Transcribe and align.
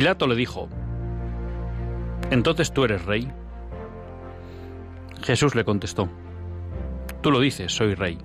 Pilato 0.00 0.26
le 0.26 0.34
dijo, 0.34 0.66
¿entonces 2.30 2.72
tú 2.72 2.84
eres 2.84 3.04
rey? 3.04 3.30
Jesús 5.22 5.54
le 5.54 5.62
contestó, 5.62 6.08
tú 7.20 7.30
lo 7.30 7.38
dices, 7.38 7.70
soy 7.70 7.94
rey. 7.94 8.16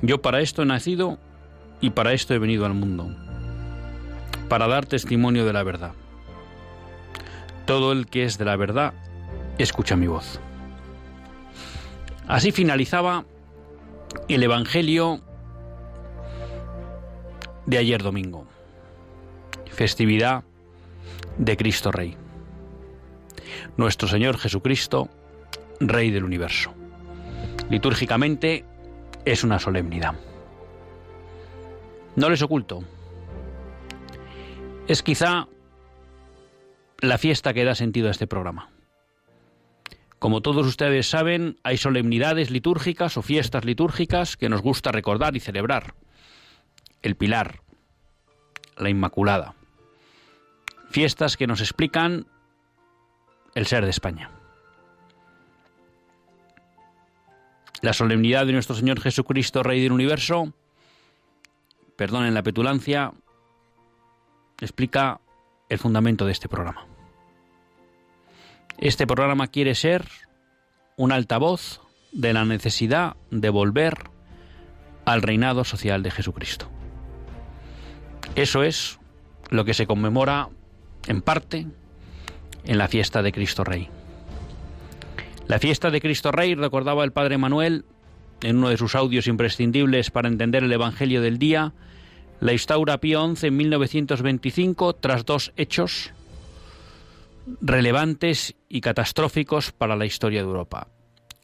Yo 0.00 0.22
para 0.22 0.40
esto 0.40 0.62
he 0.62 0.64
nacido 0.64 1.18
y 1.82 1.90
para 1.90 2.14
esto 2.14 2.32
he 2.32 2.38
venido 2.38 2.64
al 2.64 2.72
mundo, 2.72 3.14
para 4.48 4.66
dar 4.66 4.86
testimonio 4.86 5.44
de 5.44 5.52
la 5.52 5.62
verdad. 5.62 5.92
Todo 7.66 7.92
el 7.92 8.06
que 8.06 8.24
es 8.24 8.38
de 8.38 8.46
la 8.46 8.56
verdad, 8.56 8.94
escucha 9.58 9.94
mi 9.94 10.06
voz. 10.06 10.40
Así 12.28 12.50
finalizaba 12.50 13.26
el 14.26 14.42
Evangelio 14.42 15.20
de 17.66 17.76
ayer 17.76 18.02
domingo 18.02 18.46
festividad 19.76 20.42
de 21.38 21.56
Cristo 21.56 21.92
Rey. 21.92 22.16
Nuestro 23.76 24.08
Señor 24.08 24.38
Jesucristo, 24.38 25.08
Rey 25.80 26.10
del 26.10 26.24
universo. 26.24 26.74
Litúrgicamente 27.68 28.64
es 29.24 29.44
una 29.44 29.58
solemnidad. 29.58 30.14
No 32.14 32.30
les 32.30 32.42
oculto. 32.42 32.82
Es 34.88 35.02
quizá 35.02 35.48
la 37.00 37.18
fiesta 37.18 37.52
que 37.52 37.64
da 37.64 37.74
sentido 37.74 38.08
a 38.08 38.12
este 38.12 38.26
programa. 38.26 38.70
Como 40.18 40.40
todos 40.40 40.66
ustedes 40.66 41.10
saben, 41.10 41.58
hay 41.62 41.76
solemnidades 41.76 42.50
litúrgicas 42.50 43.18
o 43.18 43.22
fiestas 43.22 43.66
litúrgicas 43.66 44.36
que 44.36 44.48
nos 44.48 44.62
gusta 44.62 44.92
recordar 44.92 45.36
y 45.36 45.40
celebrar. 45.40 45.94
El 47.02 47.16
Pilar, 47.16 47.60
la 48.78 48.88
Inmaculada, 48.88 49.55
fiestas 50.96 51.36
que 51.36 51.46
nos 51.46 51.60
explican 51.60 52.26
el 53.54 53.66
ser 53.66 53.84
de 53.84 53.90
España. 53.90 54.30
La 57.82 57.92
solemnidad 57.92 58.46
de 58.46 58.54
nuestro 58.54 58.74
Señor 58.74 59.02
Jesucristo, 59.02 59.62
Rey 59.62 59.82
del 59.82 59.92
Universo, 59.92 60.54
perdonen 61.96 62.32
la 62.32 62.42
petulancia, 62.42 63.12
explica 64.58 65.20
el 65.68 65.78
fundamento 65.78 66.24
de 66.24 66.32
este 66.32 66.48
programa. 66.48 66.86
Este 68.78 69.06
programa 69.06 69.48
quiere 69.48 69.74
ser 69.74 70.08
un 70.96 71.12
altavoz 71.12 71.82
de 72.12 72.32
la 72.32 72.46
necesidad 72.46 73.16
de 73.30 73.50
volver 73.50 74.08
al 75.04 75.20
reinado 75.20 75.64
social 75.64 76.02
de 76.02 76.10
Jesucristo. 76.10 76.70
Eso 78.34 78.62
es 78.62 78.98
lo 79.50 79.66
que 79.66 79.74
se 79.74 79.86
conmemora 79.86 80.48
en 81.06 81.22
parte, 81.22 81.66
en 82.64 82.78
la 82.78 82.88
fiesta 82.88 83.22
de 83.22 83.32
Cristo 83.32 83.64
Rey. 83.64 83.88
La 85.46 85.58
fiesta 85.58 85.90
de 85.90 86.00
Cristo 86.00 86.32
Rey, 86.32 86.54
recordaba 86.54 87.04
el 87.04 87.12
Padre 87.12 87.38
Manuel 87.38 87.84
en 88.42 88.58
uno 88.58 88.68
de 88.68 88.76
sus 88.76 88.94
audios 88.94 89.26
imprescindibles 89.26 90.10
para 90.10 90.28
entender 90.28 90.64
el 90.64 90.72
Evangelio 90.72 91.22
del 91.22 91.38
día, 91.38 91.72
la 92.40 92.52
instaura 92.52 92.98
Pío 92.98 93.34
XI 93.34 93.46
en 93.46 93.56
1925 93.56 94.96
tras 94.96 95.24
dos 95.24 95.52
hechos 95.56 96.12
relevantes 97.60 98.56
y 98.68 98.80
catastróficos 98.80 99.70
para 99.72 99.96
la 99.96 100.06
historia 100.06 100.42
de 100.42 100.48
Europa. 100.48 100.88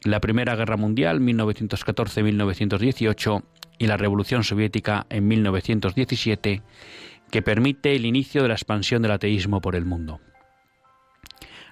La 0.03 0.19
Primera 0.19 0.55
Guerra 0.55 0.75
Mundial, 0.75 1.21
1914-1918, 1.21 3.43
y 3.79 3.87
la 3.87 3.97
Revolución 3.97 4.43
Soviética 4.43 5.07
en 5.09 5.27
1917, 5.27 6.61
que 7.33 7.41
permite 7.41 7.95
el 7.95 8.05
inicio 8.05 8.43
de 8.43 8.49
la 8.49 8.53
expansión 8.53 9.01
del 9.01 9.09
ateísmo 9.09 9.59
por 9.59 9.75
el 9.75 9.85
mundo. 9.85 10.19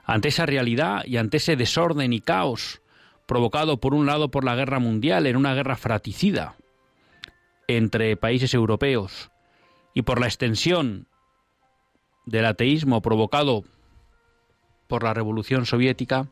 Ante 0.04 0.30
esa 0.30 0.48
realidad 0.48 1.06
y 1.06 1.18
ante 1.18 1.38
ese 1.38 1.56
desorden 1.56 2.14
y 2.14 2.20
caos 2.20 2.82
provocado 3.28 3.78
por 3.78 3.94
un 3.94 4.08
lado 4.08 4.32
por 4.32 4.44
la 4.44 4.56
guerra 4.56 4.80
mundial 4.80 5.28
en 5.28 5.38
una 5.38 5.54
guerra 5.54 5.76
fraticida 5.76 6.56
entre 7.68 8.18
países 8.18 8.56
europeos 8.56 9.30
y 9.94 10.02
por 10.02 10.20
la 10.20 10.26
extensión 10.26 11.06
del 12.26 12.48
ateísmo 12.48 13.04
provocado 13.04 13.64
por 14.88 15.04
la 15.04 15.14
revolución 15.14 15.68
soviética, 15.68 16.26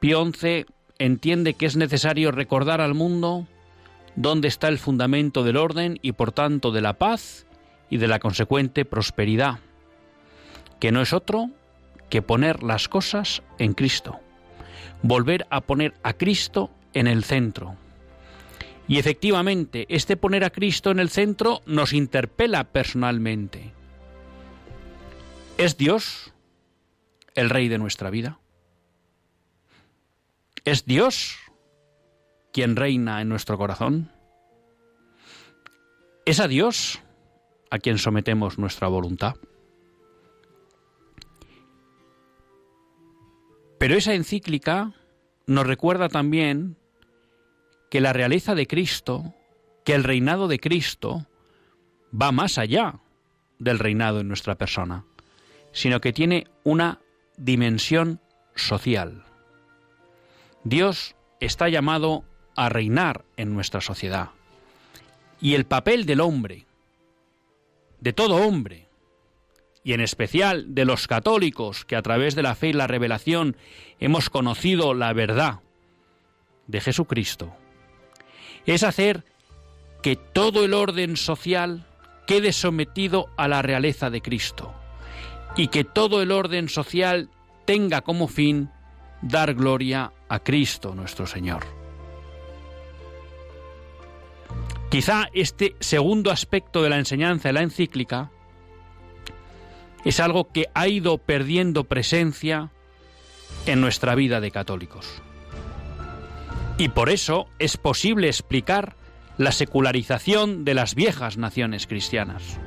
XI 0.00 0.66
entiende 1.00 1.54
que 1.54 1.66
es 1.66 1.74
necesario 1.74 2.30
recordar 2.30 2.80
al 2.80 2.94
mundo 2.94 3.48
dónde 4.14 4.46
está 4.46 4.68
el 4.68 4.78
fundamento 4.78 5.42
del 5.42 5.56
orden 5.56 5.98
y 6.00 6.12
por 6.12 6.30
tanto 6.30 6.70
de 6.70 6.80
la 6.80 6.92
paz 6.92 7.47
y 7.90 7.98
de 7.98 8.08
la 8.08 8.18
consecuente 8.18 8.84
prosperidad, 8.84 9.58
que 10.80 10.92
no 10.92 11.00
es 11.00 11.12
otro 11.12 11.50
que 12.10 12.22
poner 12.22 12.62
las 12.62 12.88
cosas 12.88 13.42
en 13.58 13.74
Cristo, 13.74 14.20
volver 15.02 15.46
a 15.50 15.60
poner 15.60 15.94
a 16.02 16.12
Cristo 16.14 16.70
en 16.94 17.06
el 17.06 17.24
centro. 17.24 17.76
Y 18.86 18.98
efectivamente, 18.98 19.86
este 19.90 20.16
poner 20.16 20.44
a 20.44 20.50
Cristo 20.50 20.90
en 20.90 20.98
el 20.98 21.10
centro 21.10 21.60
nos 21.66 21.92
interpela 21.92 22.64
personalmente. 22.64 23.72
¿Es 25.58 25.76
Dios 25.76 26.32
el 27.34 27.50
rey 27.50 27.68
de 27.68 27.78
nuestra 27.78 28.08
vida? 28.08 28.38
¿Es 30.64 30.86
Dios 30.86 31.36
quien 32.52 32.76
reina 32.76 33.20
en 33.20 33.28
nuestro 33.28 33.58
corazón? 33.58 34.10
¿Es 36.24 36.40
a 36.40 36.48
Dios 36.48 37.00
a 37.70 37.78
quien 37.78 37.98
sometemos 37.98 38.58
nuestra 38.58 38.88
voluntad. 38.88 39.34
Pero 43.78 43.94
esa 43.94 44.14
encíclica 44.14 44.92
nos 45.46 45.66
recuerda 45.66 46.08
también 46.08 46.76
que 47.90 48.00
la 48.00 48.12
realeza 48.12 48.54
de 48.54 48.66
Cristo, 48.66 49.34
que 49.84 49.94
el 49.94 50.04
reinado 50.04 50.48
de 50.48 50.58
Cristo 50.58 51.26
va 52.12 52.32
más 52.32 52.58
allá 52.58 53.00
del 53.58 53.78
reinado 53.78 54.20
en 54.20 54.28
nuestra 54.28 54.56
persona, 54.56 55.04
sino 55.72 56.00
que 56.00 56.12
tiene 56.12 56.46
una 56.64 57.00
dimensión 57.36 58.20
social. 58.54 59.24
Dios 60.64 61.14
está 61.40 61.68
llamado 61.68 62.24
a 62.56 62.68
reinar 62.68 63.24
en 63.36 63.54
nuestra 63.54 63.80
sociedad. 63.80 64.30
Y 65.40 65.54
el 65.54 65.64
papel 65.64 66.04
del 66.04 66.20
hombre, 66.20 66.66
de 68.00 68.12
todo 68.12 68.36
hombre, 68.36 68.88
y 69.84 69.92
en 69.92 70.00
especial 70.00 70.74
de 70.74 70.84
los 70.84 71.06
católicos 71.06 71.84
que 71.84 71.96
a 71.96 72.02
través 72.02 72.34
de 72.34 72.42
la 72.42 72.54
fe 72.54 72.68
y 72.68 72.72
la 72.72 72.86
revelación 72.86 73.56
hemos 74.00 74.28
conocido 74.28 74.94
la 74.94 75.12
verdad 75.12 75.60
de 76.66 76.80
Jesucristo, 76.80 77.54
es 78.66 78.82
hacer 78.82 79.24
que 80.02 80.16
todo 80.16 80.64
el 80.64 80.74
orden 80.74 81.16
social 81.16 81.86
quede 82.26 82.52
sometido 82.52 83.28
a 83.36 83.48
la 83.48 83.62
realeza 83.62 84.10
de 84.10 84.20
Cristo 84.20 84.74
y 85.56 85.68
que 85.68 85.84
todo 85.84 86.20
el 86.22 86.30
orden 86.30 86.68
social 86.68 87.30
tenga 87.64 88.02
como 88.02 88.28
fin 88.28 88.70
dar 89.22 89.54
gloria 89.54 90.12
a 90.28 90.38
Cristo 90.40 90.94
nuestro 90.94 91.26
Señor. 91.26 91.77
Quizá 94.90 95.28
este 95.34 95.76
segundo 95.80 96.30
aspecto 96.30 96.82
de 96.82 96.88
la 96.88 96.98
enseñanza 96.98 97.48
de 97.48 97.52
la 97.52 97.62
encíclica 97.62 98.30
es 100.04 100.18
algo 100.18 100.50
que 100.50 100.66
ha 100.72 100.88
ido 100.88 101.18
perdiendo 101.18 101.84
presencia 101.84 102.70
en 103.66 103.82
nuestra 103.82 104.14
vida 104.14 104.40
de 104.40 104.50
católicos. 104.50 105.22
Y 106.78 106.88
por 106.88 107.10
eso 107.10 107.48
es 107.58 107.76
posible 107.76 108.28
explicar 108.28 108.96
la 109.36 109.52
secularización 109.52 110.64
de 110.64 110.74
las 110.74 110.94
viejas 110.94 111.36
naciones 111.36 111.86
cristianas. 111.86 112.58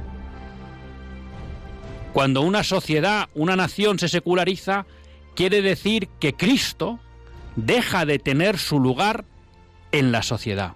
Cuando 2.13 2.41
una 2.41 2.63
sociedad, 2.63 3.29
una 3.33 3.55
nación 3.55 3.97
se 3.97 4.09
seculariza, 4.09 4.85
quiere 5.33 5.61
decir 5.61 6.07
que 6.19 6.33
Cristo 6.33 6.99
deja 7.55 8.05
de 8.05 8.19
tener 8.19 8.59
su 8.59 8.79
lugar 8.79 9.25
en 9.91 10.11
la 10.11 10.21
sociedad. 10.21 10.73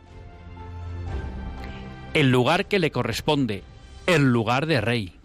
El 2.16 2.32
lugar 2.32 2.68
que 2.68 2.80
le 2.80 2.92
corresponde, 2.92 3.62
el 4.08 4.32
lugar 4.32 4.68
de 4.68 4.80
rey. 4.80 5.20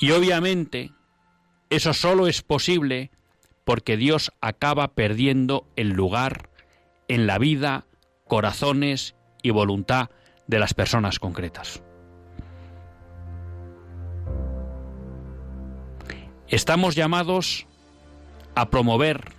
Y 0.00 0.10
obviamente 0.10 0.90
eso 1.70 1.94
solo 1.94 2.26
es 2.26 2.42
posible 2.42 3.12
porque 3.64 3.96
Dios 3.96 4.32
acaba 4.40 4.88
perdiendo 4.88 5.68
el 5.76 5.90
lugar 5.90 6.50
en 7.06 7.28
la 7.28 7.38
vida, 7.38 7.86
corazones 8.26 9.14
y 9.40 9.50
voluntad 9.50 10.10
de 10.48 10.58
las 10.58 10.74
personas 10.74 11.20
concretas. 11.20 11.80
Estamos 16.48 16.96
llamados 16.96 17.68
a 18.56 18.68
promover, 18.68 19.32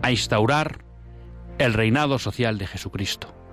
a 0.00 0.12
instaurar 0.12 0.84
el 1.58 1.74
reinado 1.74 2.20
social 2.20 2.56
de 2.56 2.68
Jesucristo. 2.68 3.43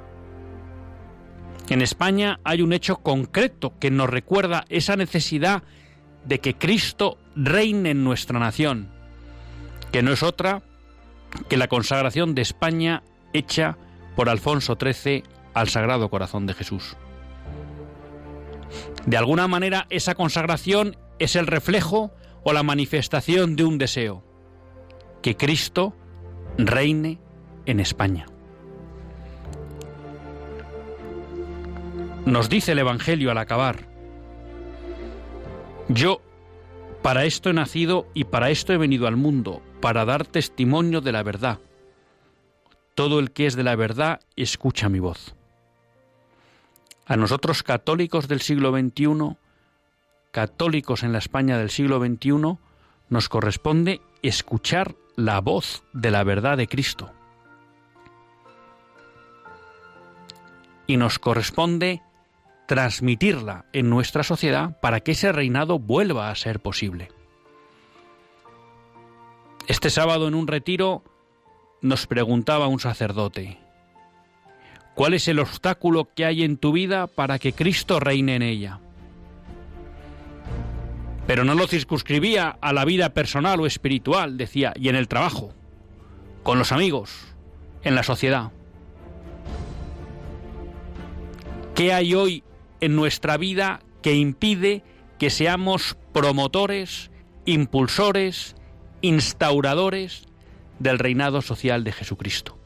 En 1.70 1.82
España 1.82 2.40
hay 2.44 2.62
un 2.62 2.74
hecho 2.74 2.98
concreto 2.98 3.74
que 3.80 3.92
nos 3.92 4.10
recuerda 4.10 4.66
esa 4.70 4.96
necesidad 4.96 5.64
de 6.26 6.40
que 6.40 6.56
Cristo 6.56 7.18
reine 7.36 7.92
en 7.92 8.04
nuestra 8.04 8.40
nación, 8.40 8.90
que 9.92 10.04
no 10.04 10.12
es 10.12 10.24
otra 10.24 10.62
que 11.50 11.58
la 11.58 11.68
consagración 11.68 12.36
de 12.36 12.42
España 12.42 13.04
hecha 13.34 13.78
por 14.16 14.30
Alfonso 14.30 14.78
XIII 14.80 15.24
al 15.54 15.70
Sagrado 15.70 16.10
Corazón 16.10 16.46
de 16.46 16.54
Jesús. 16.54 16.98
De 19.06 19.18
alguna 19.18 19.48
manera 19.48 19.88
esa 19.90 20.16
consagración 20.16 20.98
es 21.20 21.36
el 21.36 21.48
reflejo 21.48 22.12
o 22.44 22.54
la 22.54 22.64
manifestación 22.64 23.56
de 23.56 23.64
un 23.64 23.78
deseo, 23.78 24.24
que 25.22 25.38
Cristo 25.38 25.96
reine 26.58 27.20
en 27.66 27.80
España. 27.80 28.26
Nos 32.26 32.50
dice 32.50 32.74
el 32.74 32.80
Evangelio 32.80 33.32
al 33.32 33.40
acabar, 33.40 33.88
yo 35.88 36.22
para 37.02 37.26
esto 37.26 37.50
he 37.50 37.54
nacido 37.54 38.08
y 38.14 38.26
para 38.26 38.52
esto 38.52 38.74
he 38.74 38.78
venido 38.78 39.08
al 39.08 39.18
mundo, 39.18 39.62
para 39.82 40.06
dar 40.06 40.28
testimonio 40.28 41.02
de 41.02 41.12
la 41.12 41.24
verdad. 41.24 41.60
Todo 42.94 43.20
el 43.20 43.32
que 43.32 43.48
es 43.48 43.56
de 43.56 43.64
la 43.64 43.76
verdad 43.76 44.20
escucha 44.36 44.88
mi 44.88 45.00
voz. 45.00 45.36
A 47.08 47.18
nosotros 47.18 47.64
católicos 47.64 48.28
del 48.28 48.42
siglo 48.42 48.72
XXI, 48.72 49.36
católicos 50.32 51.02
en 51.02 51.14
la 51.14 51.18
España 51.18 51.58
del 51.58 51.72
siglo 51.72 52.00
XXI, 52.00 52.58
nos 53.10 53.30
corresponde 53.30 54.00
escuchar 54.22 54.96
la 55.16 55.42
voz 55.42 55.84
de 55.92 56.12
la 56.12 56.24
verdad 56.24 56.58
de 56.58 56.68
Cristo. 56.68 57.12
Y 60.86 60.98
nos 60.98 61.18
corresponde 61.18 62.02
transmitirla 62.72 63.66
en 63.74 63.90
nuestra 63.90 64.24
sociedad 64.24 64.80
para 64.80 65.02
que 65.02 65.12
ese 65.12 65.34
reinado 65.34 65.78
vuelva 65.78 66.32
a 66.32 66.36
ser 66.36 66.62
posible. 66.62 67.10
Este 69.68 69.90
sábado 69.90 70.30
en 70.30 70.36
un 70.36 70.48
retiro 70.48 71.04
nos 71.82 72.08
preguntaba 72.08 72.68
un 72.68 72.80
sacerdote, 72.80 73.60
¿cuál 74.96 75.16
es 75.16 75.28
el 75.28 75.40
obstáculo 75.40 76.08
que 76.16 76.24
hay 76.24 76.44
en 76.44 76.56
tu 76.56 76.72
vida 76.72 77.08
para 77.08 77.40
que 77.40 77.52
Cristo 77.52 78.00
reine 78.00 78.38
en 78.38 78.42
ella? 78.42 78.80
Pero 81.28 81.44
no 81.44 81.56
lo 81.56 81.68
circunscribía 81.68 82.58
a 82.62 82.72
la 82.72 82.86
vida 82.86 83.10
personal 83.10 83.60
o 83.60 83.66
espiritual, 83.66 84.38
decía, 84.38 84.72
y 84.78 84.88
en 84.88 84.96
el 84.96 85.10
trabajo, 85.10 85.54
con 86.42 86.58
los 86.58 86.72
amigos, 86.72 87.36
en 87.84 87.96
la 87.96 88.04
sociedad. 88.04 88.54
¿Qué 91.76 91.92
hay 91.92 92.14
hoy 92.14 92.46
en 92.82 92.96
nuestra 92.96 93.38
vida 93.38 93.82
que 94.02 94.16
impide 94.16 94.84
que 95.18 95.30
seamos 95.30 95.98
promotores, 96.12 97.12
impulsores, 97.46 98.56
instauradores 99.02 100.26
del 100.80 101.00
reinado 101.00 101.42
social 101.42 101.84
de 101.84 101.92
Jesucristo. 101.92 102.58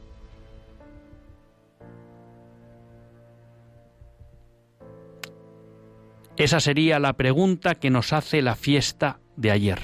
Esa 6.36 6.60
sería 6.60 6.98
la 6.98 7.14
pregunta 7.14 7.76
que 7.76 7.90
nos 7.90 8.12
hace 8.12 8.42
la 8.42 8.56
fiesta 8.56 9.20
de 9.36 9.50
ayer. 9.50 9.80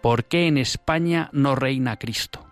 ¿Por 0.00 0.24
qué 0.24 0.46
en 0.46 0.56
España 0.56 1.28
no 1.32 1.54
reina 1.54 1.98
Cristo? 1.98 2.46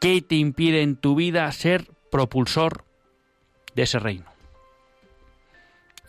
¿Qué 0.00 0.22
te 0.22 0.36
impide 0.36 0.82
en 0.82 0.96
tu 0.96 1.16
vida 1.16 1.50
ser 1.50 1.90
propulsor 2.10 2.84
de 3.74 3.82
ese 3.82 3.98
reino. 3.98 4.30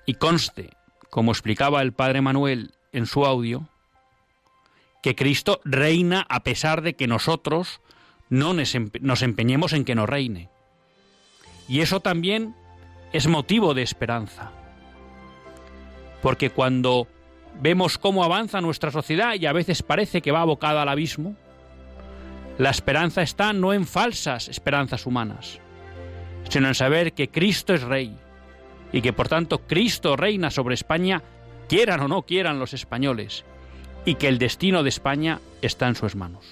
Y 0.06 0.16
conste, 0.16 0.72
como 1.10 1.32
explicaba 1.32 1.82
el 1.82 1.94
padre 1.94 2.22
Manuel 2.22 2.74
en 2.92 3.06
su 3.06 3.26
audio, 3.26 3.68
que 5.02 5.16
Cristo 5.16 5.62
reina 5.64 6.26
a 6.30 6.44
pesar 6.44 6.82
de 6.82 6.96
que 6.96 7.08
nosotros 7.08 7.82
no 8.30 8.54
nos 8.54 9.22
empeñemos 9.22 9.74
en 9.74 9.86
que 9.86 9.96
no 9.96 10.06
reine. 10.06 10.50
Y 11.68 11.82
eso 11.82 12.00
también 12.00 12.56
es 13.14 13.28
motivo 13.28 13.74
de 13.74 13.82
esperanza. 13.82 14.52
Porque 16.22 16.50
cuando 16.50 17.08
vemos 17.60 17.98
cómo 17.98 18.24
avanza 18.24 18.62
nuestra 18.62 18.92
sociedad 18.92 19.34
y 19.36 19.46
a 19.46 19.54
veces 19.54 19.84
parece 19.84 20.22
que 20.22 20.32
va 20.32 20.42
abocada 20.42 20.84
al 20.84 20.90
abismo, 20.90 21.36
la 22.58 22.70
esperanza 22.70 23.22
está 23.22 23.54
no 23.54 23.74
en 23.74 23.86
falsas 23.86 24.48
esperanzas 24.48 25.06
humanas, 25.06 25.60
sino 26.50 26.68
en 26.68 26.76
saber 26.76 27.14
que 27.14 27.30
Cristo 27.30 27.74
es 27.74 27.84
Rey 27.84 28.16
y 28.92 29.02
que 29.02 29.14
por 29.14 29.28
tanto 29.28 29.60
Cristo 29.60 30.16
reina 30.16 30.52
sobre 30.52 30.76
España, 30.76 31.22
quieran 31.70 32.02
o 32.02 32.08
no 32.08 32.24
quieran 32.24 32.60
los 32.60 32.74
españoles, 32.74 33.46
y 34.06 34.16
que 34.16 34.28
el 34.28 34.38
destino 34.38 34.84
de 34.84 34.90
España 34.90 35.40
está 35.62 35.88
en 35.88 35.96
sus 35.96 36.16
manos. 36.16 36.46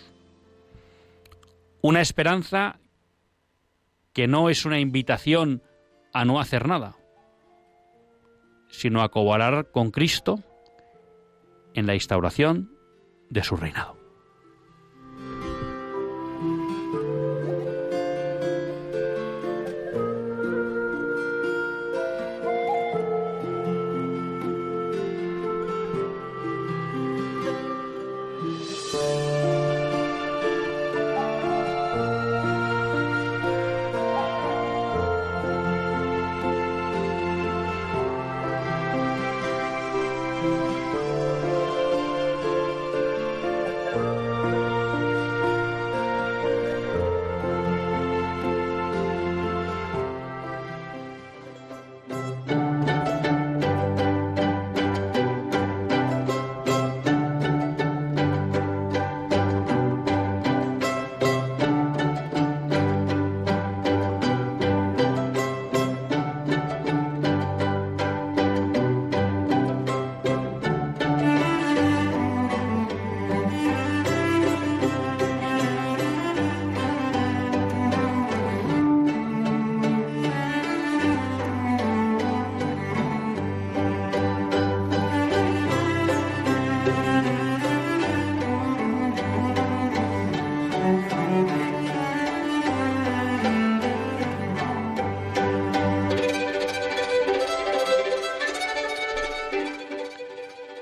Una 1.82 2.02
esperanza 2.02 2.80
que 4.14 4.28
no 4.28 4.50
es 4.50 4.66
una 4.66 4.80
invitación 4.80 5.62
a 6.14 6.26
no 6.26 6.40
hacer 6.40 6.68
nada, 6.68 6.96
sino 8.70 9.02
a 9.02 9.10
cooperar 9.10 9.72
con 9.72 9.92
Cristo 9.92 10.44
en 11.74 11.88
la 11.88 11.96
instauración 11.96 12.72
de 13.30 13.44
su 13.44 13.56
reinado. 13.56 13.99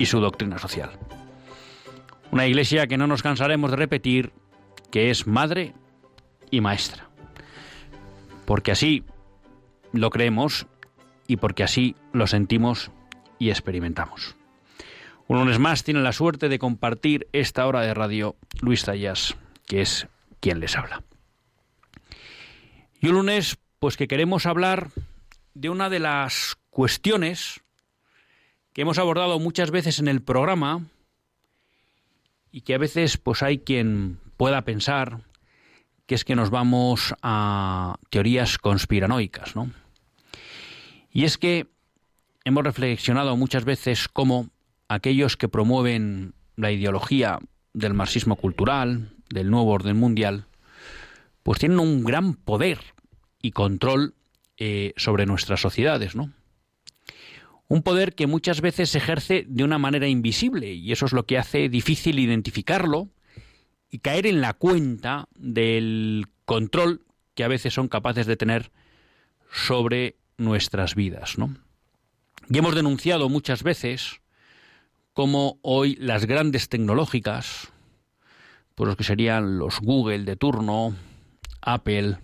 y 0.00 0.06
su 0.06 0.18
doctrina 0.18 0.58
social. 0.58 0.90
Una 2.32 2.46
iglesia 2.46 2.86
que 2.86 2.96
no 2.96 3.06
nos 3.06 3.22
cansaremos 3.22 3.70
de 3.70 3.76
repetir 3.76 4.32
que 4.90 5.10
es 5.10 5.26
madre 5.26 5.74
y 6.50 6.62
maestra. 6.62 7.10
Porque 8.46 8.72
así 8.72 9.04
lo 9.92 10.08
creemos 10.08 10.66
y 11.26 11.36
porque 11.36 11.62
así 11.62 11.96
lo 12.14 12.26
sentimos 12.26 12.90
y 13.38 13.50
experimentamos. 13.50 14.36
Un 15.28 15.38
lunes 15.38 15.58
más 15.58 15.84
tiene 15.84 16.00
la 16.00 16.12
suerte 16.12 16.48
de 16.48 16.58
compartir 16.58 17.28
esta 17.32 17.66
hora 17.66 17.82
de 17.82 17.92
radio 17.92 18.36
Luis 18.62 18.84
Tallas, 18.84 19.36
que 19.66 19.82
es 19.82 20.08
quien 20.40 20.60
les 20.60 20.76
habla. 20.76 21.02
Y 23.00 23.08
un 23.08 23.16
lunes, 23.16 23.58
pues 23.78 23.98
que 23.98 24.08
queremos 24.08 24.46
hablar 24.46 24.88
de 25.52 25.68
una 25.68 25.90
de 25.90 25.98
las 25.98 26.56
cuestiones 26.70 27.60
hemos 28.80 28.98
abordado 28.98 29.38
muchas 29.38 29.70
veces 29.70 29.98
en 29.98 30.08
el 30.08 30.22
programa 30.22 30.86
y 32.50 32.62
que 32.62 32.74
a 32.74 32.78
veces 32.78 33.18
pues 33.18 33.42
hay 33.42 33.58
quien 33.58 34.18
pueda 34.36 34.62
pensar 34.62 35.20
que 36.06 36.14
es 36.14 36.24
que 36.24 36.34
nos 36.34 36.50
vamos 36.50 37.14
a 37.22 37.98
teorías 38.08 38.58
conspiranoicas, 38.58 39.54
¿no? 39.54 39.70
Y 41.12 41.24
es 41.24 41.38
que 41.38 41.66
hemos 42.44 42.64
reflexionado 42.64 43.36
muchas 43.36 43.64
veces 43.64 44.08
cómo 44.08 44.48
aquellos 44.88 45.36
que 45.36 45.48
promueven 45.48 46.32
la 46.56 46.72
ideología 46.72 47.38
del 47.74 47.94
marxismo 47.94 48.36
cultural, 48.36 49.12
del 49.28 49.50
nuevo 49.50 49.70
orden 49.70 49.96
mundial, 49.96 50.46
pues 51.42 51.58
tienen 51.58 51.78
un 51.78 52.02
gran 52.02 52.34
poder 52.34 52.78
y 53.42 53.52
control 53.52 54.14
eh, 54.56 54.94
sobre 54.96 55.26
nuestras 55.26 55.60
sociedades, 55.60 56.16
¿no? 56.16 56.32
Un 57.70 57.82
poder 57.82 58.16
que 58.16 58.26
muchas 58.26 58.60
veces 58.62 58.90
se 58.90 58.98
ejerce 58.98 59.44
de 59.46 59.62
una 59.62 59.78
manera 59.78 60.08
invisible 60.08 60.72
y 60.72 60.90
eso 60.90 61.06
es 61.06 61.12
lo 61.12 61.24
que 61.24 61.38
hace 61.38 61.68
difícil 61.68 62.18
identificarlo 62.18 63.10
y 63.88 64.00
caer 64.00 64.26
en 64.26 64.40
la 64.40 64.54
cuenta 64.54 65.28
del 65.36 66.26
control 66.46 67.06
que 67.36 67.44
a 67.44 67.48
veces 67.48 67.72
son 67.72 67.86
capaces 67.86 68.26
de 68.26 68.36
tener 68.36 68.72
sobre 69.52 70.16
nuestras 70.36 70.96
vidas, 70.96 71.38
¿no? 71.38 71.54
Y 72.48 72.58
hemos 72.58 72.74
denunciado 72.74 73.28
muchas 73.28 73.62
veces 73.62 74.20
cómo 75.12 75.60
hoy 75.62 75.94
las 75.94 76.26
grandes 76.26 76.68
tecnológicas, 76.68 77.68
por 78.74 78.88
los 78.88 78.96
que 78.96 79.04
serían 79.04 79.58
los 79.58 79.78
Google 79.78 80.24
de 80.24 80.34
turno, 80.34 80.96
Apple, 81.62 82.18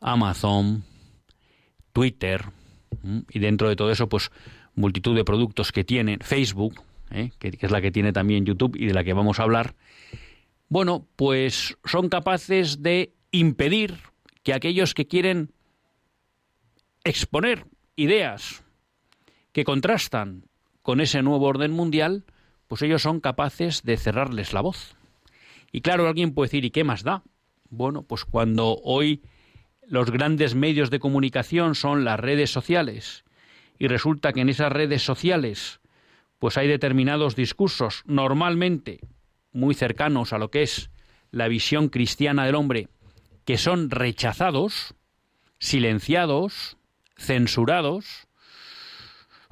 Amazon, 0.00 0.84
Twitter, 1.92 2.44
y 3.30 3.38
dentro 3.38 3.68
de 3.68 3.76
todo 3.76 3.90
eso, 3.90 4.08
pues 4.08 4.30
multitud 4.74 5.14
de 5.14 5.24
productos 5.24 5.72
que 5.72 5.84
tiene 5.84 6.18
Facebook, 6.20 6.82
¿eh? 7.10 7.30
que, 7.38 7.56
es 7.60 7.70
la 7.70 7.80
que 7.80 7.90
tiene 7.90 8.12
también 8.12 8.44
YouTube 8.44 8.76
y 8.76 8.86
de 8.86 8.94
la 8.94 9.04
que 9.04 9.12
vamos 9.12 9.40
a 9.40 9.44
hablar, 9.44 9.74
bueno, 10.68 11.06
pues 11.16 11.76
son 11.84 12.08
capaces 12.08 12.82
de 12.82 13.12
impedir 13.30 13.98
que 14.42 14.54
aquellos 14.54 14.94
que 14.94 15.06
quieren 15.06 15.52
exponer 17.04 17.66
ideas 17.96 18.64
que 19.52 19.64
contrastan 19.64 20.44
con 20.82 21.00
ese 21.00 21.22
nuevo 21.22 21.46
orden 21.46 21.72
mundial, 21.72 22.24
pues 22.68 22.82
ellos 22.82 23.02
son 23.02 23.20
capaces 23.20 23.82
de 23.82 23.96
cerrarles 23.96 24.52
la 24.52 24.62
voz. 24.62 24.96
Y 25.72 25.80
claro, 25.80 26.08
alguien 26.08 26.34
puede 26.34 26.48
decir, 26.48 26.64
¿y 26.64 26.70
qué 26.70 26.84
más 26.84 27.02
da? 27.02 27.22
Bueno, 27.68 28.02
pues 28.02 28.24
cuando 28.24 28.78
hoy 28.82 29.22
los 29.86 30.10
grandes 30.10 30.54
medios 30.54 30.90
de 30.90 31.00
comunicación 31.00 31.74
son 31.74 32.04
las 32.04 32.18
redes 32.18 32.50
sociales. 32.50 33.24
Y 33.78 33.88
resulta 33.88 34.32
que 34.32 34.40
en 34.40 34.48
esas 34.48 34.72
redes 34.72 35.02
sociales 35.02 35.80
pues 36.38 36.58
hay 36.58 36.66
determinados 36.66 37.36
discursos 37.36 38.02
normalmente 38.04 38.98
muy 39.52 39.74
cercanos 39.74 40.32
a 40.32 40.38
lo 40.38 40.50
que 40.50 40.62
es 40.62 40.90
la 41.30 41.46
visión 41.46 41.88
cristiana 41.88 42.44
del 42.44 42.56
hombre 42.56 42.88
que 43.44 43.58
son 43.58 43.90
rechazados, 43.90 44.94
silenciados, 45.58 46.76
censurados, 47.16 48.26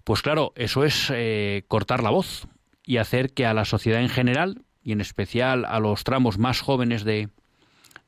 pues 0.03 0.23
claro, 0.23 0.53
eso 0.57 0.85
es 0.85 1.13
eh, 1.15 1.65
cortar 1.69 2.03
la 2.03 2.11
voz 2.11 2.49
y 2.85 2.97
hacer 2.97 3.33
que 3.35 3.47
a 3.47 3.55
la 3.55 3.65
sociedad 3.65 4.01
en 4.01 4.09
general 4.09 4.63
y 4.83 4.93
en 4.93 5.01
especial 5.01 5.65
a 5.65 5.79
los 5.79 6.03
tramos 6.03 6.39
más 6.39 6.61
jóvenes 6.61 7.05
de, 7.05 7.29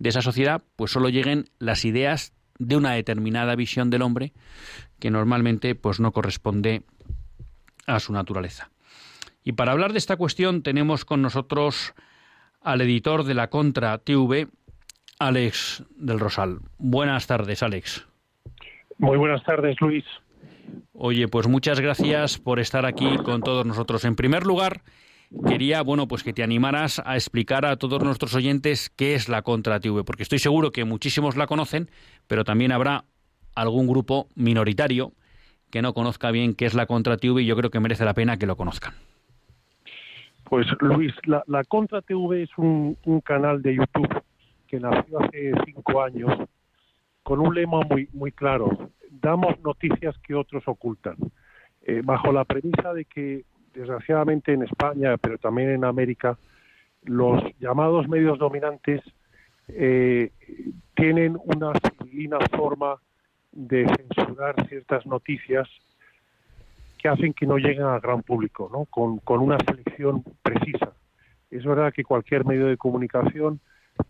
de 0.02 0.08
esa 0.08 0.20
sociedad, 0.20 0.64
pues 0.74 0.90
solo 0.90 1.10
lleguen 1.10 1.44
las 1.60 1.84
ideas 1.84 2.32
de 2.58 2.76
una 2.76 2.92
determinada 2.92 3.54
visión 3.54 3.88
del 3.88 4.02
hombre 4.02 4.32
que 4.98 5.12
normalmente 5.12 5.76
pues 5.76 6.00
no 6.00 6.10
corresponde 6.10 6.82
a 7.86 8.00
su 8.00 8.12
naturaleza. 8.12 8.70
Y 9.44 9.52
para 9.52 9.70
hablar 9.70 9.92
de 9.92 9.98
esta 9.98 10.16
cuestión 10.16 10.64
tenemos 10.64 11.04
con 11.04 11.22
nosotros 11.22 11.94
al 12.60 12.80
editor 12.80 13.22
de 13.22 13.34
la 13.34 13.48
Contra 13.48 13.96
TV, 13.98 14.48
Alex 15.20 15.84
del 15.94 16.18
Rosal. 16.18 16.58
Buenas 16.78 17.28
tardes, 17.28 17.62
Alex. 17.62 18.04
Muy 18.98 19.16
buenas 19.16 19.44
tardes, 19.44 19.80
Luis. 19.80 20.04
Oye, 20.94 21.28
pues 21.28 21.46
muchas 21.46 21.78
gracias 21.78 22.38
por 22.38 22.58
estar 22.58 22.86
aquí 22.86 23.18
con 23.18 23.40
todos 23.40 23.64
nosotros. 23.64 24.04
En 24.04 24.16
primer 24.16 24.46
lugar, 24.46 24.82
quería, 25.46 25.82
bueno, 25.82 26.08
pues 26.08 26.22
que 26.22 26.32
te 26.32 26.42
animaras 26.42 27.02
a 27.04 27.14
explicar 27.14 27.64
a 27.66 27.76
todos 27.76 28.02
nuestros 28.02 28.34
oyentes 28.34 28.90
qué 28.90 29.14
es 29.14 29.28
la 29.28 29.42
Contra 29.42 29.80
TV, 29.80 30.04
porque 30.04 30.22
estoy 30.22 30.38
seguro 30.38 30.70
que 30.70 30.84
muchísimos 30.84 31.36
la 31.36 31.46
conocen, 31.46 31.88
pero 32.26 32.44
también 32.44 32.72
habrá 32.72 33.04
algún 33.54 33.86
grupo 33.86 34.28
minoritario 34.34 35.12
que 35.70 35.82
no 35.82 35.94
conozca 35.94 36.30
bien 36.30 36.54
qué 36.54 36.66
es 36.66 36.74
la 36.74 36.86
Contra 36.86 37.16
TV 37.16 37.42
y 37.42 37.46
yo 37.46 37.56
creo 37.56 37.70
que 37.70 37.80
merece 37.80 38.04
la 38.04 38.14
pena 38.14 38.36
que 38.36 38.46
lo 38.46 38.56
conozcan. 38.56 38.94
Pues 40.44 40.66
Luis, 40.80 41.14
la, 41.24 41.64
Contra 41.64 42.02
TV 42.02 42.42
es 42.42 42.50
un, 42.58 42.96
canal 43.24 43.62
de 43.62 43.76
YouTube 43.76 44.22
que 44.68 44.78
nació 44.78 45.20
hace 45.20 45.52
cinco 45.64 46.02
años 46.02 46.30
con 47.22 47.40
un 47.40 47.54
lema 47.54 47.80
muy, 47.88 48.08
muy 48.12 48.32
claro. 48.32 48.90
Damos 49.10 49.58
noticias 49.60 50.14
que 50.18 50.34
otros 50.34 50.62
ocultan. 50.66 51.16
Eh, 51.84 52.02
bajo 52.04 52.32
la 52.32 52.44
premisa 52.44 52.92
de 52.92 53.06
que 53.06 53.44
desgraciadamente 53.74 54.52
en 54.52 54.62
España, 54.62 55.16
pero 55.16 55.38
también 55.38 55.70
en 55.70 55.84
América, 55.84 56.38
los 57.04 57.42
llamados 57.58 58.08
medios 58.08 58.38
dominantes 58.38 59.00
eh, 59.68 60.30
tienen 60.94 61.38
una 61.44 61.72
civilina 61.80 62.38
forma 62.56 62.96
de 63.52 63.86
censurar 63.86 64.66
ciertas 64.68 65.06
noticias 65.06 65.68
que 66.98 67.08
hacen 67.08 67.34
que 67.34 67.46
no 67.46 67.56
lleguen 67.56 67.84
al 67.84 68.00
gran 68.00 68.22
público, 68.22 68.70
¿no? 68.72 68.84
con, 68.86 69.18
con 69.18 69.40
una 69.40 69.58
selección 69.58 70.22
precisa. 70.42 70.92
Es 71.50 71.64
verdad 71.64 71.92
que 71.92 72.04
cualquier 72.04 72.44
medio 72.44 72.66
de 72.66 72.76
comunicación 72.76 73.60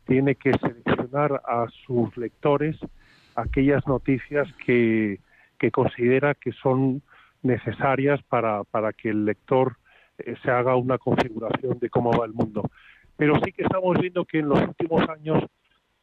tiene 0.06 0.34
que 0.34 0.52
seleccionar 0.52 1.42
a 1.46 1.66
sus 1.86 2.16
lectores 2.16 2.76
aquellas 3.34 3.86
noticias 3.86 4.48
que, 4.64 5.20
que 5.58 5.70
considera 5.70 6.34
que 6.34 6.52
son 6.52 7.02
necesarias 7.42 8.22
para, 8.24 8.64
para 8.64 8.92
que 8.92 9.10
el 9.10 9.24
lector 9.24 9.76
eh, 10.18 10.34
se 10.42 10.50
haga 10.50 10.76
una 10.76 10.98
configuración 10.98 11.78
de 11.78 11.90
cómo 11.90 12.12
va 12.12 12.26
el 12.26 12.32
mundo. 12.32 12.70
Pero 13.16 13.34
sí 13.44 13.52
que 13.52 13.62
estamos 13.62 13.98
viendo 14.00 14.24
que 14.24 14.38
en 14.38 14.48
los 14.48 14.60
últimos 14.62 15.08
años 15.08 15.44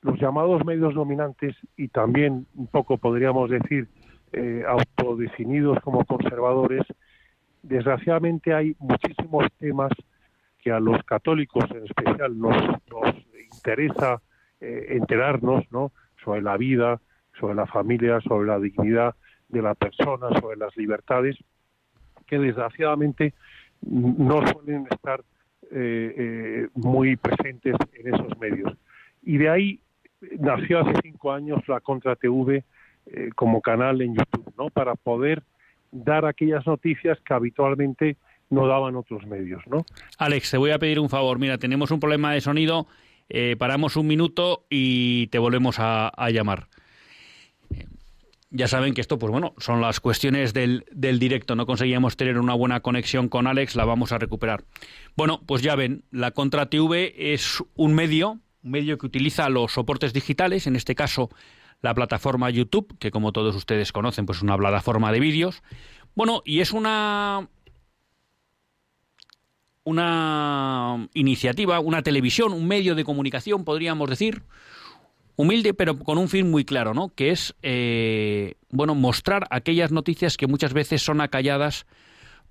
los 0.02 0.20
llamados 0.20 0.64
medios 0.66 0.94
dominantes 0.94 1.56
y 1.76 1.90
también 1.90 2.48
un 2.56 2.68
poco 2.68 2.98
podríamos 2.98 3.50
decir 3.50 3.88
eh, 4.32 4.64
autodefinidos 4.68 5.80
como 5.82 6.06
conservadores, 6.06 6.84
desgraciadamente 7.64 8.54
hay 8.54 8.76
muchísimos 8.80 9.46
temas 9.58 9.92
que 10.60 10.72
a 10.72 10.80
los 10.80 11.04
católicos 11.04 11.66
en 11.72 11.86
especial 11.86 12.38
nos, 12.38 12.56
nos 12.90 13.16
interesa 13.54 14.22
eh, 14.62 14.88
enterarnos 14.90 15.66
¿no? 15.72 15.92
sobre 16.24 16.42
la 16.42 16.58
vida, 16.58 17.02
sobre 17.40 17.56
la 17.56 17.66
familia, 17.66 18.22
sobre 18.22 18.48
la 18.48 18.60
dignidad 18.60 19.16
de 19.50 19.62
la 19.62 19.76
persona, 19.76 20.30
sobre 20.40 20.58
las 20.58 20.76
libertades, 20.78 21.38
que 22.28 22.38
desgraciadamente 22.38 23.34
no 23.82 24.46
suelen 24.48 24.88
estar 24.92 25.22
eh, 25.72 26.14
eh, 26.18 26.68
muy 26.76 27.16
presentes 27.18 27.76
en 27.94 28.14
esos 28.14 28.38
medios. 28.40 28.74
Y 29.24 29.38
de 29.38 29.50
ahí 29.50 29.80
nació 30.40 30.80
hace 30.80 30.94
cinco 31.04 31.32
años 31.32 31.68
la 31.68 31.80
Contra 31.80 32.16
TV 32.16 32.64
eh, 33.12 33.30
como 33.36 33.62
canal 33.62 34.02
en 34.02 34.16
YouTube, 34.16 34.54
¿no? 34.58 34.70
Para 34.70 34.96
poder 34.96 35.44
dar 35.92 36.26
aquellas 36.26 36.66
noticias 36.68 37.18
que 37.22 37.34
habitualmente 37.34 38.18
no 38.50 38.68
daban 38.68 38.96
otros 38.96 39.26
medios, 39.26 39.62
¿no? 39.68 39.86
Alex, 40.18 40.52
te 40.52 40.58
voy 40.58 40.72
a 40.72 40.80
pedir 40.80 41.00
un 41.00 41.10
favor. 41.10 41.40
Mira, 41.40 41.58
tenemos 41.58 41.92
un 41.92 42.00
problema 42.00 42.34
de 42.34 42.42
sonido. 42.42 42.88
Eh, 43.30 43.56
paramos 43.58 43.96
un 43.96 44.08
minuto 44.08 44.66
y 44.70 45.28
te 45.28 45.40
volvemos 45.40 45.78
a, 45.80 46.12
llamar. 46.32 46.68
Ya 48.52 48.68
saben 48.68 48.96
que 48.96 49.02
esto, 49.02 49.20
pues 49.20 49.32
bueno, 49.32 49.54
son 49.60 49.80
las 49.80 50.00
cuestiones 50.00 50.54
del, 50.54 50.86
del, 50.92 51.20
directo. 51.20 51.56
No 51.56 51.68
conseguíamos 51.68 52.18
tener 52.18 52.40
una 52.40 52.56
buena 52.56 52.80
conexión 52.80 53.30
con 53.30 53.46
Alex, 53.46 53.76
la 53.76 53.86
vamos 53.86 54.12
a 54.12 54.18
recuperar. 54.18 54.64
Bueno, 55.16 55.42
pues 55.46 55.62
ya 55.62 55.76
ven, 55.76 56.04
la 56.10 56.32
Contra 56.32 56.68
TV 56.68 57.34
es 57.34 57.64
un 57.76 57.94
medio, 57.94 58.40
un 58.64 58.72
medio 58.72 58.98
que 58.98 59.06
utiliza 59.06 59.50
los 59.50 59.74
soportes 59.74 60.14
digitales, 60.14 60.66
en 60.66 60.76
este 60.76 60.96
caso 60.96 61.30
la 61.82 61.94
plataforma 61.94 62.50
YouTube, 62.50 62.98
que 63.00 63.12
como 63.12 63.32
todos 63.32 63.56
ustedes 63.56 63.92
conocen, 63.92 64.26
pues 64.26 64.40
es 64.40 64.44
una 64.44 64.58
plataforma 64.58 65.12
de 65.12 65.20
vídeos. 65.20 65.62
Bueno, 66.16 66.42
y 66.44 66.62
es 66.62 66.72
una 66.72 67.48
una 69.84 71.08
iniciativa, 71.14 71.80
una 71.80 72.04
televisión, 72.04 72.54
un 72.54 72.68
medio 72.68 72.96
de 72.96 73.04
comunicación, 73.04 73.64
podríamos 73.64 74.10
decir, 74.10 74.44
humilde, 75.40 75.74
pero 75.74 75.98
con 75.98 76.18
un 76.18 76.28
fin 76.28 76.52
muy 76.52 76.66
claro, 76.66 76.94
¿no? 76.94 77.14
Que 77.16 77.32
es, 77.32 77.56
eh, 77.64 78.56
bueno, 78.72 78.94
mostrar 78.94 79.48
aquellas 79.52 79.90
noticias 79.90 80.36
que 80.36 80.48
muchas 80.48 80.74
veces 80.74 81.02
son 81.02 81.22
acalladas 81.22 81.86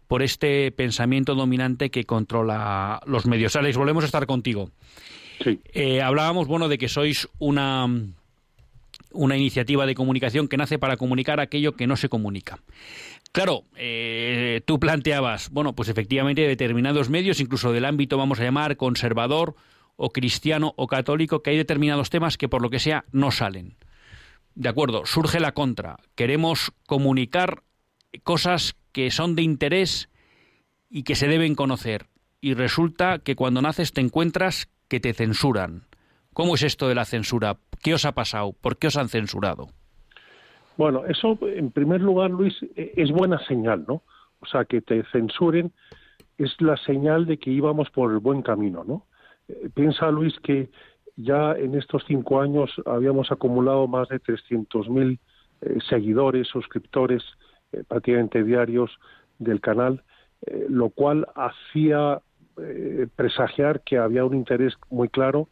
por 0.06 0.22
este 0.22 0.72
pensamiento 0.72 1.34
dominante 1.34 1.90
que 1.90 2.04
controla 2.04 3.02
los 3.04 3.26
medios. 3.26 3.56
Alex, 3.56 3.76
volvemos 3.76 4.04
a 4.04 4.06
estar 4.06 4.24
contigo. 4.24 4.70
Sí. 5.44 5.60
Eh, 5.74 6.00
hablábamos, 6.00 6.48
bueno, 6.48 6.66
de 6.68 6.78
que 6.78 6.88
sois 6.88 7.28
una 7.38 7.86
una 9.12 9.36
iniciativa 9.36 9.84
de 9.84 9.94
comunicación 9.94 10.48
que 10.48 10.56
nace 10.56 10.78
para 10.78 10.96
comunicar 10.96 11.40
aquello 11.40 11.76
que 11.76 11.86
no 11.86 11.96
se 11.96 12.08
comunica. 12.08 12.58
Claro, 13.32 13.64
eh, 13.76 14.62
tú 14.64 14.80
planteabas, 14.80 15.50
bueno, 15.50 15.74
pues 15.74 15.90
efectivamente 15.90 16.46
determinados 16.46 17.10
medios, 17.10 17.40
incluso 17.40 17.72
del 17.72 17.84
ámbito, 17.84 18.16
vamos 18.16 18.40
a 18.40 18.44
llamar, 18.44 18.76
conservador 18.76 19.56
o 19.98 20.10
cristiano 20.10 20.72
o 20.76 20.86
católico, 20.86 21.42
que 21.42 21.50
hay 21.50 21.56
determinados 21.56 22.08
temas 22.08 22.38
que 22.38 22.48
por 22.48 22.62
lo 22.62 22.70
que 22.70 22.78
sea 22.78 23.04
no 23.12 23.30
salen. 23.30 23.74
De 24.54 24.68
acuerdo, 24.68 25.04
surge 25.04 25.40
la 25.40 25.52
contra. 25.52 25.96
Queremos 26.14 26.72
comunicar 26.86 27.62
cosas 28.22 28.76
que 28.92 29.10
son 29.10 29.34
de 29.34 29.42
interés 29.42 30.08
y 30.88 31.02
que 31.02 31.16
se 31.16 31.28
deben 31.28 31.54
conocer. 31.54 32.06
Y 32.40 32.54
resulta 32.54 33.18
que 33.18 33.36
cuando 33.36 33.60
naces 33.60 33.92
te 33.92 34.00
encuentras 34.00 34.70
que 34.88 35.00
te 35.00 35.12
censuran. 35.12 35.82
¿Cómo 36.32 36.54
es 36.54 36.62
esto 36.62 36.88
de 36.88 36.94
la 36.94 37.04
censura? 37.04 37.56
¿Qué 37.82 37.92
os 37.92 38.04
ha 38.04 38.12
pasado? 38.12 38.52
¿Por 38.52 38.78
qué 38.78 38.86
os 38.86 38.96
han 38.96 39.08
censurado? 39.08 39.68
Bueno, 40.76 41.04
eso 41.06 41.36
en 41.42 41.72
primer 41.72 42.00
lugar, 42.00 42.30
Luis, 42.30 42.54
e, 42.76 42.92
es 42.96 43.10
buena 43.10 43.44
señal, 43.46 43.84
¿no? 43.88 44.02
O 44.40 44.46
sea, 44.46 44.64
que 44.64 44.80
te 44.80 45.02
censuren 45.10 45.72
es 46.38 46.54
la 46.60 46.76
señal 46.76 47.26
de 47.26 47.38
que 47.38 47.50
íbamos 47.50 47.90
por 47.90 48.12
el 48.12 48.20
buen 48.20 48.42
camino, 48.42 48.84
¿no? 48.84 49.07
Eh, 49.48 49.68
piensa, 49.74 50.10
Luis, 50.10 50.38
que 50.40 50.70
ya 51.16 51.52
en 51.52 51.74
estos 51.74 52.04
cinco 52.06 52.40
años 52.40 52.70
habíamos 52.86 53.32
acumulado 53.32 53.86
más 53.88 54.08
de 54.08 54.20
300.000 54.20 55.18
eh, 55.60 55.78
seguidores, 55.88 56.48
suscriptores, 56.48 57.22
eh, 57.72 57.82
prácticamente 57.86 58.44
diarios 58.44 58.90
del 59.38 59.60
canal, 59.60 60.02
lo 60.68 60.90
cual 60.90 61.26
hacía 61.34 62.20
presagiar 63.16 63.82
que 63.82 63.98
había 63.98 64.24
un 64.24 64.34
interés 64.34 64.74
muy 64.88 65.08
claro 65.08 65.48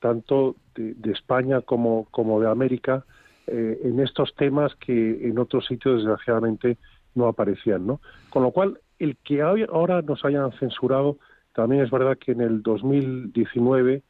tanto 0.00 0.56
de, 0.74 1.12
España 1.12 1.60
como, 1.60 2.06
como, 2.10 2.40
de 2.40 2.48
América 2.48 3.04
eh, 3.46 3.78
en 3.84 4.00
estos 4.00 4.34
temas 4.34 4.74
que 4.76 5.28
en 5.28 5.38
otros 5.38 5.66
sitios 5.66 5.98
desgraciadamente 5.98 6.78
no 7.14 7.28
aparecían, 7.28 7.86
¿no? 7.86 8.00
Con 8.30 8.42
lo 8.42 8.50
cual, 8.50 8.80
el 8.98 9.16
que 9.18 9.42
ahora 9.42 10.02
nos 10.02 10.24
hayan 10.24 10.52
censurado, 10.52 11.18
también 11.54 11.82
es 11.82 11.90
verdad 11.90 12.18
que 12.18 12.32
en 12.32 12.40
el 12.40 12.62
2019 12.62 14.02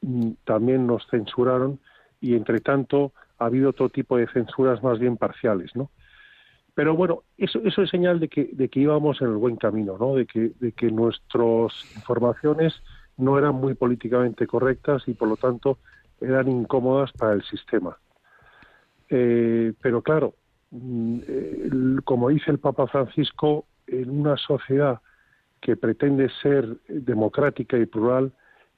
mm, 0.00 0.30
también 0.44 0.86
nos 0.86 1.06
censuraron 1.08 1.78
y 2.20 2.34
entre 2.34 2.60
tanto 2.60 3.12
ha 3.38 3.46
habido 3.46 3.70
otro 3.70 3.88
tipo 3.88 4.16
de 4.16 4.28
censuras 4.28 4.82
más 4.82 4.98
bien 4.98 5.16
parciales, 5.16 5.74
¿no? 5.74 5.90
Pero 6.74 6.94
bueno, 6.94 7.22
eso, 7.38 7.60
eso 7.64 7.82
es 7.82 7.90
señal 7.90 8.20
de 8.20 8.28
que, 8.28 8.50
de 8.52 8.68
que 8.68 8.80
íbamos 8.80 9.20
en 9.22 9.28
el 9.28 9.36
buen 9.36 9.56
camino, 9.56 9.96
¿no? 9.98 10.14
De 10.14 10.26
que, 10.26 10.52
de 10.60 10.72
que 10.72 10.90
nuestras 10.90 11.72
informaciones 11.96 12.74
no 13.16 13.38
eran 13.38 13.54
muy 13.54 13.74
políticamente 13.74 14.46
correctas 14.46 15.02
y 15.06 15.14
por 15.14 15.28
lo 15.28 15.36
tanto 15.36 15.78
eran 16.20 16.48
incómodas 16.48 17.12
para 17.12 17.32
el 17.32 17.42
sistema. 17.44 17.96
Eh, 19.08 19.72
pero 19.80 20.02
claro, 20.02 20.34
mm, 20.70 21.18
eh, 21.26 21.70
como 22.04 22.28
dice 22.28 22.50
el 22.50 22.58
Papa 22.58 22.86
Francisco, 22.86 23.66
en 23.86 24.10
una 24.10 24.36
sociedad 24.36 25.00
que 25.60 25.76
pretende 25.76 26.28
ser 26.42 26.76
democrática 26.88 27.76
y 27.78 27.86
plural, 27.86 28.32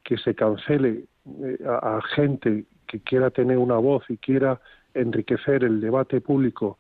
que 0.05 0.17
se 0.19 0.35
cancele 0.35 1.05
eh, 1.43 1.59
a, 1.67 2.01
gente 2.15 2.65
que 2.87 3.01
quiera 3.01 3.31
tener 3.31 3.59
una 3.59 3.77
voz 3.77 4.05
y 4.09 4.17
quiera 4.17 4.61
enriquecer 4.95 5.65
el 5.65 5.81
debate 5.81 6.21
público 6.21 6.79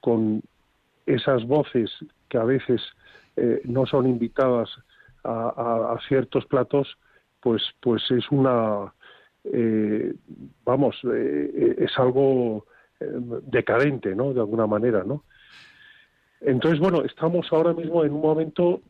con 0.00 0.42
esas 1.06 1.46
voces 1.46 1.90
que 2.28 2.38
a 2.38 2.44
veces 2.44 2.80
no 3.64 3.86
son 3.86 4.06
invitadas 4.06 4.68
a, 5.24 5.98
ciertos 6.08 6.46
platos, 6.46 6.96
pues, 7.40 7.62
pues 7.80 8.02
es 8.10 8.30
una, 8.30 8.92
eh, 9.44 10.14
vamos, 10.64 10.96
eh, 11.12 11.76
es 11.78 11.98
algo 11.98 12.66
eh, 13.00 13.06
decadente, 13.46 14.14
¿no? 14.14 14.32
De 14.32 14.40
alguna 14.40 14.66
manera, 14.66 15.04
¿no? 15.04 15.24
Entonces, 16.40 16.80
bueno, 16.80 17.04
estamos 17.04 17.46
ahora 17.52 17.72
mismo 17.72 18.04
en 18.04 18.12
un 18.12 18.20
momento 18.20 18.80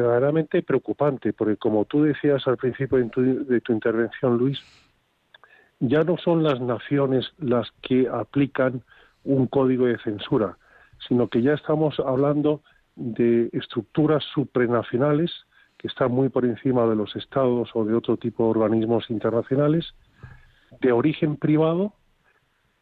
verdaderamente 0.00 0.62
preocupante, 0.62 1.32
porque 1.32 1.56
como 1.56 1.84
tú 1.84 2.02
decías 2.02 2.46
al 2.48 2.56
principio 2.56 2.98
de 2.98 3.60
tu, 3.60 3.72
intervención, 3.72 4.36
Luis, 4.36 4.58
ya 5.78 6.02
no 6.02 6.16
son 6.16 6.42
las 6.42 6.60
naciones 6.60 7.32
las 7.38 7.70
que 7.80 8.08
aplican 8.08 8.82
un 9.22 9.46
código 9.46 9.86
de 9.86 9.98
censura, 9.98 10.58
sino 11.06 11.28
que 11.28 11.42
ya 11.42 11.52
estamos 11.54 12.00
hablando 12.00 12.62
de 12.96 13.50
estructuras 13.52 14.24
supranacionales 14.34 15.30
que 15.78 15.88
está 15.88 16.08
muy 16.08 16.28
por 16.28 16.44
encima 16.44 16.86
de 16.86 16.96
los 16.96 17.14
estados 17.14 17.70
o 17.74 17.84
de 17.84 17.94
otro 17.94 18.16
tipo 18.16 18.44
de 18.44 18.50
organismos 18.50 19.10
internacionales, 19.10 19.94
de 20.80 20.92
origen 20.92 21.36
privado. 21.36 21.92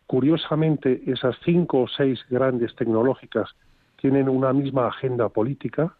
Curiosamente, 0.06 1.02
esas 1.06 1.36
cinco 1.44 1.82
o 1.82 1.88
seis 1.88 2.20
grandes 2.30 2.74
tecnológicas 2.76 3.50
tienen 3.96 4.28
una 4.28 4.52
misma 4.52 4.88
agenda 4.88 5.28
política 5.28 5.96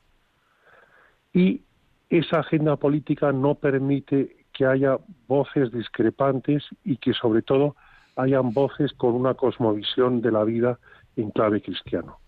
y 1.33 1.63
esa 2.11 2.41
agenda 2.41 2.77
política 2.77 3.33
no 3.33 3.55
permite 3.55 4.37
que 4.53 4.67
haya 4.67 4.99
voces 5.29 5.73
discrepantes 5.73 6.65
y 6.85 6.97
que 6.99 7.15
sobre 7.15 7.43
todo 7.43 7.77
hayan 8.17 8.53
voces 8.53 8.93
con 8.93 9.15
una 9.15 9.35
cosmovisión 9.35 10.21
de 10.21 10.31
la 10.31 10.45
vida 10.45 10.79
en 11.17 11.31
clave 11.31 11.63
cristiano. 11.63 12.19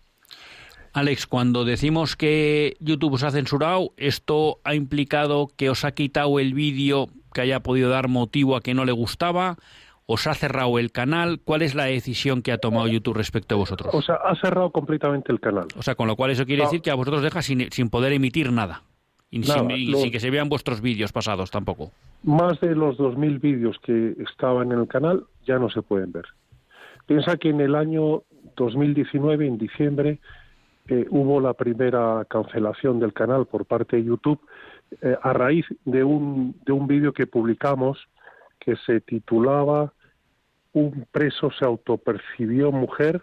Alex, 0.93 1.27
cuando 1.27 1.65
decimos 1.65 2.15
que 2.15 2.77
YouTube 2.79 3.15
os 3.15 3.23
ha 3.23 3.31
censurado, 3.31 3.91
¿esto 3.97 4.59
ha 4.63 4.75
implicado 4.75 5.49
que 5.57 5.69
os 5.69 5.83
ha 5.83 5.91
quitado 5.91 6.39
el 6.39 6.53
vídeo 6.53 7.07
que 7.33 7.41
haya 7.41 7.59
podido 7.59 7.89
dar 7.89 8.07
motivo 8.07 8.55
a 8.55 8.61
que 8.61 8.73
no 8.73 8.85
le 8.85 8.93
gustaba? 8.93 9.57
¿Os 10.05 10.25
ha 10.25 10.33
cerrado 10.35 10.79
el 10.79 10.93
canal? 10.93 11.41
¿Cuál 11.43 11.63
es 11.63 11.75
la 11.75 11.83
decisión 11.83 12.41
que 12.41 12.53
ha 12.53 12.59
tomado 12.59 12.87
YouTube 12.87 13.17
respecto 13.17 13.55
a 13.55 13.57
vosotros? 13.57 13.93
O 13.93 14.01
sea, 14.01 14.15
ha 14.15 14.35
cerrado 14.35 14.71
completamente 14.71 15.33
el 15.33 15.41
canal. 15.41 15.65
O 15.75 15.81
sea, 15.81 15.95
con 15.95 16.07
lo 16.07 16.15
cual 16.15 16.31
eso 16.31 16.45
quiere 16.45 16.63
decir 16.63 16.81
que 16.81 16.91
a 16.91 16.95
vosotros 16.95 17.21
deja 17.21 17.41
sin, 17.41 17.89
poder 17.89 18.13
emitir 18.13 18.51
nada. 18.53 18.83
Y, 19.31 19.43
sin, 19.43 20.11
que 20.11 20.19
se 20.19 20.29
vean 20.29 20.49
vuestros 20.49 20.81
vídeos 20.81 21.11
pasados 21.11 21.51
tampoco. 21.51 21.91
Más 22.23 22.59
de 22.61 22.75
los 22.75 22.97
2.000 22.97 23.41
vídeos 23.41 23.77
que 23.79 24.15
estaban 24.29 24.71
en 24.71 24.79
el 24.79 24.87
canal 24.87 25.25
ya 25.45 25.59
no 25.59 25.69
se 25.69 25.81
pueden 25.81 26.11
ver. 26.11 26.25
Piensa 27.05 27.35
que 27.37 27.49
en 27.49 27.59
el 27.59 27.75
año 27.75 28.23
2019, 28.55 29.47
en 29.47 29.57
diciembre, 29.57 30.19
hubo 31.09 31.39
la 31.39 31.53
primera 31.53 32.25
cancelación 32.29 32.99
del 32.99 33.13
canal 33.13 33.45
por 33.45 33.65
parte 33.65 33.97
de 33.97 34.03
YouTube 34.03 34.39
eh, 35.01 35.17
a 35.21 35.33
raíz 35.33 35.65
de 35.83 36.03
un, 36.03 36.55
de 36.65 36.71
un 36.71 36.87
vídeo 36.87 37.11
que 37.11 37.25
publicamos 37.25 38.07
que 38.59 38.75
se 38.85 39.01
titulaba 39.01 39.93
Un 40.73 41.07
preso 41.11 41.51
se 41.51 41.65
autopercibió 41.65 42.71
mujer, 42.71 43.21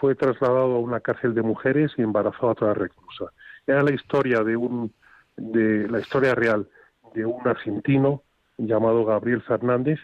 fue 0.00 0.14
trasladado 0.14 0.76
a 0.76 0.80
una 0.80 1.00
cárcel 1.00 1.34
de 1.34 1.42
mujeres 1.42 1.92
y 1.96 2.02
embarazó 2.02 2.48
a 2.48 2.52
otra 2.52 2.74
reclusa. 2.74 3.26
Era 3.66 3.82
la 3.82 3.92
historia 3.92 4.42
de 4.42 4.56
un 4.56 4.92
de 5.36 5.88
la 5.88 6.00
historia 6.00 6.34
real 6.34 6.68
de 7.14 7.24
un 7.26 7.46
argentino 7.46 8.22
llamado 8.58 9.04
Gabriel 9.04 9.42
Fernández 9.42 9.98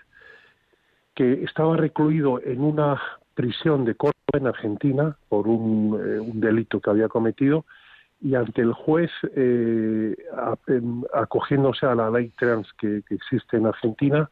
que 1.14 1.44
estaba 1.44 1.76
recluido 1.76 2.40
en 2.42 2.62
una 2.62 3.00
prisión 3.34 3.84
de 3.84 3.94
Córdoba 3.94 4.14
en 4.34 4.46
Argentina 4.46 5.16
por 5.28 5.48
un, 5.48 5.98
eh, 6.00 6.30
delito 6.34 6.80
que 6.80 6.90
había 6.90 7.08
cometido 7.08 7.64
y 8.20 8.34
ante 8.34 8.60
el 8.60 8.74
juez, 8.74 9.10
eh, 9.34 10.14
acogiéndose 11.14 11.86
a 11.86 11.94
la 11.94 12.10
ley 12.10 12.30
trans 12.38 12.70
que, 12.74 13.02
existe 13.08 13.56
en 13.56 13.66
Argentina, 13.66 14.28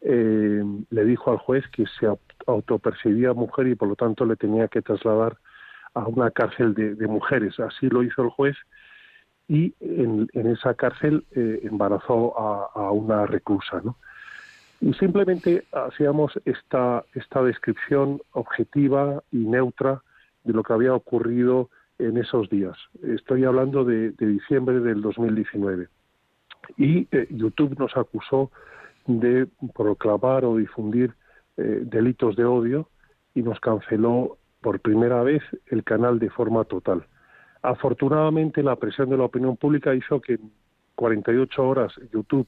eh, 0.00 0.62
le 0.90 1.04
dijo 1.04 1.30
al 1.30 1.38
juez 1.38 1.64
que 1.68 1.84
se 1.98 2.08
autopercibía 2.46 3.32
mujer 3.34 3.68
y 3.68 3.74
por 3.76 3.88
lo 3.88 3.96
tanto 3.96 4.24
le 4.24 4.36
tenía 4.36 4.66
que 4.68 4.82
trasladar 4.82 5.36
a 5.94 6.06
una 6.06 6.30
cárcel 6.30 6.74
de, 6.74 7.06
mujeres. 7.06 7.58
Así 7.60 7.88
lo 7.88 8.02
hizo 8.02 8.22
el 8.22 8.30
juez 8.30 8.56
y 9.48 9.74
en, 9.80 10.28
esa 10.34 10.74
cárcel 10.74 11.24
eh, 11.34 11.60
embarazó 11.64 12.38
a, 12.38 12.92
una 12.92 13.26
reclusa. 13.26 13.82
Y 14.80 14.92
simplemente 14.94 15.64
hacíamos 15.72 16.38
esta, 16.44 17.04
esta 17.14 17.42
descripción 17.42 18.20
objetiva 18.32 19.22
y 19.32 19.38
neutra 19.38 20.02
de 20.44 20.52
lo 20.52 20.62
que 20.62 20.72
había 20.74 20.94
ocurrido 20.94 21.70
en 21.98 22.18
esos 22.18 22.48
días. 22.50 22.76
Estoy 23.02 23.44
hablando 23.44 23.84
de, 23.84 24.10
diciembre 24.10 24.80
del 24.80 25.00
2019. 25.00 25.88
Y 26.76 27.08
eh, 27.10 27.26
YouTube 27.30 27.76
nos 27.78 27.96
acusó 27.96 28.50
de 29.06 29.48
proclamar 29.74 30.44
o 30.44 30.56
difundir 30.56 31.14
eh, 31.56 31.82
delitos 31.84 32.36
de 32.36 32.44
odio 32.44 32.88
y 33.34 33.42
nos 33.42 33.58
canceló 33.60 34.36
por 34.60 34.80
primera 34.80 35.22
vez 35.22 35.42
el 35.66 35.82
canal 35.82 36.18
de 36.18 36.28
forma 36.28 36.64
total. 36.64 37.06
Afortunadamente, 37.62 38.62
la 38.62 38.76
presión 38.76 39.10
de 39.10 39.16
la 39.16 39.24
opinión 39.24 39.56
pública 39.56 39.94
hizo 39.94 40.20
que 40.20 40.34
en 40.34 40.52
48 40.94 41.62
horas 41.66 41.92
YouTube 42.12 42.46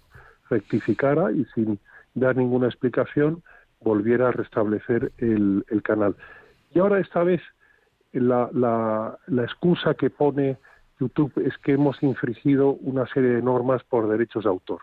rectificara 0.48 1.32
y 1.32 1.44
sin 1.54 1.78
dar 2.14 2.36
ninguna 2.36 2.66
explicación 2.66 3.42
volviera 3.80 4.28
a 4.28 4.32
restablecer 4.32 5.12
el, 5.18 5.64
canal. 5.82 6.16
Y 6.74 6.78
ahora 6.78 7.00
esta 7.00 7.22
vez 7.22 7.40
la, 8.12 8.50
la, 8.52 9.18
la, 9.26 9.42
excusa 9.44 9.94
que 9.94 10.10
pone 10.10 10.58
YouTube 10.98 11.32
es 11.46 11.56
que 11.58 11.72
hemos 11.72 12.02
infringido 12.02 12.72
una 12.72 13.06
serie 13.06 13.30
de 13.30 13.42
normas 13.42 13.82
por 13.84 14.08
derechos 14.08 14.44
de 14.44 14.50
autor. 14.50 14.80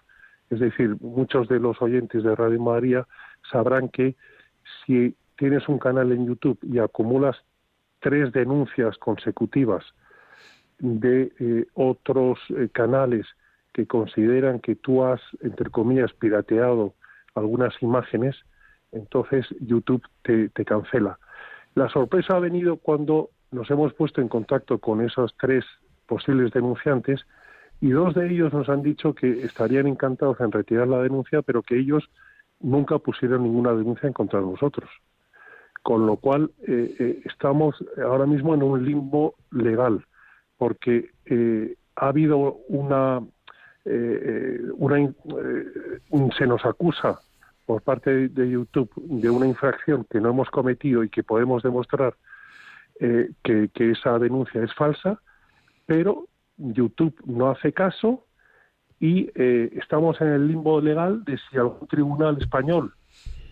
Es 0.50 0.60
decir, 0.60 0.96
muchos 1.02 1.48
de 1.48 1.60
los 1.60 1.82
oyentes 1.82 2.24
de 2.24 2.36
Radio 2.36 2.60
María 2.60 3.06
sabrán 3.52 3.90
que 3.90 4.16
si 4.86 5.16
tienes 5.38 5.68
un 5.68 5.78
canal 5.78 6.12
en 6.12 6.26
YouTube 6.26 6.58
y 6.64 6.80
acumulas 6.80 7.38
tres 8.00 8.32
denuncias 8.32 8.98
consecutivas 8.98 9.84
de 10.80 11.32
eh, 11.40 11.66
otros 11.74 12.40
eh, 12.50 12.70
canales 12.72 13.26
que 13.74 13.86
consideran 13.86 14.60
que 14.60 14.76
tú 14.76 15.04
has, 15.04 15.22
entre 15.42 15.70
comillas, 15.70 16.14
pirateado 16.14 16.94
algunas 17.36 17.74
imágenes, 17.82 18.36
entonces 18.92 19.46
YouTube 19.60 20.04
te, 20.24 20.50
te 20.50 20.66
cancela. 20.66 21.20
La 21.76 21.90
sorpresa 21.90 22.36
ha 22.36 22.40
venido 22.40 22.78
cuando 22.78 23.30
nos 23.52 23.70
hemos 23.70 23.94
puesto 23.94 24.22
en 24.22 24.28
contacto 24.28 24.80
con 24.80 25.02
esos 25.02 25.36
tres 25.40 25.64
posibles 26.08 26.52
denunciantes 26.52 27.26
y 27.80 27.90
dos 27.92 28.16
de 28.16 28.28
ellos 28.28 28.52
nos 28.54 28.70
han 28.70 28.82
dicho 28.82 29.14
que 29.14 29.44
estarían 29.44 29.88
encantados 29.88 30.40
en 30.40 30.52
retirar 30.52 30.88
la 30.88 31.02
denuncia, 31.04 31.44
pero 31.44 31.62
que 31.62 31.78
ellos 31.78 32.10
nunca 32.60 32.98
pusieron 32.98 33.44
ninguna 33.44 33.74
denuncia 33.74 34.08
en 34.08 34.14
contra 34.14 34.40
de 34.40 34.48
nosotros. 34.48 34.90
Con 35.84 36.08
lo 36.08 36.18
cual 36.18 36.52
eh, 36.68 37.22
estamos 37.26 37.76
ahora 38.04 38.26
mismo 38.26 38.56
en 38.56 38.64
un 38.64 38.84
limbo 38.84 39.36
legal, 39.52 40.04
porque 40.58 41.12
eh, 41.26 41.76
ha 41.96 42.08
habido 42.08 42.58
una, 42.68 43.22
una 44.78 45.14
se 46.38 46.46
nos 46.46 46.66
acusa 46.66 47.20
por 47.66 47.82
parte 47.82 48.28
de 48.30 48.50
YouTube 48.50 48.92
de 48.96 49.30
una 49.30 49.48
infracción 49.48 50.06
que 50.10 50.20
no 50.20 50.30
hemos 50.30 50.50
cometido 50.50 51.04
y 51.04 51.10
que 51.10 51.24
podemos 51.24 51.64
demostrar 51.64 52.16
que, 53.00 53.70
esa 53.78 54.20
denuncia 54.20 54.64
es 54.64 54.74
falsa, 54.74 55.20
pero 55.86 56.28
YouTube 56.58 57.16
no 57.26 57.50
hace 57.50 57.72
caso 57.72 58.26
y 59.00 59.30
eh, 59.36 59.70
estamos 59.74 60.20
en 60.22 60.28
el 60.28 60.48
limbo 60.48 60.82
legal 60.82 61.24
de 61.24 61.38
si 61.38 61.58
algún 61.58 61.88
tribunal 61.88 62.38
español 62.40 62.94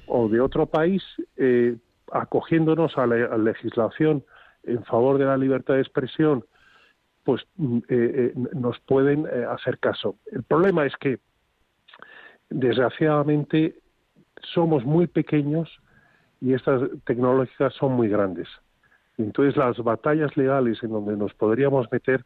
o 0.07 0.27
de 0.27 0.41
otro 0.41 0.65
país, 0.65 1.03
eh, 1.37 1.77
acogiéndonos 2.11 2.97
a 2.97 3.05
la, 3.05 3.37
legislación 3.37 4.23
en 4.63 4.83
favor 4.85 5.17
de 5.17 5.25
la 5.25 5.37
libertad 5.37 5.75
de 5.75 5.81
expresión, 5.81 6.45
pues 7.25 7.41
mm, 7.57 7.79
eh, 7.89 8.33
nos 8.53 8.79
pueden 8.79 9.27
hacer 9.49 9.79
caso. 9.79 10.15
El 10.31 10.43
problema 10.43 10.85
es 10.85 10.95
que, 10.95 11.19
desgraciadamente, 12.49 13.75
somos 14.53 14.85
muy 14.85 15.07
pequeños 15.07 15.69
y 16.39 16.53
estas 16.53 16.81
tecnológicas 17.05 17.73
son 17.73 17.93
muy 17.93 18.07
grandes. 18.07 18.47
Entonces, 19.17 19.57
las 19.57 19.77
batallas 19.77 20.35
legales 20.37 20.81
en 20.83 20.91
donde 20.91 21.17
nos 21.17 21.33
podríamos 21.33 21.91
meter 21.91 22.23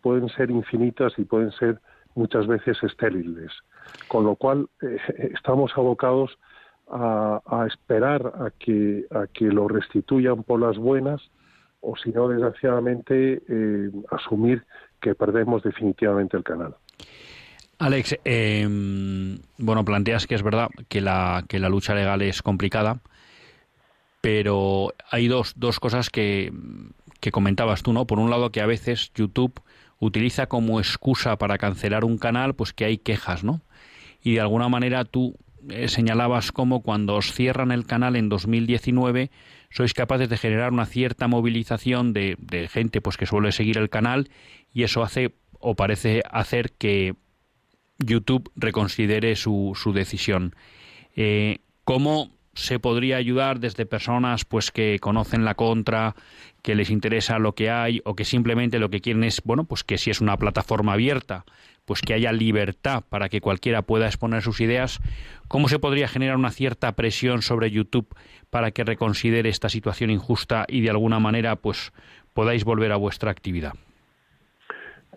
pueden 0.00 0.28
ser 0.28 0.50
infinitas 0.50 1.12
y 1.16 1.24
pueden 1.24 1.52
ser 1.52 1.80
muchas 2.14 2.46
veces 2.46 2.76
estériles. 2.82 3.52
Con 4.08 4.24
lo 4.24 4.36
cual, 4.36 4.68
eh, 4.82 4.98
estamos 5.34 5.72
abocados 5.76 6.38
a, 6.90 7.66
esperar 7.66 8.26
a 8.26 8.50
que, 8.50 9.06
a 9.10 9.26
que 9.26 9.46
lo 9.46 9.66
restituyan 9.66 10.42
por 10.42 10.60
las 10.60 10.76
buenas 10.76 11.22
o, 11.82 11.96
si 11.96 12.10
no, 12.10 12.28
desgraciadamente, 12.28 13.42
eh, 13.48 13.90
asumir 14.10 14.64
que 15.00 15.14
perdemos 15.14 15.62
definitivamente 15.62 16.36
el 16.36 16.44
canal. 16.44 16.74
Alex, 17.78 18.16
em, 18.24 19.38
bueno, 19.58 19.84
planteas 19.84 20.26
que 20.26 20.36
es 20.36 20.42
verdad 20.42 20.68
que 20.88 21.00
la, 21.00 21.44
que 21.48 21.58
la 21.58 21.68
lucha 21.68 21.94
legal 21.94 22.22
es 22.22 22.40
complicada, 22.40 23.00
pero 24.20 24.94
hay 25.10 25.26
dos, 25.26 25.54
dos 25.56 25.80
cosas 25.80 26.08
que, 26.08 26.52
que 27.20 27.32
comentabas 27.32 27.82
tú, 27.82 27.92
¿no? 27.92 28.06
Por 28.06 28.20
un 28.20 28.30
lado, 28.30 28.52
que 28.52 28.60
a 28.60 28.66
veces 28.66 29.12
YouTube 29.14 29.60
utiliza 29.98 30.46
como 30.46 30.78
excusa 30.78 31.36
para 31.36 31.58
cancelar 31.58 32.04
un 32.04 32.18
canal, 32.18 32.54
pues 32.54 32.72
que 32.72 32.84
hay 32.84 32.98
quejas, 32.98 33.42
¿no? 33.42 33.60
Y 34.22 34.34
de 34.34 34.40
alguna 34.40 34.68
manera 34.68 35.04
tú 35.04 35.34
eh, 35.68 35.88
señalabas 35.88 36.52
como 36.52 36.82
cuando 36.82 37.14
os 37.14 37.32
cierran 37.32 37.72
el 37.72 37.86
canal 37.86 38.16
en 38.16 38.28
2019 38.28 39.30
sois 39.70 39.94
capaces 39.94 40.28
de 40.28 40.36
generar 40.36 40.72
una 40.72 40.86
cierta 40.86 41.28
movilización 41.28 42.12
de, 42.12 42.36
gente 42.70 43.00
pues 43.00 43.16
que 43.16 43.26
suele 43.26 43.52
seguir 43.52 43.78
el 43.78 43.88
canal 43.88 44.28
y 44.72 44.82
eso 44.82 45.02
hace 45.02 45.34
o 45.60 45.74
parece 45.74 46.22
hacer 46.30 46.72
que 46.72 47.14
YouTube 47.98 48.50
reconsidere 48.56 49.36
su, 49.36 49.72
su 49.74 49.92
decisión. 49.92 50.54
Eh, 51.14 51.58
¿Cómo 51.84 52.30
se 52.54 52.78
podría 52.78 53.16
ayudar 53.16 53.60
desde 53.60 53.86
personas 53.86 54.44
pues 54.44 54.70
que 54.70 54.98
conocen 55.00 55.44
la 55.44 55.54
contra, 55.54 56.14
que 56.62 56.74
les 56.74 56.90
interesa 56.90 57.38
lo 57.38 57.54
que 57.54 57.70
hay 57.70 58.02
o 58.04 58.14
que 58.14 58.24
simplemente 58.24 58.78
lo 58.78 58.90
que 58.90 59.00
quieren 59.00 59.24
es, 59.24 59.42
bueno, 59.44 59.64
pues 59.64 59.84
que 59.84 59.98
si 59.98 60.10
es 60.10 60.20
una 60.20 60.36
plataforma 60.36 60.92
abierta, 60.92 61.44
pues 61.84 62.00
que 62.00 62.14
haya 62.14 62.32
libertad 62.32 63.02
para 63.08 63.28
que 63.28 63.40
cualquiera 63.40 63.82
pueda 63.82 64.06
exponer 64.06 64.42
sus 64.42 64.60
ideas, 64.60 65.00
¿cómo 65.48 65.68
se 65.68 65.78
podría 65.78 66.08
generar 66.08 66.36
una 66.36 66.50
cierta 66.50 66.92
presión 66.92 67.42
sobre 67.42 67.70
YouTube 67.70 68.08
para 68.50 68.70
que 68.70 68.84
reconsidere 68.84 69.48
esta 69.48 69.68
situación 69.68 70.10
injusta 70.10 70.64
y 70.68 70.82
de 70.82 70.90
alguna 70.90 71.18
manera 71.18 71.56
pues 71.56 71.92
podáis 72.34 72.64
volver 72.64 72.92
a 72.92 72.96
vuestra 72.96 73.30
actividad? 73.30 73.72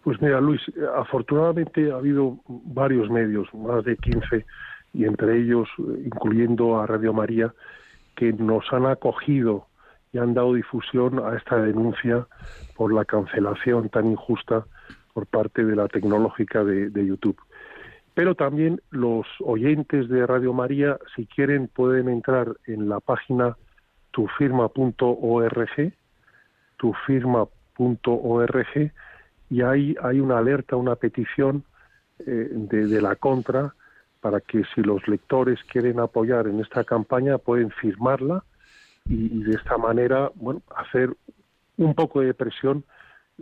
Pues 0.04 0.22
mira, 0.22 0.40
Luis, 0.40 0.62
afortunadamente 0.96 1.92
ha 1.92 1.96
habido 1.96 2.38
varios 2.48 3.10
medios, 3.10 3.52
más 3.54 3.84
de 3.86 3.98
15 3.98 4.46
y 4.94 5.06
entre 5.06 5.42
ellos, 5.42 5.68
incluyendo 5.78 6.80
a 6.80 6.88
Radio 6.88 7.12
María, 7.12 7.54
que 8.16 8.32
nos 8.32 8.72
han 8.72 8.86
acogido 8.86 9.68
y 10.14 10.20
han 10.20 10.34
dado 10.34 10.54
difusión 10.54 11.20
a 11.20 11.36
esta 11.36 11.58
denuncia 11.58 12.28
por 12.76 12.94
la 12.94 13.04
cancelación 13.04 13.90
tan 13.90 14.12
injusta 14.12 14.66
por 15.16 15.26
parte 15.28 15.64
de 15.64 15.78
la 15.78 15.88
tecnológica 15.88 16.66
de, 16.66 16.92
YouTube. 17.06 17.40
Pero 18.14 18.36
también 18.36 18.82
los 18.92 19.26
oyentes 19.40 20.10
de 20.10 20.28
Radio 20.28 20.52
María, 20.52 21.00
si 21.16 21.26
quieren, 21.26 21.70
pueden 21.70 22.10
entrar 22.10 22.58
en 22.66 22.90
la 22.90 23.00
página 23.00 23.56
tufirma.org, 24.12 25.94
tufirma.org, 26.76 28.66
y 29.50 29.62
ahí 29.62 29.96
hay 30.04 30.20
una 30.20 30.40
alerta, 30.40 30.76
una 30.76 30.98
petición 30.98 31.64
eh, 32.20 32.50
de 32.52 33.02
la 33.02 33.16
contra 33.16 33.74
para 34.20 34.42
que 34.42 34.64
si 34.74 34.82
los 34.82 35.08
lectores 35.08 35.64
quieren 35.72 36.02
apoyar 36.02 36.48
en 36.48 36.60
esta 36.60 36.84
campaña 36.84 37.38
pueden 37.38 37.72
firmarla 37.72 38.44
y, 39.08 39.44
de 39.44 39.52
esta 39.52 39.78
manera 39.78 40.32
bueno 40.36 40.62
hacer 40.76 41.16
un 41.78 41.94
poco 41.94 42.22
de 42.22 42.34
presión 42.34 42.84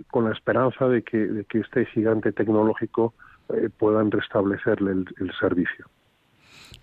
con 0.09 0.25
la 0.25 0.31
esperanza 0.31 0.87
de 0.87 1.03
que, 1.03 1.17
de 1.17 1.45
que 1.45 1.59
este 1.59 1.85
gigante 1.87 2.31
tecnológico 2.31 3.13
eh, 3.49 3.69
puedan 3.77 4.11
restablecerle 4.11 4.91
el, 4.91 5.31
servicio. 5.39 5.85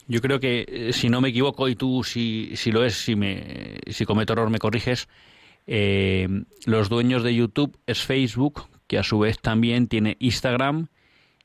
Yo 0.07 0.21
creo 0.21 0.41
que, 0.41 0.65
eh, 0.69 0.93
si 0.93 1.09
no 1.09 1.21
me 1.21 1.29
equivoco, 1.29 1.69
y 1.69 1.75
tú 1.75 2.03
si, 2.05 2.55
si 2.57 2.71
lo 2.71 2.85
es, 2.85 2.95
si, 2.95 3.17
me, 3.17 3.79
si 3.89 4.05
cometo 4.05 4.33
error 4.33 4.51
me 4.51 4.59
corriges, 4.59 5.09
eh, 5.67 6.29
los 6.67 6.89
dueños 6.89 7.23
de 7.23 7.35
YouTube 7.35 7.77
es 7.87 8.05
Facebook, 8.05 8.63
que 8.87 8.99
a 8.99 9.03
su 9.03 9.19
vez 9.19 9.41
también 9.41 9.89
tiene 9.89 10.17
Instagram 10.21 10.89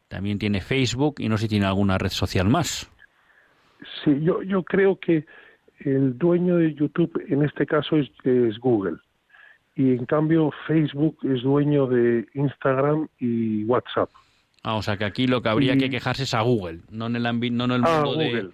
también 0.07 0.39
tiene 0.39 0.61
Facebook 0.61 1.15
y 1.19 1.29
no 1.29 1.37
sé 1.37 1.43
si 1.43 1.49
tiene 1.49 1.65
alguna 1.65 1.97
red 1.97 2.09
social 2.09 2.47
más. 2.47 2.91
Sí, 4.03 4.17
yo, 4.21 4.41
yo 4.43 4.63
creo 4.63 4.99
que 4.99 5.25
el 5.79 6.17
dueño 6.17 6.57
de 6.57 6.73
YouTube 6.73 7.21
en 7.27 7.43
este 7.43 7.65
caso 7.65 7.97
es, 7.97 8.09
Google 8.59 8.97
y 9.75 9.91
en 9.91 10.05
cambio 10.05 10.51
Facebook 10.67 11.17
es 11.23 11.43
dueño 11.43 11.87
de 11.87 12.25
Instagram 12.33 13.07
y 13.19 13.63
WhatsApp. 13.65 14.09
Ah, 14.63 14.75
o 14.75 14.81
sea 14.81 14.97
que 14.97 15.05
aquí 15.05 15.27
lo 15.27 15.41
que 15.41 15.49
habría 15.49 15.77
que 15.77 15.89
quejarse 15.89 16.23
es 16.23 16.33
a 16.33 16.41
Google, 16.41 16.79
no 16.89 17.07
en 17.07 17.15
el, 17.15 17.23
no 17.55 17.65
en 17.65 17.71
el 17.71 17.83
ah, 17.85 18.01
mundo 18.03 18.19
de, 18.19 18.49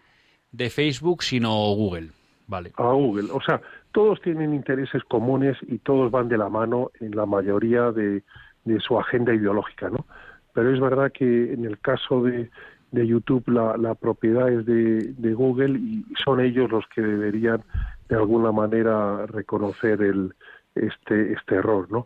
de, 0.52 0.70
Facebook, 0.70 1.24
sino 1.24 1.50
Google. 1.50 2.10
Vale. 2.48 2.74
A 2.76 2.92
Google. 2.92 3.30
O 3.32 3.42
sea, 3.42 3.62
todos 3.94 4.20
tienen 4.22 4.54
intereses 4.54 5.04
comunes 5.06 5.58
y 5.68 5.78
todos 5.78 6.12
van 6.12 6.28
de 6.28 6.38
la 6.38 6.50
mano 6.50 6.92
en 7.00 7.16
la 7.16 7.26
mayoría 7.26 7.92
de, 7.92 8.24
de 8.66 8.80
su 8.82 9.00
agenda 9.00 9.34
ideológica, 9.34 9.90
¿no? 9.90 10.06
pero 10.54 10.74
es 10.74 10.80
verdad 10.80 11.12
que 11.12 11.54
en 11.54 11.66
el 11.66 11.80
caso 11.80 12.24
de, 12.24 12.50
de 12.92 13.08
YouTube 13.08 13.48
la, 13.48 13.78
la 13.78 13.96
propiedad 13.96 14.50
es 14.50 14.66
de, 14.66 15.14
de, 15.14 15.34
Google 15.34 15.80
y 15.80 16.06
son 16.24 16.42
ellos 16.42 16.70
los 16.70 16.86
que 16.88 17.02
deberían 17.02 17.64
de 18.10 18.16
alguna 18.16 18.52
manera 18.52 19.26
reconocer 19.28 20.02
el 20.02 20.34
este 20.76 21.34
este 21.34 21.56
error 21.56 21.92
no 21.92 22.06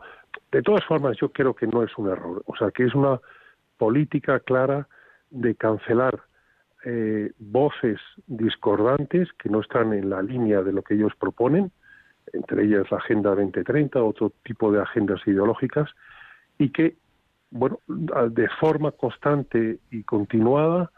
de 0.52 0.62
todas 0.62 0.84
formas 0.86 1.18
yo 1.18 1.32
creo 1.32 1.54
que 1.54 1.68
no 1.68 1.84
es 1.84 1.98
un 1.98 2.10
error 2.10 2.44
o 2.46 2.56
sea 2.56 2.72
que 2.72 2.86
es 2.86 2.96
una 2.96 3.20
política 3.78 4.40
clara 4.40 4.88
de 5.30 5.56
cancelar 5.56 6.22
eh, 6.86 7.32
voces 7.40 8.00
discordantes 8.28 9.30
que 9.34 9.50
no 9.50 9.62
están 9.62 9.94
en 9.94 10.10
la 10.10 10.22
línea 10.22 10.62
de 10.62 10.74
lo 10.74 10.82
que 10.82 10.96
ellos 10.96 11.14
proponen 11.20 11.72
entre 12.34 12.66
ellas 12.66 12.90
la 12.92 12.98
Agenda 12.98 13.30
2030 13.32 14.02
otro 14.02 14.32
tipo 14.44 14.72
de 14.72 14.82
agendas 14.82 15.22
ideológicas 15.26 15.90
y 16.58 16.70
que 16.70 16.96
bueno, 17.52 17.80
de 17.88 18.50
forma 18.60 18.92
constante 18.92 19.80
y 19.90 20.04
continuada 20.04 20.92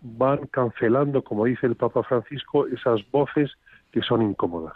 van 0.00 0.46
cancelando, 0.46 1.22
como 1.22 1.44
dice 1.44 1.66
el 1.66 1.76
Papa 1.76 2.02
Francisco, 2.02 2.66
esas 2.66 3.00
voces 3.10 3.50
que 3.92 4.00
son 4.00 4.22
incómodas. 4.22 4.74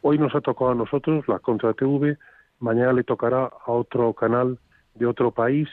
Hoy 0.00 0.18
nos 0.18 0.34
ha 0.34 0.40
tocado 0.40 0.70
a 0.70 0.74
nosotros 0.74 1.26
la 1.26 1.38
Contra 1.40 1.72
TV, 1.74 2.16
mañana 2.60 2.92
le 2.92 3.04
tocará 3.04 3.44
a 3.44 3.72
otro 3.72 4.12
canal 4.12 4.58
de 4.94 5.06
otro 5.06 5.30
país. 5.32 5.68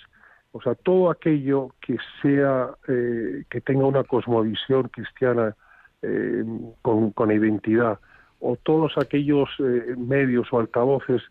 O 0.51 0.61
sea, 0.61 0.73
todo 0.73 1.11
aquello 1.11 1.69
que 1.81 1.97
sea, 2.21 2.69
eh, 2.87 3.43
que 3.49 3.61
tenga 3.61 3.85
una 3.85 4.03
cosmovisión 4.03 4.89
cristiana 4.89 5.55
eh, 6.01 6.43
con, 6.81 7.31
identidad, 7.31 7.99
o 8.39 8.55
todos 8.55 8.97
aquellos 8.97 9.49
eh, 9.59 9.95
medios 9.97 10.47
o 10.51 10.59
altavoces 10.59 11.21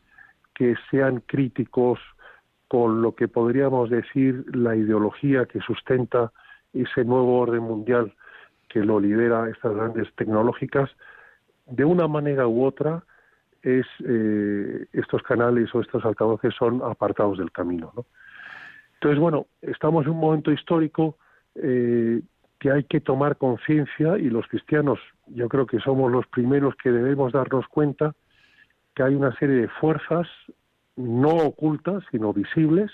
que 0.55 0.75
sean 0.91 1.23
críticos 1.27 1.99
con 2.69 3.03
lo 3.03 3.15
que 3.15 3.29
podríamos 3.29 3.91
decir 3.91 4.45
la 4.55 4.77
ideología 4.77 5.47
que 5.47 5.61
sustenta 5.61 6.33
ese 6.73 7.05
nuevo 7.05 7.39
orden 7.39 7.63
mundial 7.63 8.13
que 8.69 8.81
lo 8.81 8.99
lidera 8.99 9.49
estas 9.49 9.75
grandes 9.75 10.13
tecnológicas, 10.17 10.91
de 11.67 11.85
una 11.85 12.09
manera 12.09 12.47
u 12.47 12.65
otra, 12.65 13.05
es 13.63 13.87
eh, 14.07 14.87
estos 14.93 15.23
canales 15.23 15.75
o 15.75 15.81
estos 15.81 16.05
altavoces 16.05 16.55
son 16.55 16.83
apartados 16.83 17.39
del 17.39 17.51
camino. 17.51 17.93
¿no? 17.97 18.05
Entonces, 18.95 19.19
bueno, 19.19 19.47
estamos 19.63 20.05
en 20.05 20.13
un 20.13 20.21
momento 20.21 20.53
histórico 20.53 21.17
eh, 21.55 22.21
que 22.59 22.71
hay 22.71 22.85
que 22.85 23.01
tomar 23.01 23.37
conciencia 23.37 24.19
y 24.19 24.31
los 24.31 24.47
cristianos 24.47 24.99
yo 25.27 25.49
creo 25.49 25.67
que 25.67 25.79
somos 25.81 26.13
los 26.13 26.27
primeros 26.27 26.75
que 26.77 26.91
debemos 26.91 27.33
darnos 27.33 27.67
cuenta 27.69 28.15
que 28.95 29.03
hay 29.03 29.15
una 29.15 29.35
serie 29.37 29.57
de 29.57 29.69
fuerzas 29.69 30.29
no 30.97 31.31
ocultas, 31.31 32.05
sino 32.11 32.33
visibles, 32.33 32.91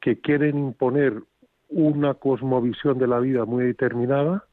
que 0.00 0.20
quieren 0.20 0.58
imponer 0.58 1.22
una 1.68 2.14
cosmovisión 2.14 2.98
de 2.98 3.06
la 3.06 3.18
vida 3.20 3.44
muy 3.46 3.64
determinada 3.64 4.44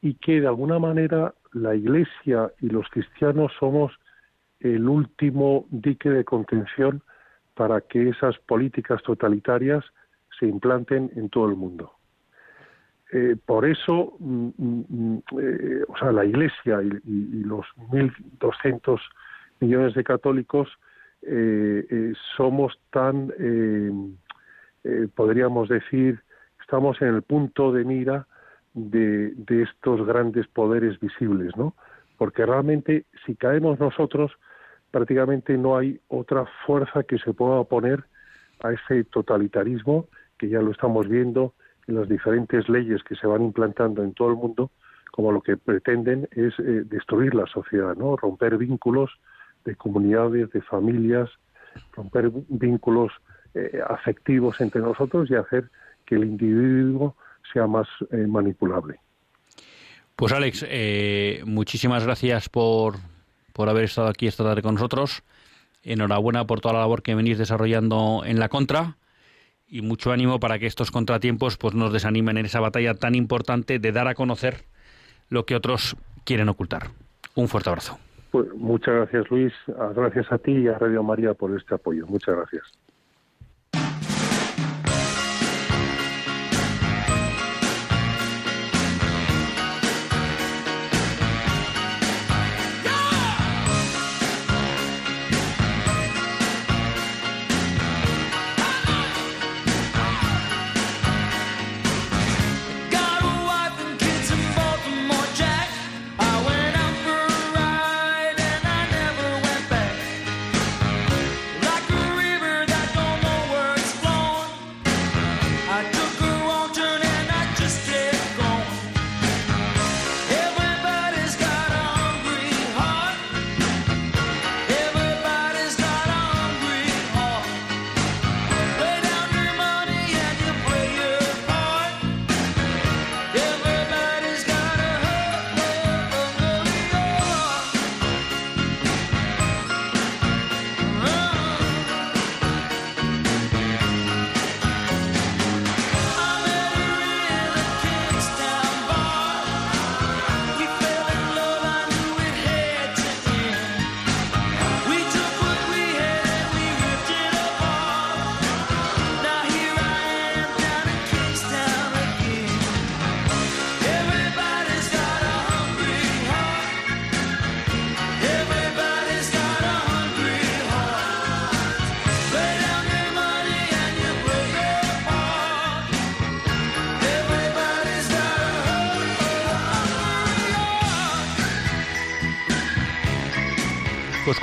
y 0.00 0.14
que 0.14 0.40
de 0.40 0.48
alguna 0.48 0.78
manera 0.78 1.34
la 1.52 1.74
Iglesia 1.74 2.52
y 2.60 2.68
los 2.68 2.88
cristianos 2.88 3.52
somos 3.58 3.92
el 4.60 4.88
último 4.88 5.66
dique 5.70 6.10
de 6.10 6.24
contención 6.24 7.02
para 7.54 7.80
que 7.80 8.08
esas 8.08 8.38
políticas 8.38 9.02
totalitarias 9.02 9.84
se 10.38 10.46
implanten 10.46 11.10
en 11.16 11.28
todo 11.28 11.48
el 11.48 11.56
mundo. 11.56 11.92
Eh, 13.10 13.36
por 13.44 13.64
eso, 13.64 14.16
mm, 14.18 14.48
mm, 14.56 14.84
mm, 14.88 15.22
eh, 15.40 15.84
o 15.88 15.96
sea, 15.96 16.12
la 16.12 16.24
Iglesia 16.24 16.82
y, 16.82 16.88
y, 17.04 17.38
y 17.38 17.44
los 17.44 17.66
1.200 17.90 19.00
millones 19.60 19.94
de 19.94 20.04
católicos 20.04 20.68
eh, 21.22 22.12
somos 22.36 22.78
tan, 22.90 23.32
podríamos 25.14 25.68
decir, 25.68 26.20
estamos 26.60 27.00
en 27.02 27.08
el 27.08 27.22
punto 27.22 27.72
de 27.72 27.84
mira 27.84 28.26
de, 28.74 29.32
de, 29.34 29.62
estos 29.62 30.06
grandes 30.06 30.46
poderes 30.48 30.98
visibles, 31.00 31.56
¿no? 31.56 31.74
Porque 32.16 32.44
realmente 32.44 33.06
si 33.24 33.34
caemos 33.34 33.78
nosotros, 33.78 34.32
prácticamente 34.90 35.56
no 35.56 35.76
hay 35.76 36.00
otra 36.08 36.46
fuerza 36.66 37.02
que 37.02 37.18
se 37.18 37.32
pueda 37.32 37.60
oponer 37.60 38.04
a 38.60 38.72
ese 38.72 39.04
totalitarismo 39.04 40.06
que 40.38 40.48
ya 40.48 40.60
lo 40.60 40.70
estamos 40.70 41.08
viendo 41.08 41.54
en 41.86 41.96
las 41.96 42.08
diferentes 42.08 42.68
leyes 42.68 43.02
que 43.02 43.16
se 43.16 43.26
van 43.26 43.42
implantando 43.42 44.02
en 44.02 44.12
todo 44.14 44.28
el 44.30 44.36
mundo, 44.36 44.70
como 45.10 45.32
lo 45.32 45.40
que 45.40 45.56
pretenden 45.56 46.28
es 46.32 46.54
eh, 46.58 46.84
destruir 46.84 47.34
la 47.34 47.46
sociedad, 47.46 47.96
¿no? 47.96 48.16
Romper 48.16 48.56
vínculos, 48.56 49.10
de 49.64 49.74
comunidades, 49.74 50.50
de 50.52 50.62
familias, 50.62 51.28
romper 51.92 52.30
vínculos 52.48 53.12
eh, 53.54 53.80
afectivos 53.86 54.60
entre 54.60 54.80
nosotros 54.80 55.30
y 55.30 55.34
hacer 55.34 55.70
que 56.06 56.14
el 56.14 56.24
individuo 56.24 57.16
sea 57.52 57.66
más 57.66 57.86
eh, 58.10 58.26
manipulable. 58.26 59.00
Pues 60.16 60.32
Alex, 60.32 60.66
eh, 60.68 61.42
muchísimas 61.46 62.04
gracias 62.04 62.48
por, 62.48 62.96
por 63.52 63.68
haber 63.68 63.84
estado 63.84 64.08
aquí 64.08 64.26
esta 64.26 64.44
tarde 64.44 64.62
con 64.62 64.74
nosotros. 64.74 65.22
Enhorabuena 65.82 66.46
por 66.46 66.60
toda 66.60 66.74
la 66.74 66.80
labor 66.80 67.02
que 67.02 67.14
venís 67.14 67.38
desarrollando 67.38 68.22
en 68.24 68.40
la 68.40 68.48
contra 68.48 68.96
y 69.68 69.82
mucho 69.82 70.10
ánimo 70.12 70.40
para 70.40 70.58
que 70.58 70.66
estos 70.66 70.90
contratiempos 70.90 71.56
pues 71.56 71.74
nos 71.74 71.92
desanimen 71.92 72.38
en 72.38 72.46
esa 72.46 72.60
batalla 72.60 72.94
tan 72.94 73.14
importante 73.14 73.78
de 73.78 73.92
dar 73.92 74.08
a 74.08 74.14
conocer 74.14 74.64
lo 75.28 75.44
que 75.46 75.54
otros 75.54 75.96
quieren 76.24 76.48
ocultar. 76.48 76.88
Un 77.34 77.48
fuerte 77.48 77.70
abrazo. 77.70 77.98
Pues 78.30 78.52
muchas 78.54 78.94
gracias 78.94 79.30
Luis, 79.30 79.52
gracias 79.94 80.30
a 80.32 80.38
ti 80.38 80.52
y 80.52 80.68
a 80.68 80.78
Radio 80.78 81.02
María 81.02 81.34
por 81.34 81.56
este 81.56 81.74
apoyo. 81.74 82.06
Muchas 82.06 82.34
gracias. 82.34 82.64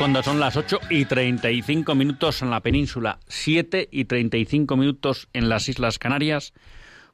Cuando 0.06 0.22
son 0.22 0.40
las 0.40 0.56
8 0.56 0.82
y 0.92 1.06
35 1.06 1.96
minutos 1.96 2.44
en 2.44 2.52
la 2.52 2.60
península, 2.60 3.18
7 3.26 3.90
y 3.92 4.06
35 4.06 4.78
minutos 4.78 5.30
en 5.34 5.50
las 5.50 5.68
Islas 5.68 5.98
Canarias, 5.98 6.54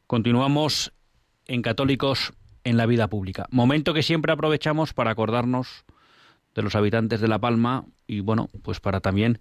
continuamos 0.07 0.91
en 1.47 1.61
Católicos 1.61 2.33
en 2.65 2.75
la 2.75 2.85
vida 2.85 3.07
pública. 3.07 3.47
Momento 3.49 3.93
que 3.93 4.03
siempre 4.03 4.33
aprovechamos 4.33 4.93
para 4.93 5.11
acordarnos 5.11 5.85
de 6.53 6.63
los 6.63 6.75
habitantes 6.75 7.21
de 7.21 7.29
La 7.29 7.39
Palma 7.39 7.85
y 8.07 8.19
bueno, 8.19 8.49
pues 8.61 8.81
para 8.81 8.99
también, 8.99 9.39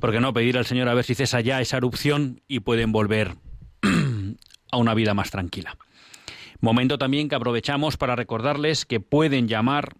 ¿por 0.00 0.10
qué 0.10 0.20
no 0.20 0.32
pedir 0.32 0.56
al 0.56 0.64
Señor 0.64 0.88
a 0.88 0.94
ver 0.94 1.04
si 1.04 1.14
cesa 1.14 1.42
ya 1.42 1.60
esa 1.60 1.76
erupción 1.76 2.40
y 2.48 2.60
pueden 2.60 2.92
volver 2.92 3.34
a 4.72 4.76
una 4.78 4.94
vida 4.94 5.12
más 5.12 5.30
tranquila? 5.30 5.76
Momento 6.62 6.96
también 6.96 7.28
que 7.28 7.34
aprovechamos 7.34 7.98
para 7.98 8.16
recordarles 8.16 8.86
que 8.86 9.00
pueden 9.00 9.48
llamar 9.48 9.96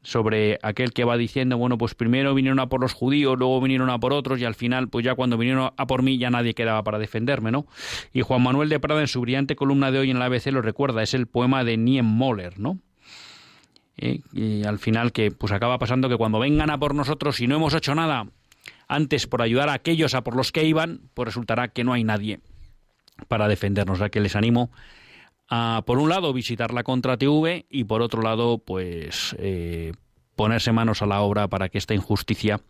sobre 0.04 0.60
aquel 0.64 0.94
que 0.94 1.04
va 1.04 1.18
diciendo, 1.18 1.58
bueno, 1.58 1.78
pues 1.78 1.94
primero 1.94 2.34
vinieron 2.34 2.60
a 2.60 2.68
por 2.68 2.82
los 2.82 2.94
judíos, 2.94 3.38
luego 3.38 3.62
vinieron 3.62 3.90
a 3.90 4.00
por 4.00 4.14
otros 4.14 4.40
y 4.40 4.46
al 4.46 4.56
final, 4.56 4.88
pues 4.90 5.06
ya 5.06 5.16
cuando 5.16 5.38
vinieron 5.38 5.72
a 5.76 5.88
por 5.88 6.02
mí 6.02 6.18
ya 6.18 6.30
nadie 6.30 6.54
quedaba 6.54 6.84
para 6.84 6.98
defenderme, 7.00 7.52
¿no? 7.52 7.68
Y 8.12 8.22
Juan 8.22 8.42
Manuel 8.42 8.70
de 8.70 8.80
Prada 8.80 9.02
en 9.02 9.08
su 9.08 9.22
brillante 9.22 9.56
columna 9.56 9.92
de 9.92 10.00
hoy 10.00 10.12
en 10.12 10.20
la 10.20 10.26
ABC 10.26 10.48
lo 10.48 10.62
recuerda, 10.62 11.04
es 11.04 11.14
el 11.14 11.28
poema 11.28 11.64
de 11.64 11.78
Niemöller, 11.78 12.60
¿no? 12.60 12.80
¿eh? 13.98 14.22
y 14.34 14.64
al 14.64 14.80
final 14.80 15.12
que 15.12 15.32
pues 15.32 15.52
acaba 15.52 15.78
pasando 15.78 16.10
que 16.10 16.18
cuando 16.18 16.40
vengan 16.40 16.70
a 16.70 16.80
por 16.80 16.96
nosotros 16.96 17.40
y 17.40 17.48
no 17.48 17.56
hemos 17.56 17.74
hecho 17.74 17.96
nada 17.96 18.28
antes 18.88 19.28
por 19.28 19.42
ayudar 19.42 19.70
a 19.70 19.74
aquellos 19.74 20.16
a 20.16 20.24
por 20.24 20.36
los 20.36 20.52
que 20.52 20.66
iban, 20.66 21.02
pues 21.14 21.28
resultará 21.28 21.70
que 21.70 21.84
no 21.84 21.94
hay 21.94 22.04
nadie 22.04 22.40
para 23.28 23.48
defendernos. 23.48 24.02
O 24.02 24.10
que 24.10 24.20
les 24.20 24.36
animo 24.36 24.70
por 25.86 26.00
un 26.00 26.10
lado, 26.10 26.32
visitar 26.32 26.74
la 26.74 26.84
Contra 26.84 27.18
TV 27.18 27.66
y 27.70 27.84
por 27.84 28.02
otro 28.02 28.22
lado, 28.22 28.60
pues 28.60 29.36
eh, 29.38 29.92
ponerse 30.36 30.72
manos 30.72 31.02
a 31.02 31.06
la 31.06 31.22
obra 31.22 31.50
para 31.50 31.68
que 31.70 31.78
esta 31.78 31.94
injusticia 31.94 32.62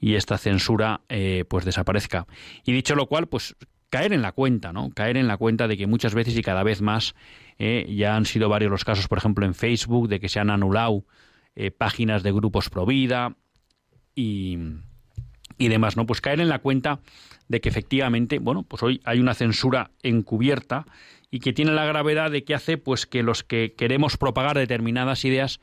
y 0.00 0.14
esta 0.14 0.38
censura 0.38 1.00
eh, 1.08 1.44
pues 1.48 1.64
desaparezca. 1.64 2.26
Y 2.64 2.72
dicho 2.72 2.94
lo 2.94 3.06
cual, 3.06 3.26
pues 3.26 3.56
caer 3.90 4.12
en 4.12 4.22
la 4.22 4.32
cuenta, 4.32 4.72
¿no? 4.72 4.90
Caer 4.90 5.16
en 5.16 5.26
la 5.26 5.36
cuenta 5.36 5.66
de 5.66 5.76
que 5.76 5.86
muchas 5.86 6.14
veces 6.14 6.36
y 6.36 6.42
cada 6.42 6.62
vez 6.62 6.80
más 6.80 7.14
eh, 7.58 7.92
ya 7.94 8.14
han 8.16 8.24
sido 8.24 8.48
varios 8.48 8.70
los 8.70 8.84
casos, 8.84 9.08
por 9.08 9.18
ejemplo, 9.18 9.44
en 9.44 9.54
Facebook, 9.54 10.08
de 10.08 10.20
que 10.20 10.28
se 10.28 10.38
han 10.38 10.50
anulado 10.50 11.04
páginas 11.76 12.22
de 12.22 12.32
grupos 12.32 12.70
pro 12.70 12.86
vida 12.86 13.36
y, 14.14 14.56
y 15.58 15.68
demás, 15.68 15.98
¿no? 15.98 16.06
Pues 16.06 16.22
caer 16.22 16.40
en 16.40 16.48
la 16.48 16.60
cuenta 16.60 17.00
de 17.48 17.60
que 17.60 17.68
efectivamente, 17.68 18.38
bueno, 18.38 18.62
pues 18.62 18.82
hoy 18.82 19.02
hay 19.04 19.20
una 19.20 19.34
censura 19.34 19.90
encubierta 20.02 20.86
y 21.32 21.40
que 21.40 21.54
tiene 21.54 21.72
la 21.72 21.86
gravedad 21.86 22.30
de 22.30 22.44
que 22.44 22.54
hace 22.54 22.76
pues 22.76 23.06
que 23.06 23.24
los 23.24 23.42
que 23.42 23.74
queremos 23.74 24.18
propagar 24.18 24.56
determinadas 24.56 25.24
ideas 25.24 25.60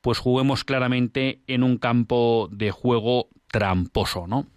pues 0.00 0.18
juguemos 0.18 0.64
claramente 0.64 1.42
en 1.46 1.62
un 1.62 1.76
campo 1.76 2.48
de 2.50 2.72
juego 2.72 3.28
tramposo, 3.46 4.26
¿no? 4.26 4.48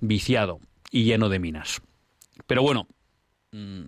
Viciado 0.00 0.58
y 0.90 1.04
lleno 1.04 1.28
de 1.28 1.38
minas. 1.38 1.82
Pero 2.46 2.62
bueno, 2.62 2.88
mm, 3.52 3.82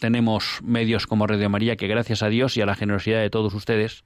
tenemos 0.00 0.60
medios 0.64 1.06
como 1.06 1.26
Radio 1.26 1.50
María 1.50 1.76
que 1.76 1.86
gracias 1.86 2.22
a 2.22 2.30
Dios 2.30 2.56
y 2.56 2.62
a 2.62 2.66
la 2.66 2.74
generosidad 2.74 3.20
de 3.20 3.30
todos 3.30 3.52
ustedes 3.52 4.04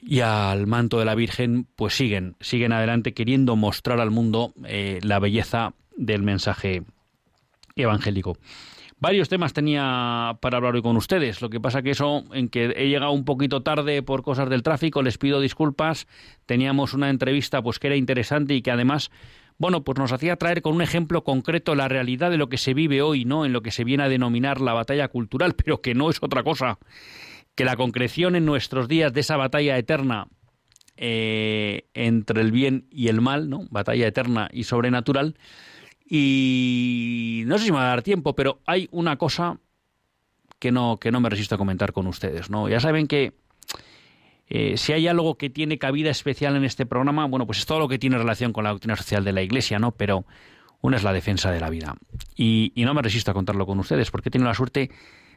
y 0.00 0.20
al 0.20 0.66
manto 0.66 0.98
de 0.98 1.04
la 1.04 1.14
Virgen, 1.14 1.68
pues 1.76 1.94
siguen, 1.94 2.36
siguen 2.40 2.72
adelante 2.72 3.12
queriendo 3.12 3.54
mostrar 3.54 4.00
al 4.00 4.10
mundo 4.10 4.54
eh, 4.64 4.98
la 5.02 5.18
belleza 5.18 5.74
del 5.94 6.22
mensaje 6.22 6.84
evangélico. 7.76 8.38
Varios 9.02 9.28
temas 9.28 9.52
tenía 9.52 10.38
para 10.40 10.58
hablar 10.58 10.76
hoy 10.76 10.82
con 10.82 10.96
ustedes. 10.96 11.42
Lo 11.42 11.50
que 11.50 11.58
pasa 11.58 11.82
que 11.82 11.90
eso, 11.90 12.22
en 12.32 12.48
que 12.48 12.66
he 12.76 12.88
llegado 12.88 13.10
un 13.10 13.24
poquito 13.24 13.60
tarde 13.64 14.00
por 14.00 14.22
cosas 14.22 14.48
del 14.48 14.62
tráfico, 14.62 15.02
les 15.02 15.18
pido 15.18 15.40
disculpas. 15.40 16.06
Teníamos 16.46 16.94
una 16.94 17.10
entrevista 17.10 17.60
pues 17.62 17.80
que 17.80 17.88
era 17.88 17.96
interesante 17.96 18.54
y 18.54 18.62
que 18.62 18.70
además 18.70 19.10
bueno, 19.58 19.82
pues 19.82 19.98
nos 19.98 20.12
hacía 20.12 20.36
traer 20.36 20.62
con 20.62 20.76
un 20.76 20.82
ejemplo 20.82 21.24
concreto 21.24 21.74
la 21.74 21.88
realidad 21.88 22.30
de 22.30 22.36
lo 22.36 22.48
que 22.48 22.58
se 22.58 22.74
vive 22.74 23.02
hoy, 23.02 23.24
¿no? 23.24 23.44
En 23.44 23.52
lo 23.52 23.60
que 23.60 23.72
se 23.72 23.82
viene 23.82 24.04
a 24.04 24.08
denominar 24.08 24.60
la 24.60 24.72
batalla 24.72 25.08
cultural, 25.08 25.54
pero 25.56 25.80
que 25.80 25.94
no 25.96 26.08
es 26.08 26.18
otra 26.22 26.44
cosa 26.44 26.78
que 27.56 27.64
la 27.64 27.74
concreción 27.74 28.36
en 28.36 28.44
nuestros 28.44 28.86
días 28.86 29.12
de 29.12 29.22
esa 29.22 29.36
batalla 29.36 29.76
eterna 29.78 30.28
eh, 30.96 31.88
entre 31.94 32.40
el 32.40 32.52
bien 32.52 32.86
y 32.88 33.08
el 33.08 33.20
mal, 33.20 33.50
¿no? 33.50 33.66
Batalla 33.68 34.06
eterna 34.06 34.48
y 34.52 34.62
sobrenatural. 34.62 35.34
Y 36.14 37.44
no 37.46 37.56
sé 37.56 37.64
si 37.64 37.72
me 37.72 37.78
va 37.78 37.84
a 37.84 37.88
dar 37.88 38.02
tiempo, 38.02 38.34
pero 38.34 38.60
hay 38.66 38.86
una 38.92 39.16
cosa 39.16 39.58
que 40.58 40.70
no, 40.70 40.98
que 40.98 41.10
no 41.10 41.20
me 41.20 41.30
resisto 41.30 41.54
a 41.54 41.58
comentar 41.58 41.94
con 41.94 42.06
ustedes, 42.06 42.50
¿no? 42.50 42.68
Ya 42.68 42.80
saben 42.80 43.06
que 43.06 43.32
eh, 44.46 44.76
si 44.76 44.92
hay 44.92 45.08
algo 45.08 45.36
que 45.38 45.48
tiene 45.48 45.78
cabida 45.78 46.10
especial 46.10 46.54
en 46.54 46.64
este 46.64 46.84
programa, 46.84 47.24
bueno, 47.24 47.46
pues 47.46 47.60
es 47.60 47.64
todo 47.64 47.78
lo 47.78 47.88
que 47.88 47.98
tiene 47.98 48.18
relación 48.18 48.52
con 48.52 48.64
la 48.64 48.72
doctrina 48.72 48.94
social 48.94 49.24
de 49.24 49.32
la 49.32 49.40
Iglesia, 49.40 49.78
¿no? 49.78 49.92
Pero 49.92 50.26
una 50.82 50.98
es 50.98 51.02
la 51.02 51.14
defensa 51.14 51.50
de 51.50 51.60
la 51.60 51.70
vida. 51.70 51.96
Y, 52.36 52.74
no 52.76 52.92
me 52.92 53.00
resisto 53.00 53.30
a 53.30 53.34
contarlo 53.34 53.64
con 53.64 53.78
ustedes, 53.78 54.10
porque 54.10 54.28
he 54.28 54.32
tenido 54.32 54.50
la 54.50 54.54
suerte 54.54 54.90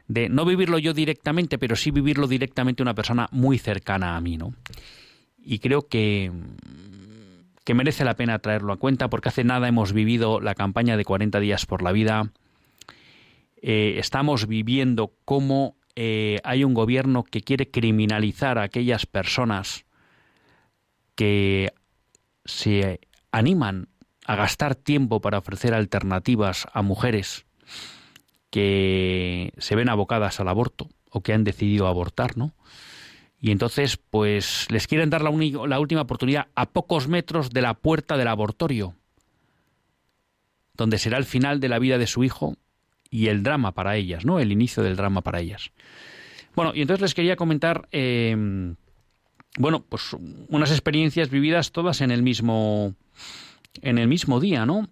de 0.08 0.28
no 0.28 0.44
vivirlo 0.44 0.78
yo 0.78 0.92
directamente, 0.92 1.56
pero 1.56 1.74
sí 1.74 1.90
vivirlo 1.90 2.28
directamente 2.28 2.82
una 2.82 2.92
persona 2.92 3.30
muy 3.32 3.56
cercana 3.56 4.14
a 4.14 4.20
mí, 4.20 4.36
¿no? 4.36 4.52
Y 5.42 5.58
creo 5.58 5.88
que, 5.88 6.30
que 7.66 7.74
merece 7.74 8.04
la 8.04 8.14
pena 8.14 8.38
traerlo 8.38 8.72
a 8.72 8.76
cuenta, 8.76 9.10
porque 9.10 9.28
hace 9.28 9.42
nada 9.42 9.66
hemos 9.66 9.92
vivido 9.92 10.40
la 10.40 10.54
campaña 10.54 10.96
de 10.96 11.04
40 11.04 11.40
días 11.40 11.66
por 11.66 11.82
la 11.82 11.90
vida. 11.90 12.30
Eh, 13.60 13.96
estamos 13.98 14.46
viviendo 14.46 15.12
cómo 15.24 15.76
eh, 15.96 16.38
hay 16.44 16.62
un 16.62 16.74
gobierno 16.74 17.24
que 17.24 17.40
quiere 17.40 17.68
criminalizar 17.68 18.58
a 18.58 18.62
aquellas 18.62 19.04
personas 19.06 19.84
que 21.16 21.72
se 22.44 23.00
animan 23.32 23.88
a 24.26 24.36
gastar 24.36 24.76
tiempo 24.76 25.20
para 25.20 25.38
ofrecer 25.38 25.74
alternativas 25.74 26.68
a 26.72 26.82
mujeres 26.82 27.46
que 28.50 29.52
se 29.58 29.74
ven 29.74 29.88
abocadas 29.88 30.38
al 30.38 30.46
aborto 30.46 30.88
o 31.10 31.20
que 31.20 31.32
han 31.32 31.42
decidido 31.42 31.88
abortar, 31.88 32.36
¿no? 32.36 32.54
Y 33.40 33.50
entonces, 33.50 33.96
pues 33.96 34.66
les 34.70 34.86
quieren 34.86 35.10
dar 35.10 35.22
la, 35.22 35.30
última 35.30 36.00
oportunidad 36.00 36.48
a 36.54 36.66
pocos 36.70 37.06
metros 37.08 37.50
de 37.50 37.60
la 37.60 37.74
puerta 37.74 38.16
del 38.16 38.28
abortorio, 38.28 38.94
donde 40.74 40.98
será 40.98 41.18
el 41.18 41.24
final 41.24 41.60
de 41.60 41.68
la 41.68 41.78
vida 41.78 41.98
de 41.98 42.06
su 42.06 42.24
hijo 42.24 42.56
y 43.10 43.28
el 43.28 43.42
drama 43.42 43.72
para 43.72 43.96
ellas, 43.96 44.24
¿no? 44.24 44.40
El 44.40 44.52
inicio 44.52 44.82
del 44.82 44.96
drama 44.96 45.20
para 45.20 45.40
ellas. 45.40 45.70
Bueno, 46.54 46.72
y 46.74 46.80
entonces 46.80 47.02
les 47.02 47.14
quería 47.14 47.36
comentar, 47.36 47.86
em, 47.92 48.76
bueno, 49.58 49.84
pues 49.86 50.16
unas 50.48 50.70
experiencias 50.70 51.28
vividas 51.28 51.72
todas 51.72 52.00
en 52.00 52.10
el 52.10 52.22
mismo, 52.22 52.94
en 53.82 53.98
el 53.98 54.08
mismo 54.08 54.40
día, 54.40 54.64
¿no? 54.64 54.88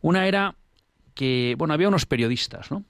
Una 0.00 0.28
era 0.28 0.54
que, 1.14 1.56
bueno, 1.58 1.74
había 1.74 1.88
unos 1.88 2.06
periodistas, 2.06 2.70
¿no? 2.70 2.84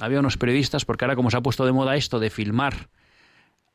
Había 0.00 0.18
unos 0.18 0.36
periodistas, 0.36 0.84
porque 0.84 1.04
ahora 1.04 1.16
como 1.16 1.30
se 1.30 1.36
ha 1.36 1.42
puesto 1.42 1.64
de 1.64 1.72
moda 1.72 1.96
esto 1.96 2.18
de 2.18 2.30
filmar 2.30 2.88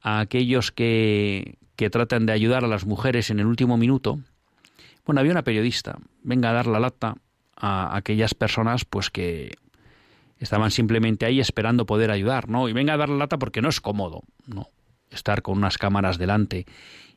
a 0.05 0.19
aquellos 0.19 0.71
que, 0.71 1.57
que 1.75 1.89
tratan 1.89 2.27
de 2.27 2.31
ayudar 2.31 2.63
a 2.63 2.67
las 2.67 2.85
mujeres 2.85 3.31
en 3.31 3.39
el 3.39 3.47
último 3.47 3.75
minuto, 3.75 4.19
bueno, 5.03 5.19
había 5.19 5.31
una 5.31 5.43
periodista, 5.43 5.97
venga 6.21 6.51
a 6.51 6.53
dar 6.53 6.67
la 6.67 6.79
lata 6.79 7.15
a 7.55 7.97
aquellas 7.97 8.35
personas 8.35 8.85
pues 8.85 9.09
que 9.09 9.57
estaban 10.37 10.69
simplemente 10.69 11.25
ahí 11.25 11.39
esperando 11.39 11.87
poder 11.87 12.11
ayudar, 12.11 12.49
¿no? 12.49 12.69
Y 12.69 12.73
venga 12.73 12.93
a 12.93 12.97
dar 12.97 13.09
la 13.09 13.15
lata 13.15 13.39
porque 13.39 13.63
no 13.63 13.69
es 13.69 13.81
cómodo, 13.81 14.21
¿no? 14.45 14.69
Estar 15.09 15.41
con 15.41 15.57
unas 15.57 15.79
cámaras 15.79 16.19
delante 16.19 16.67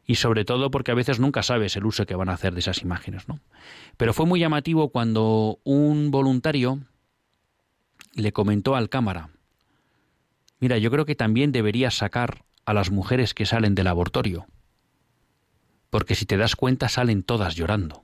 y 0.07 0.14
sobre 0.14 0.47
todo 0.47 0.70
porque 0.70 0.91
a 0.91 0.95
veces 0.95 1.20
nunca 1.20 1.43
sabes 1.43 1.76
el 1.76 1.84
uso 1.84 2.07
que 2.07 2.14
van 2.14 2.30
a 2.30 2.34
hacer 2.34 2.55
de 2.55 2.61
esas 2.61 2.80
imágenes, 2.80 3.28
¿no? 3.28 3.41
Pero 3.99 4.14
fue 4.14 4.24
muy 4.24 4.41
llamativo 4.41 4.89
cuando 4.89 5.59
un 5.62 6.11
voluntario 6.11 6.78
le 8.14 8.32
comentó 8.32 8.76
al 8.76 8.89
cámara, 8.89 9.28
mira, 10.59 10.78
yo 10.78 10.91
creo 10.91 11.05
que 11.05 11.14
también 11.14 11.53
deberías 11.53 11.95
sacar 11.95 12.47
a 12.69 12.75
las 12.75 12.91
mujeres 12.91 13.33
que 13.33 13.47
salen 13.47 13.75
del 13.75 13.87
abortorio, 13.87 14.47
porque 15.89 16.14
si 16.14 16.27
te 16.27 16.37
das 16.37 16.55
cuenta 16.55 16.91
salen 16.91 17.23
todas 17.23 17.55
llorando. 17.55 18.03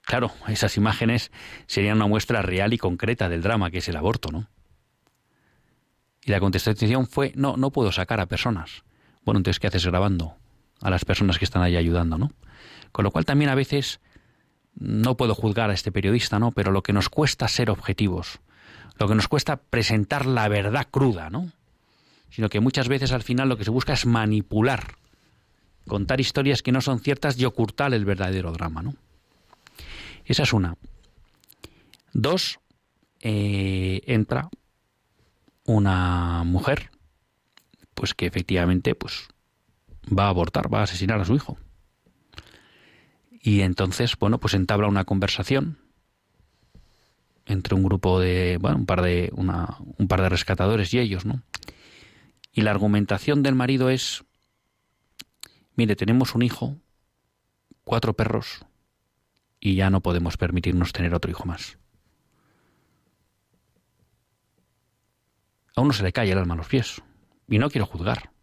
Claro, 0.00 0.32
esas 0.48 0.78
imágenes 0.78 1.30
serían 1.66 1.96
una 1.96 2.06
muestra 2.06 2.40
real 2.40 2.72
y 2.72 2.78
concreta 2.78 3.28
del 3.28 3.42
drama 3.42 3.70
que 3.70 3.78
es 3.78 3.88
el 3.90 3.96
aborto, 3.96 4.30
¿no? 4.32 4.48
Y 6.24 6.30
la 6.30 6.40
contestación 6.40 7.06
fue, 7.06 7.32
no, 7.36 7.58
no 7.58 7.70
puedo 7.70 7.92
sacar 7.92 8.18
a 8.18 8.24
personas. 8.24 8.82
Bueno, 9.26 9.40
entonces, 9.40 9.60
¿qué 9.60 9.66
haces 9.66 9.84
grabando 9.84 10.36
a 10.80 10.88
las 10.88 11.04
personas 11.04 11.38
que 11.38 11.44
están 11.44 11.60
ahí 11.60 11.76
ayudando, 11.76 12.16
¿no? 12.16 12.32
Con 12.92 13.02
lo 13.02 13.10
cual 13.10 13.26
también 13.26 13.50
a 13.50 13.54
veces 13.54 14.00
no 14.74 15.18
puedo 15.18 15.34
juzgar 15.34 15.68
a 15.68 15.74
este 15.74 15.92
periodista, 15.92 16.38
¿no? 16.38 16.50
Pero 16.50 16.72
lo 16.72 16.82
que 16.82 16.94
nos 16.94 17.10
cuesta 17.10 17.46
ser 17.46 17.68
objetivos 17.68 18.40
lo 18.98 19.08
que 19.08 19.14
nos 19.14 19.28
cuesta 19.28 19.56
presentar 19.56 20.26
la 20.26 20.48
verdad 20.48 20.86
cruda, 20.90 21.30
¿no? 21.30 21.50
Sino 22.30 22.48
que 22.48 22.60
muchas 22.60 22.88
veces 22.88 23.12
al 23.12 23.22
final 23.22 23.48
lo 23.48 23.56
que 23.56 23.64
se 23.64 23.70
busca 23.70 23.92
es 23.92 24.06
manipular, 24.06 24.96
contar 25.86 26.20
historias 26.20 26.62
que 26.62 26.72
no 26.72 26.80
son 26.80 27.00
ciertas 27.00 27.38
y 27.38 27.44
ocultar 27.44 27.94
el 27.94 28.04
verdadero 28.04 28.52
drama, 28.52 28.82
¿no? 28.82 28.94
Esa 30.24 30.44
es 30.44 30.52
una. 30.52 30.76
Dos, 32.12 32.60
eh, 33.20 34.00
entra 34.06 34.48
una 35.64 36.44
mujer, 36.44 36.90
pues 37.94 38.14
que 38.14 38.26
efectivamente, 38.26 38.94
pues 38.94 39.28
va 40.06 40.26
a 40.26 40.28
abortar, 40.28 40.72
va 40.72 40.80
a 40.80 40.84
asesinar 40.84 41.20
a 41.20 41.24
su 41.24 41.34
hijo. 41.34 41.58
Y 43.30 43.60
entonces, 43.60 44.16
bueno, 44.18 44.38
pues 44.38 44.54
entabla 44.54 44.88
una 44.88 45.04
conversación 45.04 45.83
entre 47.46 47.74
un 47.74 47.82
grupo 47.82 48.20
de, 48.20 48.58
bueno, 48.60 48.78
un 48.78 48.86
par 48.86 49.02
de, 49.02 49.30
una, 49.34 49.76
un 49.98 50.08
par 50.08 50.22
de 50.22 50.28
rescatadores 50.28 50.92
y 50.94 50.98
ellos, 50.98 51.24
¿no? 51.24 51.42
Y 52.52 52.62
la 52.62 52.70
argumentación 52.70 53.42
del 53.42 53.54
marido 53.54 53.90
es, 53.90 54.24
mire, 55.74 55.96
tenemos 55.96 56.34
un 56.34 56.42
hijo, 56.42 56.76
cuatro 57.84 58.14
perros, 58.14 58.64
y 59.60 59.74
ya 59.74 59.90
no 59.90 60.00
podemos 60.02 60.36
permitirnos 60.36 60.92
tener 60.92 61.14
otro 61.14 61.30
hijo 61.30 61.44
más. 61.46 61.78
A 65.76 65.80
uno 65.80 65.92
se 65.92 66.04
le 66.04 66.12
cae 66.12 66.30
el 66.30 66.38
alma 66.38 66.54
a 66.54 66.58
los 66.58 66.68
pies, 66.68 67.02
y 67.48 67.58
no 67.58 67.70
quiero 67.70 67.86
juzgar. 67.86 68.33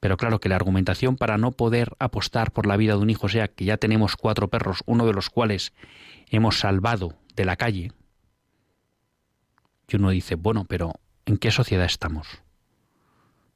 Pero 0.00 0.16
claro 0.16 0.40
que 0.40 0.48
la 0.48 0.56
argumentación 0.56 1.16
para 1.16 1.36
no 1.36 1.52
poder 1.52 1.94
apostar 1.98 2.52
por 2.52 2.66
la 2.66 2.78
vida 2.78 2.94
de 2.94 3.00
un 3.00 3.10
hijo 3.10 3.28
sea 3.28 3.48
que 3.48 3.66
ya 3.66 3.76
tenemos 3.76 4.16
cuatro 4.16 4.48
perros, 4.48 4.82
uno 4.86 5.06
de 5.06 5.12
los 5.12 5.28
cuales 5.28 5.74
hemos 6.30 6.58
salvado 6.58 7.14
de 7.36 7.44
la 7.44 7.56
calle. 7.56 7.92
Y 9.88 9.96
uno 9.96 10.10
dice, 10.10 10.36
bueno, 10.36 10.64
pero 10.66 10.94
¿en 11.26 11.36
qué 11.36 11.50
sociedad 11.50 11.84
estamos? 11.84 12.26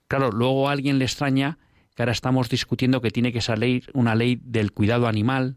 Claro, 0.07 0.31
luego 0.31 0.69
a 0.69 0.73
alguien 0.73 0.99
le 0.99 1.07
extraña 1.07 1.59
que 1.95 2.03
ahora 2.03 2.13
estamos 2.13 2.51
discutiendo 2.51 3.01
que 3.01 3.11
tiene 3.11 3.33
que 3.33 3.41
salir 3.41 3.91
una 3.95 4.15
ley 4.15 4.39
del 4.43 4.73
cuidado 4.73 5.07
animal 5.07 5.57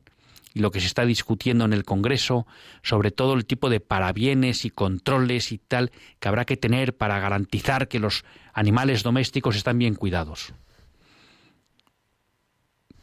y 0.53 0.59
lo 0.59 0.71
que 0.71 0.79
se 0.79 0.87
está 0.87 1.05
discutiendo 1.05 1.65
en 1.65 1.73
el 1.73 1.83
Congreso 1.83 2.47
sobre 2.81 3.11
todo 3.11 3.33
el 3.33 3.45
tipo 3.45 3.69
de 3.69 3.79
parabienes 3.79 4.65
y 4.65 4.69
controles 4.69 5.51
y 5.51 5.57
tal 5.57 5.91
que 6.19 6.27
habrá 6.27 6.45
que 6.45 6.57
tener 6.57 6.95
para 6.95 7.19
garantizar 7.19 7.87
que 7.87 7.99
los 7.99 8.23
animales 8.53 9.03
domésticos 9.03 9.55
están 9.55 9.77
bien 9.77 9.95
cuidados. 9.95 10.53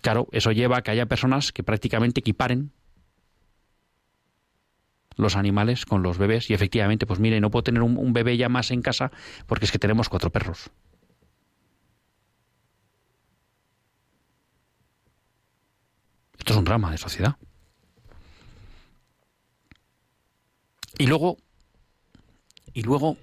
Claro, 0.04 0.28
eso 0.32 0.52
lleva 0.52 0.76
a 0.76 0.82
que 0.82 0.90
haya 0.90 1.06
personas 1.06 1.50
que 1.50 1.62
prácticamente 1.62 2.20
equiparen 2.20 2.72
los 5.16 5.34
animales 5.34 5.86
con 5.86 6.02
los 6.02 6.18
bebés 6.18 6.50
y 6.50 6.52
efectivamente, 6.52 7.06
pues 7.06 7.20
mire, 7.20 7.40
no 7.40 7.50
puedo 7.50 7.62
tener 7.62 7.80
un, 7.80 8.12
bebé 8.12 8.36
ya 8.36 8.50
más 8.50 8.70
en 8.70 8.82
casa 8.82 9.10
porque 9.46 9.64
es 9.64 9.72
que 9.72 9.78
tenemos 9.78 10.10
cuatro 10.10 10.28
perros. 10.28 10.70
Esto 16.36 16.52
es 16.52 16.58
un 16.58 16.66
drama 16.66 16.90
de 16.90 16.98
sociedad. 16.98 17.36
Y 20.98 21.06
luego, 21.06 21.38
y 22.74 22.82
luego, 22.82 23.16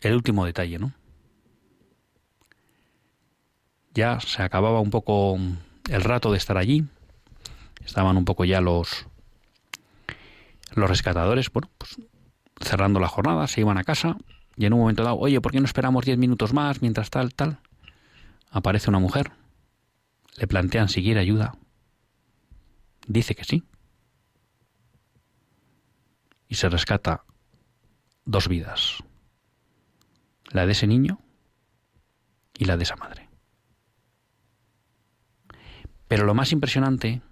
el 0.00 0.14
último 0.14 0.44
detalle, 0.44 0.80
¿no? 0.80 0.92
Ya 3.94 4.20
se 4.20 4.42
acababa 4.42 4.80
un 4.80 4.90
poco 4.90 5.38
el 5.90 6.02
rato 6.02 6.30
de 6.30 6.38
estar 6.38 6.56
allí. 6.56 6.84
Estaban 7.84 8.16
un 8.16 8.24
poco 8.24 8.44
ya 8.44 8.60
los 8.60 9.06
los 10.74 10.88
rescatadores, 10.88 11.52
bueno, 11.52 11.68
pues 11.76 11.96
cerrando 12.60 12.98
la 12.98 13.08
jornada, 13.08 13.46
se 13.46 13.60
iban 13.60 13.76
a 13.76 13.84
casa 13.84 14.16
y 14.56 14.64
en 14.64 14.72
un 14.72 14.80
momento 14.80 15.02
dado, 15.02 15.18
oye, 15.18 15.40
¿por 15.40 15.52
qué 15.52 15.60
no 15.60 15.66
esperamos 15.66 16.04
diez 16.04 16.16
minutos 16.16 16.54
más 16.54 16.80
mientras 16.80 17.10
tal, 17.10 17.34
tal? 17.34 17.58
Aparece 18.50 18.88
una 18.88 18.98
mujer, 18.98 19.32
le 20.36 20.46
plantean 20.46 20.88
si 20.88 21.02
quiere 21.02 21.20
ayuda, 21.20 21.54
dice 23.06 23.34
que 23.34 23.44
sí 23.44 23.64
y 26.52 26.54
se 26.54 26.68
rescata 26.68 27.24
dos 28.26 28.46
vidas, 28.46 28.98
la 30.50 30.66
de 30.66 30.72
ese 30.72 30.86
niño 30.86 31.18
y 32.58 32.66
la 32.66 32.76
de 32.76 32.82
esa 32.82 32.96
madre. 32.96 33.21
Pero 36.12 36.26
lo 36.26 36.34
más 36.34 36.52
impresionante 36.52 37.22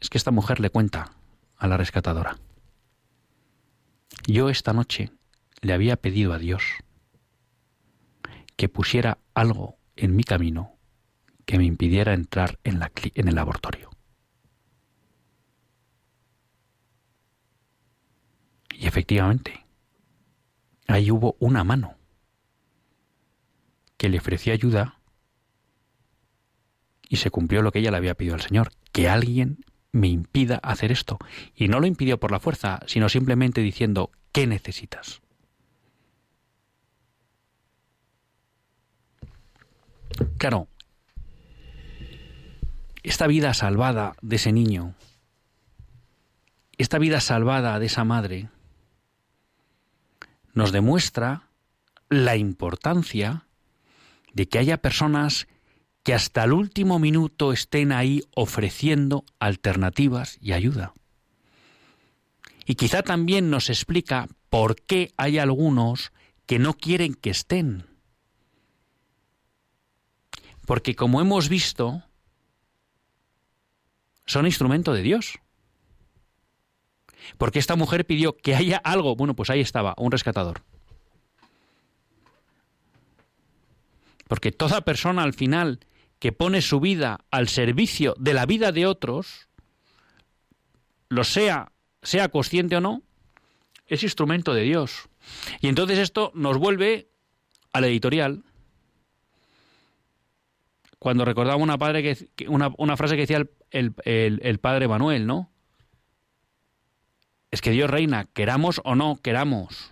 es 0.00 0.10
que 0.10 0.18
esta 0.18 0.32
mujer 0.32 0.58
le 0.58 0.70
cuenta 0.70 1.12
a 1.56 1.68
la 1.68 1.76
rescatadora. 1.76 2.36
Yo 4.26 4.48
esta 4.48 4.72
noche 4.72 5.12
le 5.60 5.72
había 5.72 5.94
pedido 5.94 6.32
a 6.32 6.38
Dios 6.38 6.64
que 8.56 8.68
pusiera 8.68 9.18
algo 9.34 9.78
en 9.94 10.16
mi 10.16 10.24
camino 10.24 10.80
que 11.46 11.58
me 11.58 11.64
impidiera 11.64 12.12
entrar 12.12 12.58
en, 12.64 12.80
la, 12.80 12.90
en 13.14 13.28
el 13.28 13.36
laboratorio. 13.36 13.88
Y 18.74 18.88
efectivamente, 18.88 19.64
ahí 20.88 21.12
hubo 21.12 21.36
una 21.38 21.62
mano 21.62 21.94
que 23.96 24.08
le 24.08 24.18
ofreció 24.18 24.52
ayuda 24.52 24.99
y 27.10 27.16
se 27.16 27.30
cumplió 27.30 27.60
lo 27.60 27.72
que 27.72 27.80
ella 27.80 27.90
le 27.90 27.96
había 27.96 28.14
pedido 28.14 28.36
al 28.36 28.40
Señor, 28.40 28.70
que 28.92 29.08
alguien 29.08 29.64
me 29.90 30.06
impida 30.06 30.60
hacer 30.62 30.92
esto. 30.92 31.18
Y 31.56 31.66
no 31.66 31.80
lo 31.80 31.88
impidió 31.88 32.20
por 32.20 32.30
la 32.30 32.38
fuerza, 32.38 32.78
sino 32.86 33.08
simplemente 33.08 33.60
diciendo, 33.60 34.12
¿qué 34.30 34.46
necesitas? 34.46 35.20
Claro, 40.38 40.68
esta 43.02 43.26
vida 43.26 43.54
salvada 43.54 44.14
de 44.22 44.36
ese 44.36 44.52
niño, 44.52 44.94
esta 46.78 46.98
vida 46.98 47.20
salvada 47.20 47.80
de 47.80 47.86
esa 47.86 48.04
madre, 48.04 48.50
nos 50.54 50.70
demuestra 50.70 51.48
la 52.08 52.36
importancia 52.36 53.46
de 54.32 54.48
que 54.48 54.60
haya 54.60 54.76
personas 54.76 55.48
que 56.02 56.14
hasta 56.14 56.44
el 56.44 56.52
último 56.52 56.98
minuto 56.98 57.52
estén 57.52 57.92
ahí 57.92 58.22
ofreciendo 58.34 59.24
alternativas 59.38 60.38
y 60.40 60.52
ayuda. 60.52 60.94
Y 62.64 62.76
quizá 62.76 63.02
también 63.02 63.50
nos 63.50 63.68
explica 63.68 64.28
por 64.48 64.76
qué 64.76 65.12
hay 65.16 65.38
algunos 65.38 66.12
que 66.46 66.58
no 66.58 66.74
quieren 66.74 67.14
que 67.14 67.30
estén. 67.30 67.86
Porque 70.66 70.94
como 70.94 71.20
hemos 71.20 71.48
visto, 71.48 72.04
son 74.26 74.46
instrumento 74.46 74.92
de 74.92 75.02
Dios. 75.02 75.38
Porque 77.38 77.58
esta 77.58 77.76
mujer 77.76 78.06
pidió 78.06 78.36
que 78.36 78.54
haya 78.54 78.78
algo, 78.78 79.16
bueno, 79.16 79.34
pues 79.34 79.50
ahí 79.50 79.60
estaba, 79.60 79.94
un 79.98 80.12
rescatador. 80.12 80.62
Porque 84.28 84.52
toda 84.52 84.82
persona 84.82 85.24
al 85.24 85.34
final 85.34 85.80
que 86.20 86.32
pone 86.32 86.62
su 86.62 86.78
vida 86.80 87.24
al 87.30 87.48
servicio 87.48 88.14
de 88.18 88.34
la 88.34 88.46
vida 88.46 88.72
de 88.72 88.86
otros, 88.86 89.48
lo 91.08 91.24
sea, 91.24 91.72
sea 92.02 92.28
consciente 92.28 92.76
o 92.76 92.80
no, 92.80 93.02
es 93.86 94.02
instrumento 94.02 94.52
de 94.54 94.62
Dios. 94.62 95.08
Y 95.60 95.68
entonces 95.68 95.98
esto 95.98 96.30
nos 96.34 96.58
vuelve 96.58 97.08
a 97.72 97.80
la 97.80 97.88
editorial. 97.88 98.44
Cuando 100.98 101.24
recordaba 101.24 101.56
una, 101.56 101.78
padre 101.78 102.02
que, 102.02 102.48
una, 102.48 102.96
frase 102.98 103.16
que 103.16 103.22
decía 103.22 103.42
el, 103.70 103.94
el 104.04 104.58
padre 104.58 104.88
Manuel, 104.88 105.26
¿no? 105.26 105.50
Es 107.50 107.62
que 107.62 107.70
Dios 107.70 107.88
reina, 107.88 108.26
queramos 108.26 108.82
o 108.84 108.94
no 108.94 109.18
queramos. 109.22 109.90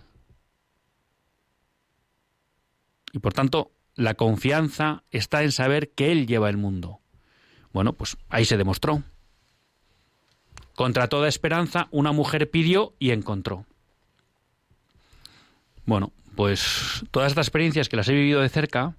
Y 3.11 3.19
por 3.19 3.33
tanto, 3.33 3.71
la 3.99 4.13
confianza 4.13 5.03
está 5.11 5.43
en 5.43 5.51
saber 5.51 5.89
que 5.89 6.13
Él 6.13 6.25
lleva 6.25 6.49
el 6.49 6.55
mundo. 6.55 7.01
Bueno, 7.73 7.91
pues 7.91 8.15
ahí 8.29 8.45
se 8.45 8.55
demostró. 8.55 9.03
Contra 10.73 11.09
toda 11.09 11.27
esperanza, 11.27 11.89
una 11.91 12.13
mujer 12.13 12.49
pidió 12.49 12.93
y 12.97 13.11
encontró. 13.11 13.65
Bueno, 15.85 16.13
pues 16.35 17.03
todas 17.11 17.33
estas 17.33 17.47
experiencias 17.47 17.89
que 17.89 17.97
las 17.97 18.07
he 18.07 18.13
vivido 18.13 18.39
de 18.39 18.47
cerca, 18.47 18.95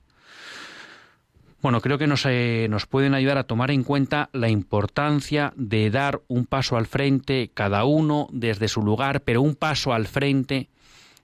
Bueno, 1.62 1.80
creo 1.80 1.98
que 1.98 2.06
nos, 2.06 2.24
eh, 2.26 2.68
nos 2.70 2.86
pueden 2.86 3.14
ayudar 3.14 3.38
a 3.38 3.44
tomar 3.44 3.70
en 3.70 3.84
cuenta 3.84 4.28
la 4.32 4.48
importancia 4.48 5.52
de 5.56 5.90
dar 5.90 6.20
un 6.26 6.44
paso 6.44 6.76
al 6.76 6.86
frente, 6.86 7.50
cada 7.52 7.84
uno 7.84 8.28
desde 8.32 8.68
su 8.68 8.82
lugar, 8.82 9.22
pero 9.22 9.42
un 9.42 9.54
paso 9.54 9.92
al 9.92 10.06
frente 10.06 10.68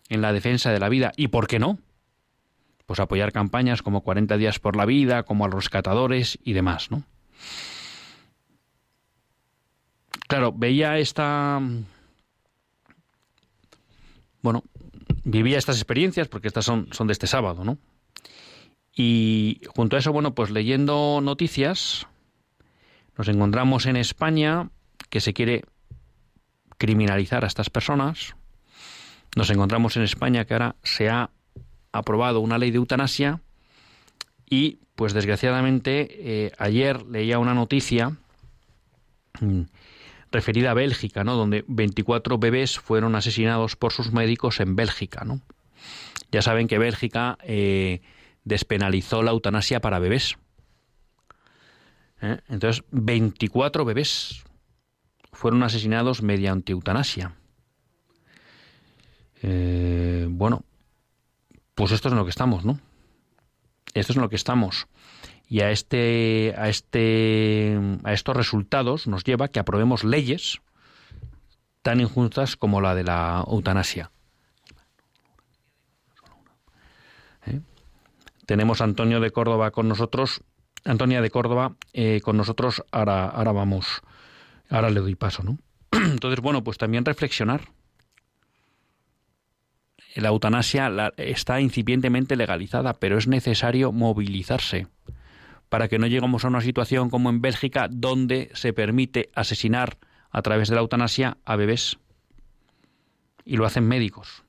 en 0.08 0.20
la 0.22 0.32
defensa 0.32 0.70
de 0.72 0.80
la 0.80 0.90
vida. 0.90 1.12
¿Y 1.16 1.28
por 1.28 1.46
qué 1.46 1.58
no? 1.58 1.78
Pues 2.86 3.00
apoyar 3.00 3.32
campañas 3.32 3.82
como 3.82 4.02
40 4.02 4.36
días 4.36 4.58
por 4.58 4.76
la 4.76 4.86
vida, 4.86 5.24
como 5.24 5.44
a 5.44 5.48
los 5.48 5.64
rescatadores 5.64 6.38
y 6.44 6.52
demás, 6.52 6.90
¿no? 6.90 7.02
Claro, 10.28 10.52
veía 10.52 10.98
esta... 10.98 11.60
Bueno, 14.42 14.62
vivía 15.24 15.58
estas 15.58 15.76
experiencias, 15.76 16.28
porque 16.28 16.48
estas 16.48 16.64
son, 16.64 16.88
son 16.92 17.08
de 17.08 17.12
este 17.12 17.26
sábado, 17.26 17.64
¿no? 17.64 17.78
Y 18.94 19.60
junto 19.74 19.96
a 19.96 19.98
eso, 19.98 20.12
bueno, 20.12 20.34
pues 20.34 20.50
leyendo 20.50 21.20
noticias, 21.22 22.06
nos 23.18 23.28
encontramos 23.28 23.86
en 23.86 23.96
España 23.96 24.70
que 25.10 25.20
se 25.20 25.34
quiere 25.34 25.64
criminalizar 26.78 27.44
a 27.44 27.46
estas 27.46 27.70
personas. 27.70 28.36
Nos 29.36 29.50
encontramos 29.50 29.96
en 29.96 30.02
España 30.02 30.44
que 30.44 30.54
ahora 30.54 30.76
se 30.82 31.10
ha 31.10 31.30
aprobado 31.98 32.40
una 32.40 32.58
ley 32.58 32.70
de 32.70 32.78
eutanasia 32.78 33.40
y, 34.48 34.78
pues 34.94 35.12
desgraciadamente, 35.12 36.44
eh, 36.46 36.52
ayer 36.58 37.04
leía 37.06 37.38
una 37.38 37.54
noticia 37.54 38.16
mm, 39.40 39.62
referida 40.30 40.70
a 40.70 40.74
Bélgica, 40.74 41.24
¿no? 41.24 41.34
Donde 41.34 41.64
24 41.66 42.38
bebés 42.38 42.78
fueron 42.78 43.14
asesinados 43.16 43.76
por 43.76 43.92
sus 43.92 44.12
médicos 44.12 44.60
en 44.60 44.76
Bélgica, 44.76 45.24
¿no? 45.24 45.40
Ya 46.30 46.42
saben 46.42 46.68
que 46.68 46.78
Bélgica 46.78 47.38
eh, 47.42 48.02
despenalizó 48.44 49.22
la 49.22 49.32
eutanasia 49.32 49.80
para 49.80 49.98
bebés. 49.98 50.36
¿Eh? 52.22 52.38
Entonces, 52.48 52.84
24 52.90 53.84
bebés 53.84 54.44
fueron 55.32 55.62
asesinados 55.62 56.22
mediante 56.22 56.72
eutanasia. 56.72 57.34
Bueno, 60.28 60.64
pues 61.76 61.92
esto 61.92 62.08
es 62.08 62.12
en 62.12 62.18
lo 62.18 62.24
que 62.24 62.30
estamos, 62.30 62.64
¿no? 62.64 62.80
Esto 63.94 64.12
es 64.12 64.16
en 64.16 64.22
lo 64.22 64.30
que 64.30 64.36
estamos. 64.36 64.88
Y 65.46 65.60
a 65.60 65.70
este, 65.70 66.54
a 66.56 66.68
este, 66.68 67.78
a 68.02 68.12
estos 68.14 68.34
resultados 68.34 69.06
nos 69.06 69.22
lleva 69.22 69.48
que 69.48 69.60
aprobemos 69.60 70.02
leyes 70.02 70.60
tan 71.82 72.00
injustas 72.00 72.56
como 72.56 72.80
la 72.80 72.94
de 72.94 73.04
la 73.04 73.44
eutanasia. 73.46 74.10
Tenemos 78.46 78.80
a 78.80 78.84
Antonio 78.84 79.20
de 79.20 79.30
Córdoba 79.30 79.70
con 79.70 79.86
nosotros. 79.86 80.40
Antonia 80.84 81.20
de 81.20 81.30
Córdoba 81.30 81.76
eh, 81.92 82.20
con 82.22 82.38
nosotros. 82.38 82.82
Ahora, 82.90 83.26
ahora 83.26 83.52
vamos, 83.52 84.00
ahora 84.70 84.88
le 84.88 85.00
doy 85.00 85.14
paso, 85.14 85.42
¿no? 85.42 85.58
Entonces, 85.92 86.40
bueno, 86.40 86.64
pues 86.64 86.78
también 86.78 87.04
reflexionar. 87.04 87.75
La 90.20 90.28
eutanasia 90.28 91.12
está 91.16 91.60
incipientemente 91.60 92.36
legalizada, 92.36 92.94
pero 92.94 93.18
es 93.18 93.26
necesario 93.26 93.92
movilizarse 93.92 94.86
para 95.68 95.88
que 95.88 95.98
no 95.98 96.06
lleguemos 96.06 96.44
a 96.44 96.48
una 96.48 96.60
situación 96.60 97.10
como 97.10 97.28
en 97.28 97.40
Bélgica, 97.40 97.88
donde 97.90 98.50
se 98.54 98.72
permite 98.72 99.30
asesinar 99.34 99.98
a 100.30 100.42
través 100.42 100.68
de 100.68 100.74
la 100.74 100.80
eutanasia 100.80 101.38
a 101.44 101.56
bebés. 101.56 101.98
Y 103.44 103.56
lo 103.56 103.66
hacen 103.66 103.86
médicos. 103.86 104.42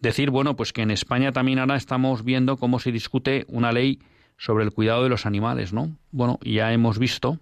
Decir, 0.00 0.30
bueno, 0.30 0.56
pues 0.56 0.72
que 0.72 0.82
en 0.82 0.90
España 0.90 1.32
también 1.32 1.60
ahora 1.60 1.76
estamos 1.76 2.24
viendo 2.24 2.56
cómo 2.56 2.80
se 2.80 2.90
discute 2.90 3.44
una 3.48 3.72
ley 3.72 4.00
sobre 4.36 4.64
el 4.64 4.72
cuidado 4.72 5.04
de 5.04 5.08
los 5.08 5.26
animales, 5.26 5.72
¿no? 5.72 5.96
Bueno, 6.10 6.40
ya 6.42 6.72
hemos 6.72 6.98
visto 6.98 7.38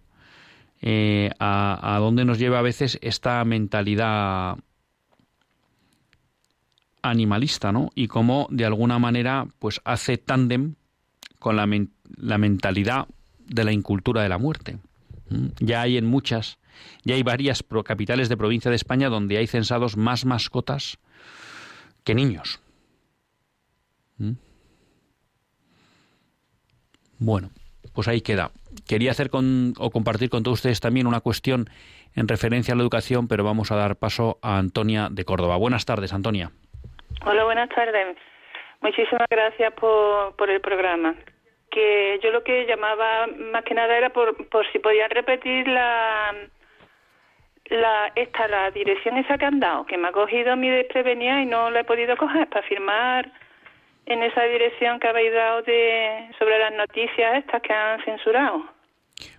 eh, 0.83 1.31
a, 1.39 1.97
dónde 2.01 2.27
nos 2.27 2.39
lleva 2.39 2.59
a 2.59 2.63
veces 2.63 2.99
esta 3.01 3.43
mentalidad 3.45 4.59
animalista, 7.03 7.73
¿no? 7.73 7.91
Y 7.95 8.09
cómo 8.09 8.47
de 8.51 8.65
alguna 8.65 8.99
manera 8.99 9.47
pues 9.59 9.81
hace 9.85 10.19
tándem 10.19 10.75
con 11.39 11.57
la, 11.57 11.69
la, 12.17 12.39
mentalidad 12.39 13.09
de 13.47 13.65
la 13.65 13.73
incultura 13.73 14.23
de 14.23 14.29
la 14.29 14.39
muerte. 14.39 14.79
¿Mm? 15.31 15.47
Ya 15.61 15.83
hay 15.83 15.97
en 15.97 16.07
muchas, 16.07 16.59
ya 17.05 17.15
hay 17.15 17.23
varias 17.23 17.65
capitales 17.85 18.29
de 18.29 18.37
provincia 18.37 18.71
de 18.71 18.77
España 18.77 19.09
donde 19.09 19.39
hay 19.39 19.47
censados 19.47 19.97
más 19.97 20.25
mascotas 20.25 20.99
que 22.05 22.15
niños. 22.15 22.61
¿Mm? 24.19 24.33
Bueno, 27.19 27.51
pues 27.93 28.09
ahí 28.09 28.21
queda. 28.21 28.51
Quería 28.87 29.11
hacer 29.11 29.31
con, 29.31 29.75
o 29.79 29.91
compartir 29.91 30.31
con 30.31 30.43
todos 30.43 30.59
ustedes 30.59 30.81
también 30.81 31.07
una 31.07 31.21
cuestión 31.21 31.69
en 32.15 32.29
referencia 32.29 32.75
a 32.75 32.77
la 32.77 32.83
educación, 32.83 33.29
pero 33.29 33.45
vamos 33.45 33.71
a 33.71 33.77
dar 33.77 33.97
paso 33.97 34.39
a 34.43 34.59
Antonia 34.59 35.09
de 35.11 35.25
Córdoba. 35.25 35.57
Buenas 35.57 35.85
tardes, 35.85 36.13
Antonia. 36.13 36.53
Hola, 37.25 37.45
buenas 37.45 37.69
tardes. 37.69 38.17
Muchísimas 38.81 39.29
gracias 39.29 39.73
por, 39.75 40.51
el 40.51 40.61
programa. 40.61 41.15
Que 41.71 42.19
yo 42.23 42.31
lo 42.31 42.43
que 42.43 42.67
llamaba 42.67 43.27
más 43.27 43.65
que 43.65 43.75
nada 43.75 43.97
era 43.97 44.11
por, 44.11 44.49
por 44.49 44.71
si 44.73 44.79
podían 44.79 45.11
repetir 45.11 45.69
la, 45.69 46.35
la, 47.67 48.13
esta, 48.17 48.49
la 48.49 48.71
dirección 48.71 49.19
esa 49.19 49.39
que 49.39 49.45
han 49.45 49.61
dado, 49.61 49.87
que 49.87 49.97
me 49.97 50.09
ha 50.09 50.13
cogido 50.13 50.57
mi 50.57 50.71
desprevenida 50.71 51.43
y 51.43 51.47
no 51.47 51.71
la 51.71 51.81
he 51.81 51.85
podido 51.85 52.17
coger 52.17 52.49
para 52.49 52.67
firmar 52.67 53.31
en 54.07 54.23
esa 54.23 54.43
dirección 54.45 54.99
que 54.99 55.09
habéis 55.09 55.33
dado 55.33 55.63
de, 55.63 56.31
sobre 56.39 56.59
las 56.59 56.73
noticias 56.73 57.37
estas 57.37 57.63
que 57.63 57.73
han 57.73 58.03
censurado. 58.05 58.65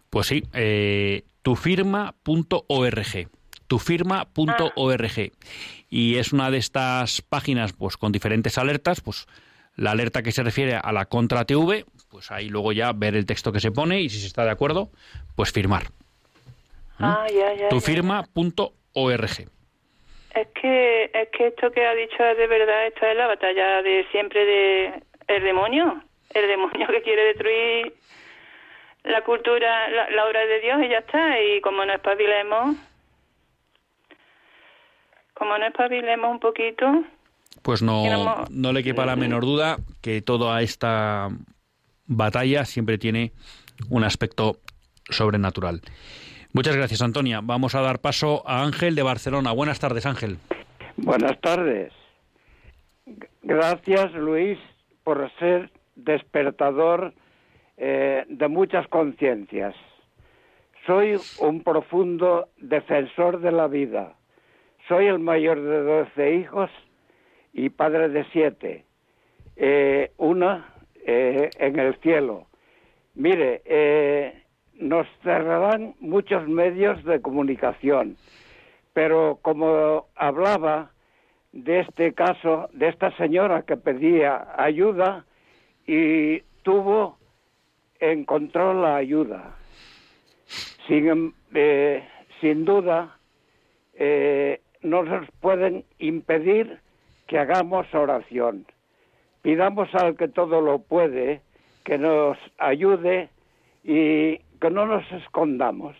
Pues 0.09 0.27
sí, 0.27 0.43
eh, 0.53 1.23
tufirma.org 1.41 3.40
tufirma.org 3.71 5.31
y 5.89 6.17
es 6.17 6.33
una 6.33 6.51
de 6.51 6.57
estas 6.57 7.21
páginas 7.21 7.71
pues 7.71 7.95
con 7.95 8.11
diferentes 8.11 8.57
alertas 8.57 8.99
pues 8.99 9.27
la 9.77 9.91
alerta 9.91 10.23
que 10.23 10.33
se 10.33 10.43
refiere 10.43 10.75
a 10.75 10.91
la 10.91 11.05
contra 11.05 11.45
TV 11.45 11.85
pues 12.09 12.31
ahí 12.31 12.49
luego 12.49 12.73
ya 12.73 12.91
ver 12.91 13.15
el 13.15 13.25
texto 13.25 13.53
que 13.53 13.61
se 13.61 13.71
pone 13.71 14.01
y 14.01 14.09
si 14.09 14.19
se 14.19 14.27
está 14.27 14.43
de 14.43 14.51
acuerdo 14.51 14.89
pues 15.37 15.53
firmar 15.53 15.85
Ah, 16.99 17.25
ya, 17.33 17.53
ya. 17.53 17.69
Tufirma.org. 17.69 19.23
Es 20.35 20.47
que, 20.53 21.03
es 21.13 21.29
que 21.29 21.47
esto 21.47 21.71
que 21.71 21.85
ha 21.85 21.95
dicho 21.95 22.23
es 22.23 22.37
de 22.37 22.47
verdad, 22.47 22.87
esta 22.87 23.09
es 23.09 23.17
la 23.17 23.27
batalla 23.27 23.81
de 23.81 24.05
siempre 24.11 24.45
de 24.45 24.93
el 25.27 25.43
demonio, 25.43 26.03
el 26.33 26.47
demonio 26.47 26.87
que 26.87 27.01
quiere 27.01 27.23
destruir 27.23 27.93
la 29.03 29.21
cultura, 29.23 29.89
la, 29.89 30.25
obra 30.25 30.45
de 30.45 30.59
Dios 30.59 30.77
y 30.83 30.89
ya 30.89 30.99
está. 30.99 31.41
Y 31.41 31.59
como 31.61 31.83
no 31.85 31.93
espabilemos, 31.93 32.75
como 35.41 35.57
no 35.57 35.65
espabilemos 35.65 36.33
un 36.33 36.39
poquito, 36.39 37.03
pues 37.63 37.81
no, 37.81 38.03
no 38.51 38.73
le 38.73 38.83
quepa 38.83 39.07
la 39.07 39.15
menor 39.15 39.41
duda 39.41 39.77
que 39.99 40.21
toda 40.21 40.61
esta 40.61 41.29
batalla 42.05 42.63
siempre 42.63 42.99
tiene 42.99 43.31
un 43.89 44.03
aspecto 44.03 44.57
sobrenatural. 45.09 45.81
Muchas 46.53 46.75
gracias, 46.75 47.01
Antonia. 47.01 47.39
Vamos 47.41 47.73
a 47.73 47.81
dar 47.81 47.97
paso 48.01 48.47
a 48.47 48.61
Ángel 48.61 48.93
de 48.93 49.01
Barcelona. 49.01 49.51
Buenas 49.51 49.79
tardes, 49.79 50.05
Ángel. 50.05 50.37
Buenas 50.95 51.41
tardes. 51.41 51.91
Gracias, 53.41 54.13
Luis, 54.13 54.59
por 55.03 55.27
ser 55.39 55.71
despertador 55.95 57.15
eh, 57.77 58.25
de 58.29 58.47
muchas 58.47 58.87
conciencias. 58.89 59.73
Soy 60.85 61.19
un 61.39 61.63
profundo 61.63 62.49
defensor 62.57 63.41
de 63.41 63.51
la 63.51 63.65
vida. 63.65 64.13
Soy 64.91 65.05
el 65.05 65.19
mayor 65.19 65.61
de 65.61 65.83
doce 65.83 66.35
hijos 66.35 66.69
y 67.53 67.69
padre 67.69 68.09
de 68.09 68.25
siete. 68.33 68.83
Eh, 69.55 70.11
una 70.17 70.67
eh, 71.07 71.49
en 71.59 71.79
el 71.79 71.95
cielo. 72.01 72.47
Mire, 73.15 73.61
nos 74.73 75.07
cerrarán 75.23 75.95
muchos 76.01 76.45
medios 76.45 77.01
de 77.05 77.21
comunicación, 77.21 78.17
pero 78.91 79.39
como 79.41 80.07
hablaba 80.13 80.91
de 81.53 81.79
este 81.79 82.11
caso, 82.11 82.67
de 82.73 82.89
esta 82.89 83.15
señora 83.15 83.61
que 83.61 83.77
pedía 83.77 84.45
ayuda 84.57 85.23
y 85.87 86.41
tuvo, 86.63 87.17
encontró 87.97 88.73
la 88.73 88.97
ayuda. 88.97 89.55
Sin, 90.85 91.07
em, 91.07 91.33
eh, 91.53 92.03
duda, 92.41 93.17
eh, 93.93 94.60
no 94.81 95.03
nos 95.03 95.29
pueden 95.39 95.85
impedir 95.99 96.79
que 97.27 97.39
hagamos 97.39 97.93
oración. 97.93 98.65
Pidamos 99.41 99.93
al 99.95 100.15
que 100.15 100.27
todo 100.27 100.61
lo 100.61 100.79
puede 100.79 101.41
que 101.83 101.97
nos 101.97 102.37
ayude 102.57 103.29
y 103.83 104.37
que 104.59 104.69
no 104.69 104.85
nos 104.85 105.09
escondamos. 105.11 105.95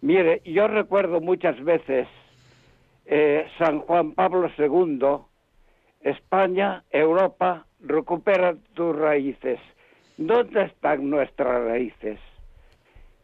Mire, 0.00 0.42
yo 0.44 0.68
recuerdo 0.68 1.20
muchas 1.20 1.62
veces 1.62 2.08
eh, 3.06 3.46
San 3.58 3.80
Juan 3.80 4.12
Pablo 4.12 4.50
II, 4.58 5.18
España, 6.00 6.84
Europa, 6.90 7.66
recupera 7.80 8.54
tus 8.74 8.96
raíces. 8.96 9.60
¿Dónde 10.16 10.64
están 10.64 11.08
nuestras 11.08 11.62
raíces? 11.62 12.18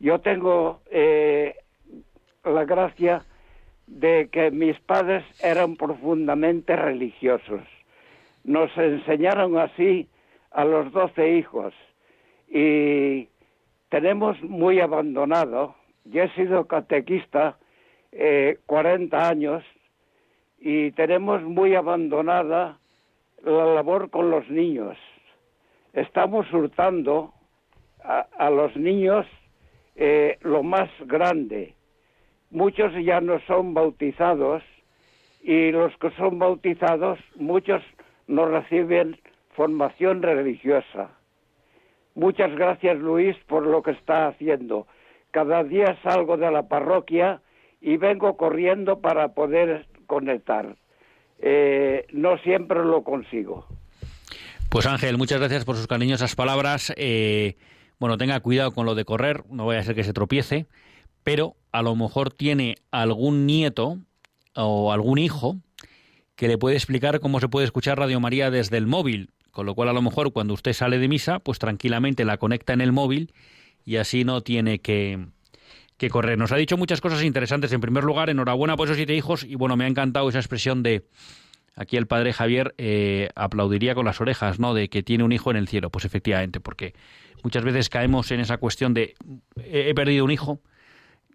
Yo 0.01 0.21
tengo 0.21 0.81
eh, 0.91 1.57
la 2.45 2.65
gracia 2.65 3.25
de 3.89 4.29
que 4.31 4.51
mis 4.51 4.79
padres 4.81 5.25
eran 5.43 5.77
profundamente 5.77 6.77
religiosos. 6.77 7.63
Nos 8.45 8.71
enseñaron 8.77 9.59
así 9.59 10.09
a 10.51 10.65
los 10.65 10.93
doce 10.93 11.37
hijos 11.37 11.75
y 12.49 13.29
tenemos 13.89 14.41
muy 14.43 14.81
abandonado. 14.81 15.75
Yo 16.05 16.23
he 16.23 16.35
sido 16.35 16.67
catequista 16.67 17.59
eh, 18.13 18.59
40 18.67 19.29
años 19.29 19.65
y 20.61 20.93
tenemos 20.93 21.43
muy 21.43 21.75
abandonada 21.75 22.79
la 23.45 23.67
labor 23.67 24.11
con 24.11 24.31
los 24.31 24.49
niños. 24.49 24.97
Estamos 25.93 26.53
hurtando 26.53 27.33
a, 28.03 28.51
los 28.51 28.75
niños 28.77 29.27
eh, 29.97 30.39
lo 30.43 30.63
más 30.63 30.89
grande. 31.07 31.75
Muchos 32.51 32.93
ya 33.05 33.21
no 33.21 33.41
son 33.47 33.75
bautizados 33.75 34.63
y 35.43 35.71
los 35.71 35.97
que 35.99 36.11
son 36.13 36.39
bautizados, 36.39 37.19
muchos 37.37 37.83
no 38.27 38.47
reciben 38.47 39.19
formación 39.55 40.23
religiosa. 40.23 41.11
Muchas 42.15 42.55
gracias 42.57 42.99
Luis 42.99 43.37
por 43.47 43.67
lo 43.67 43.83
que 43.83 43.93
está 43.93 44.29
haciendo. 44.29 44.87
Cada 45.31 45.63
día 45.63 45.99
salgo 46.03 46.37
de 46.37 46.51
la 46.51 46.69
parroquia 46.69 47.43
y 47.81 47.97
vengo 47.97 48.37
corriendo 48.37 49.01
para 49.01 49.35
poder 49.35 49.87
conectar. 50.07 50.77
Eh, 51.41 52.07
no 52.13 52.39
siempre 52.39 52.85
lo 52.85 53.05
consigo. 53.05 53.67
Pues 54.71 54.87
Ángel, 54.87 55.17
muchas 55.17 55.39
gracias 55.39 55.65
por 55.65 55.77
sus 55.77 55.87
cariñosas 55.87 56.35
palabras. 56.35 56.93
Eh, 56.97 57.57
bueno, 57.99 58.19
tenga 58.19 58.41
cuidado 58.41 58.73
con 58.73 58.87
lo 58.87 58.95
de 58.95 59.05
correr, 59.05 59.45
no 59.51 59.67
vaya 59.67 59.81
a 59.81 59.85
ser 59.85 59.95
que 59.95 60.05
se 60.05 60.13
tropiece, 60.13 60.67
pero 61.29 61.57
a 61.73 61.83
lo 61.83 61.95
mejor 61.95 62.33
tiene 62.33 62.77
algún 62.91 63.45
nieto 63.45 63.99
o 64.55 64.93
algún 64.95 65.19
hijo 65.19 65.59
que 66.37 66.49
le 66.49 66.57
puede 66.57 66.77
explicar 66.77 67.21
cómo 67.21 67.39
se 67.39 67.49
puede 67.49 67.67
escuchar 67.67 67.99
Radio 67.99 68.19
María 68.19 68.51
desde 68.51 68.79
el 68.79 68.87
móvil, 68.87 69.29
con 69.51 69.67
lo 69.67 69.75
cual 69.75 69.91
a 69.91 69.93
lo 69.93 70.01
mejor 70.01 70.33
cuando 70.33 70.55
usted 70.55 70.73
sale 70.73 70.99
de 70.99 71.07
misa, 71.07 71.39
pues 71.41 71.59
tranquilamente 71.59 72.25
la 72.25 72.39
conecta 72.39 72.73
en 72.73 72.81
el 72.81 72.93
móvil 72.93 73.35
y 73.85 73.97
así 73.97 74.25
no 74.25 74.41
tiene 74.41 74.79
que, 74.79 75.27
que 75.99 76.09
correr. 76.09 76.39
Nos 76.39 76.51
ha 76.51 76.57
dicho 76.57 76.79
muchas 76.79 77.03
cosas 77.03 77.23
interesantes. 77.23 77.75
En 77.75 77.83
primer 77.83 78.05
lugar, 78.05 78.31
enhorabuena 78.31 78.79
por 78.79 78.87
esos 78.87 78.97
siete 78.97 79.15
hijos 79.15 79.45
y 79.45 79.55
bueno, 79.55 79.77
me 79.77 79.85
ha 79.85 79.89
encantado 79.89 80.31
esa 80.31 80.39
expresión 80.39 80.83
de 80.83 81.05
aquí 81.77 81.99
el 81.99 82.07
padre 82.07 82.33
Javier 82.33 82.75
eh, 82.79 83.29
aplaudiría 83.35 83.95
con 83.95 84.07
las 84.07 84.19
orejas, 84.23 84.59
¿no? 84.59 84.73
De 84.73 84.89
que 84.89 85.03
tiene 85.03 85.25
un 85.25 85.33
hijo 85.33 85.51
en 85.51 85.59
el 85.59 85.69
cielo. 85.69 85.91
Pues 85.91 86.07
efectivamente, 86.07 86.59
porque 86.59 86.95
muchas 87.45 87.65
veces 87.65 87.91
caemos 87.91 88.31
en 88.31 88.41
esa 88.41 88.57
cuestión 88.57 88.95
de 88.95 89.15
he, 89.63 89.93
perdido 89.93 90.25
un 90.25 90.31
hijo 90.31 90.61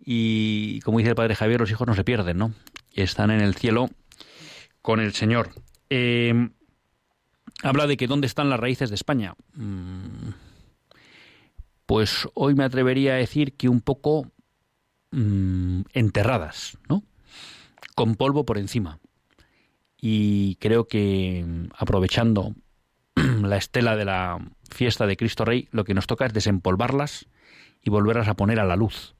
y 0.06 0.80
como 0.82 0.97
dice 0.97 1.12
el 1.12 1.16
padre 1.16 1.36
Javier, 1.36 1.60
los 1.60 1.72
hijos 1.72 1.88
no 1.88 1.95
se 1.95 2.04
pierden, 2.04 2.38
¿no? 2.38 2.54
Están 2.91 3.32
en 3.32 3.41
el 3.41 3.56
cielo 3.56 3.89
con 4.82 4.99
el 4.99 5.14
Señor. 5.14 5.51
Eh, 5.89 6.49
habla 7.64 7.88
de 7.88 7.97
que 7.97 8.08
dónde 8.08 8.28
están 8.28 8.49
las 8.49 8.60
raíces 8.60 8.89
de 8.89 8.95
España. 8.95 9.36
Mm, 9.56 10.32
pues 11.86 12.28
hoy 12.34 12.56
me 12.56 12.64
atrevería 12.64 13.14
a 13.14 13.18
decir 13.18 13.54
que 13.56 13.70
un 13.70 13.82
poco 13.82 14.34
Mm, 15.14 15.82
enterradas, 15.93 16.76
¿no? 16.89 17.04
Con 17.93 18.16
polvo 18.16 18.45
por 18.45 18.58
encima. 18.58 18.99
Y 19.95 20.56
creo 20.56 20.88
que 20.88 21.45
mm, 21.45 21.66
aprovechando 21.78 22.56
la 23.16 23.58
estela 23.58 23.95
de 23.95 24.06
la 24.06 24.39
fiesta 24.72 25.06
de 25.06 25.16
Cristo 25.16 25.45
Rey, 25.45 25.68
lo 25.72 25.84
que 25.84 25.93
nos 25.93 26.08
toca 26.08 26.26
es 26.26 26.34
desempolvarlas 26.34 27.28
y 27.84 27.91
volverlas 27.91 28.28
a 28.28 28.34
poner 28.34 28.60
a 28.60 28.66
la 28.66 28.76
luz, 28.76 29.14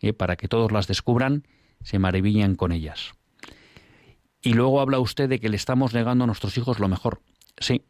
¿eh? 0.00 0.12
para 0.12 0.36
que 0.36 0.48
todos 0.48 0.72
las 0.72 0.86
descubran, 0.86 1.46
se 1.82 1.98
maravillan 1.98 2.54
con 2.54 2.72
ellas. 2.72 3.14
Y 4.42 4.54
luego 4.54 4.80
habla 4.80 4.98
usted 4.98 5.28
de 5.28 5.40
que 5.40 5.48
le 5.48 5.56
estamos 5.56 5.94
negando 5.94 6.24
a 6.24 6.26
nuestros 6.26 6.56
hijos 6.56 6.78
lo 6.78 6.88
mejor. 6.88 7.20
Sí, 7.58 7.82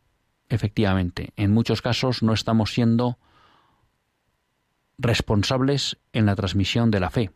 efectivamente, 0.49 1.33
en 1.37 1.53
muchos 1.53 1.83
casos 1.83 2.23
no 2.23 2.33
estamos 2.33 2.73
siendo 2.73 3.19
responsables 4.99 5.99
en 6.13 6.27
la 6.27 6.37
transmisión 6.37 6.91
de 6.91 7.01
la 7.01 7.11
fe. 7.11 7.31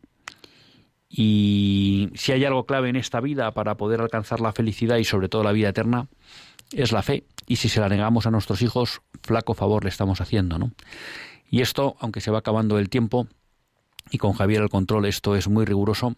Y 1.08 2.08
si 2.14 2.32
hay 2.32 2.44
algo 2.44 2.66
clave 2.66 2.88
en 2.88 2.96
esta 2.96 3.20
vida 3.20 3.52
para 3.52 3.76
poder 3.76 4.00
alcanzar 4.00 4.40
la 4.40 4.52
felicidad 4.52 4.96
y 4.96 5.04
sobre 5.04 5.28
todo 5.28 5.42
la 5.42 5.52
vida 5.52 5.70
eterna, 5.70 6.06
es 6.72 6.92
la 6.92 7.02
fe. 7.02 7.24
Y 7.46 7.56
si 7.56 7.68
se 7.68 7.80
la 7.80 7.88
negamos 7.88 8.26
a 8.26 8.30
nuestros 8.30 8.62
hijos, 8.62 9.02
flaco 9.22 9.54
favor 9.54 9.82
le 9.82 9.90
estamos 9.90 10.20
haciendo, 10.20 10.58
¿no? 10.58 10.70
Y 11.50 11.62
esto, 11.62 11.96
aunque 11.98 12.20
se 12.20 12.30
va 12.30 12.38
acabando 12.38 12.78
el 12.78 12.88
tiempo, 12.88 13.26
y 14.10 14.18
con 14.18 14.32
Javier 14.32 14.62
al 14.62 14.68
control 14.68 15.06
esto 15.06 15.36
es 15.36 15.48
muy 15.48 15.64
riguroso, 15.64 16.16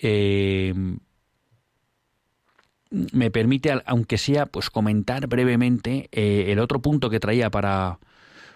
eh, 0.00 0.74
me 2.90 3.30
permite, 3.30 3.72
aunque 3.86 4.18
sea, 4.18 4.46
pues 4.46 4.70
comentar 4.70 5.26
brevemente 5.26 6.08
eh, 6.12 6.46
el 6.52 6.58
otro 6.58 6.80
punto 6.80 7.10
que 7.10 7.20
traía 7.20 7.50
para, 7.50 7.98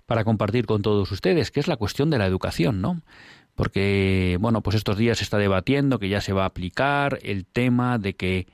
para 0.07 0.25
compartir 0.25 0.67
con 0.67 0.83
todos 0.83 1.11
ustedes, 1.11 1.51
que 1.51 1.61
es 1.61 1.67
la 1.69 1.77
cuestión 1.77 2.11
de 2.11 2.19
la 2.19 2.27
educación, 2.27 2.81
¿no? 2.81 3.03
porque, 3.55 4.37
bueno, 4.41 4.63
pues 4.63 4.77
estos 4.77 4.97
días 4.97 5.19
se 5.19 5.25
está 5.25 5.37
debatiendo 5.37 5.99
que 5.99 6.09
ya 6.09 6.21
se 6.21 6.33
va 6.33 6.45
a 6.45 6.47
aplicar 6.47 7.19
el 7.23 7.45
tema 7.45 7.99
de 7.99 8.15
que 8.15 8.47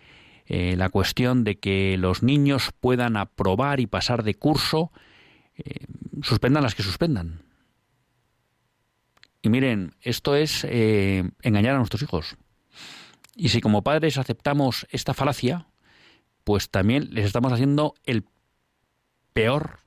eh, 0.47 0.77
la 0.79 0.89
cuestión 0.89 1.45
de 1.45 1.59
que 1.59 1.99
los 1.99 2.23
niños 2.23 2.71
puedan 2.81 3.19
aprobar 3.19 3.81
y 3.81 3.87
pasar 3.87 4.23
de 4.23 4.35
curso, 4.35 4.93
suspendan 6.23 6.63
las 6.63 6.75
que 6.75 6.83
suspendan. 6.83 7.44
Y 9.45 9.51
miren, 9.51 9.95
esto 10.01 10.37
es 10.37 10.65
eh, 10.65 11.23
engañar 11.43 11.75
a 11.75 11.79
nuestros 11.79 12.01
hijos. 12.01 12.37
Y 13.37 13.51
si 13.51 13.61
como 13.61 13.85
padres 13.85 14.17
aceptamos 14.17 14.87
esta 14.89 15.13
falacia, 15.13 15.67
pues 16.45 16.71
también 16.71 17.13
les 17.13 17.27
estamos 17.27 17.53
haciendo 17.53 17.93
el 18.05 18.25
peor 19.35 19.81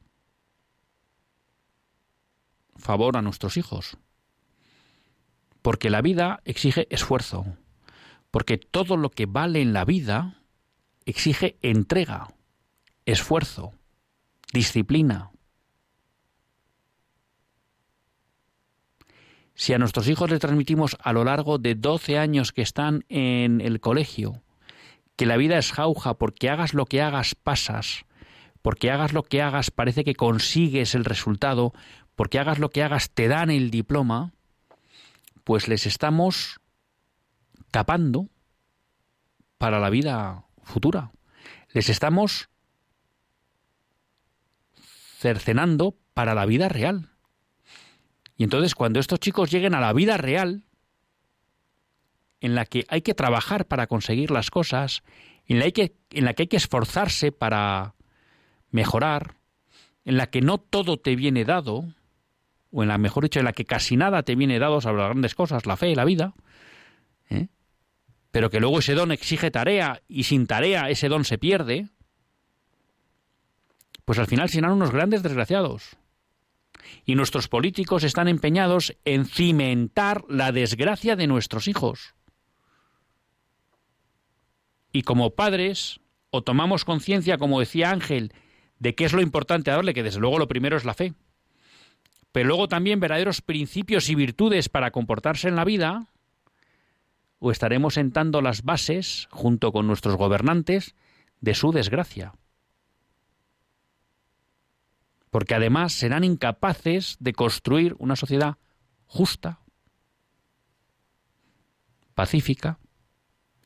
favor 2.76 3.18
a 3.18 3.24
nuestros 3.24 3.58
hijos. 3.58 3.98
Porque 5.64 5.90
la 5.90 6.04
vida 6.04 6.40
exige 6.46 6.86
esfuerzo. 6.92 7.48
Porque 8.30 8.60
todo 8.60 8.96
lo 8.96 9.10
que 9.10 9.26
vale 9.26 9.64
en 9.64 9.74
la 9.74 9.86
vida 9.86 10.44
exige 11.04 11.58
entrega, 11.64 12.28
esfuerzo, 13.08 13.74
disciplina. 14.54 15.32
Si 19.58 19.74
a 19.74 19.80
nuestros 19.80 20.08
hijos 20.08 20.30
les 20.30 20.40
transmitimos 20.40 20.96
a 21.02 21.12
lo 21.14 21.24
largo 21.24 21.58
de 21.58 21.74
12 21.74 22.20
años 22.20 22.52
que 22.52 22.62
están 22.62 23.06
en 23.10 23.60
el 23.60 23.80
colegio 23.80 24.44
que 25.16 25.26
la 25.26 25.36
vida 25.36 25.58
es 25.58 25.72
jauja, 25.72 26.14
porque 26.14 26.52
hagas 26.52 26.76
lo 26.76 26.86
que 26.86 27.02
hagas 27.02 27.34
pasas, 27.34 28.06
porque 28.62 28.92
hagas 28.92 29.14
lo 29.14 29.24
que 29.24 29.42
hagas 29.42 29.72
parece 29.72 30.04
que 30.04 30.14
consigues 30.14 30.94
el 30.94 31.06
resultado, 31.06 31.74
porque 32.16 32.38
hagas 32.38 32.60
lo 32.60 32.70
que 32.70 32.84
hagas 32.84 33.10
te 33.10 33.28
dan 33.28 33.50
el 33.50 33.72
diploma, 33.72 34.32
pues 35.44 35.68
les 35.68 35.88
estamos 35.88 36.60
tapando 37.72 38.30
para 39.58 39.80
la 39.80 39.90
vida 39.90 40.46
futura. 40.62 41.12
Les 41.74 41.90
estamos 41.90 42.50
cercenando 45.18 45.98
para 46.14 46.36
la 46.36 46.46
vida 46.46 46.70
real. 46.70 47.10
Y 48.38 48.44
entonces 48.44 48.76
cuando 48.76 49.00
estos 49.00 49.20
chicos 49.20 49.52
lleguen 49.52 49.74
a 49.74 49.82
la 49.82 49.94
vida 49.94 50.18
real, 50.18 50.64
en 52.40 52.56
la 52.56 52.66
que 52.66 52.86
hay 52.88 53.02
que 53.02 53.16
trabajar 53.16 53.66
para 53.66 53.88
conseguir 53.88 54.30
las 54.32 54.52
cosas, 54.52 55.04
en 55.48 55.60
la, 55.60 55.70
que, 55.72 55.96
en 56.12 56.26
la 56.26 56.34
que 56.34 56.44
hay 56.44 56.48
que 56.48 56.58
esforzarse 56.58 57.32
para 57.32 57.96
mejorar, 58.70 59.36
en 60.06 60.18
la 60.18 60.28
que 60.28 60.42
no 60.42 60.60
todo 60.60 60.98
te 60.98 61.16
viene 61.16 61.46
dado, 61.46 61.86
o 62.72 62.84
en 62.84 62.90
la 62.90 62.98
mejor 62.98 63.24
dicho, 63.24 63.40
en 63.40 63.46
la 63.46 63.54
que 63.54 63.66
casi 63.66 63.98
nada 63.98 64.24
te 64.24 64.36
viene 64.36 64.60
dado 64.60 64.82
sobre 64.82 64.98
las 64.98 65.10
grandes 65.10 65.36
cosas, 65.36 65.66
la 65.66 65.78
fe, 65.78 65.96
la 65.96 66.06
vida, 66.06 66.36
¿eh? 67.30 67.48
pero 68.30 68.52
que 68.52 68.60
luego 68.60 68.80
ese 68.80 68.94
don 68.94 69.12
exige 69.12 69.50
tarea 69.50 70.02
y 70.08 70.24
sin 70.24 70.46
tarea 70.46 70.90
ese 70.90 71.10
don 71.10 71.26
se 71.26 71.40
pierde, 71.40 71.90
pues 74.06 74.20
al 74.20 74.28
final 74.28 74.50
serán 74.50 74.74
unos 74.74 74.92
grandes 74.92 75.24
desgraciados. 75.24 75.98
Y 77.06 77.16
nuestros 77.16 77.48
políticos 77.48 78.04
están 78.04 78.28
empeñados 78.28 78.96
en 79.06 79.26
cimentar 79.26 80.24
la 80.30 80.52
desgracia 80.52 81.16
de 81.16 81.28
nuestros 81.28 81.68
hijos. 81.68 82.16
Y 84.92 85.04
como 85.04 85.32
padres, 85.32 86.00
o 86.30 86.44
tomamos 86.44 86.86
conciencia, 86.86 87.38
como 87.38 87.60
decía 87.60 87.92
Ángel, 87.92 88.34
de 88.80 88.96
qué 88.96 89.06
es 89.06 89.14
lo 89.14 89.22
importante 89.22 89.72
darle, 89.72 89.94
que 89.94 90.04
desde 90.04 90.20
luego 90.20 90.40
lo 90.40 90.48
primero 90.48 90.78
es 90.78 90.86
la 90.86 90.94
fe, 90.94 91.14
pero 92.32 92.48
luego 92.50 92.68
también 92.68 93.00
verdaderos 93.00 93.42
principios 93.42 94.10
y 94.10 94.16
virtudes 94.16 94.70
para 94.70 94.92
comportarse 94.92 95.48
en 95.48 95.56
la 95.56 95.66
vida, 95.66 96.08
o 97.40 97.52
estaremos 97.52 97.96
sentando 97.96 98.42
las 98.42 98.64
bases, 98.64 99.28
junto 99.32 99.72
con 99.72 99.88
nuestros 99.88 100.16
gobernantes, 100.16 100.96
de 101.42 101.54
su 101.54 101.72
desgracia. 101.72 102.34
Porque 105.30 105.56
además 105.56 105.94
serán 105.94 106.24
incapaces 106.24 107.18
de 107.20 107.34
construir 107.34 107.96
una 108.00 108.16
sociedad 108.16 108.58
justa, 109.06 109.60
pacífica 112.16 112.80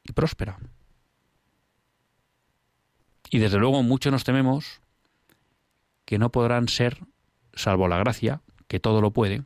y 0.03 0.14
próspera. 0.14 0.59
Y 3.30 3.39
desde 3.39 3.59
luego 3.59 3.82
mucho 3.84 4.12
nos 4.12 4.24
tememos 4.24 4.82
que 6.05 6.18
no 6.18 6.32
podrán 6.32 6.68
ser, 6.68 6.99
salvo 7.53 7.88
la 7.88 7.97
gracia, 7.97 8.41
que 8.68 8.80
todo 8.80 8.99
lo 9.01 9.12
puede, 9.12 9.43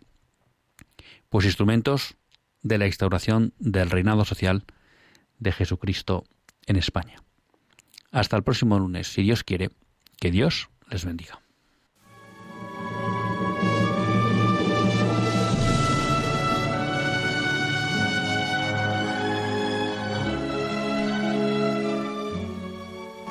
pues 1.30 1.45
instrumentos 1.45 2.16
de 2.63 2.80
la 2.80 2.88
instauración 2.88 3.53
del 3.59 3.91
reinado 3.91 4.26
social 4.26 4.63
de 5.38 5.51
Jesucristo 5.51 6.24
en 6.66 6.78
España. 6.78 7.22
Hasta 8.11 8.38
el 8.38 8.43
próximo 8.43 8.80
lunes, 8.80 9.07
si 9.07 9.22
Dios 9.22 9.43
quiere, 9.43 9.70
que 10.20 10.32
Dios 10.32 10.70
les 10.89 11.05
bendiga. 11.05 11.45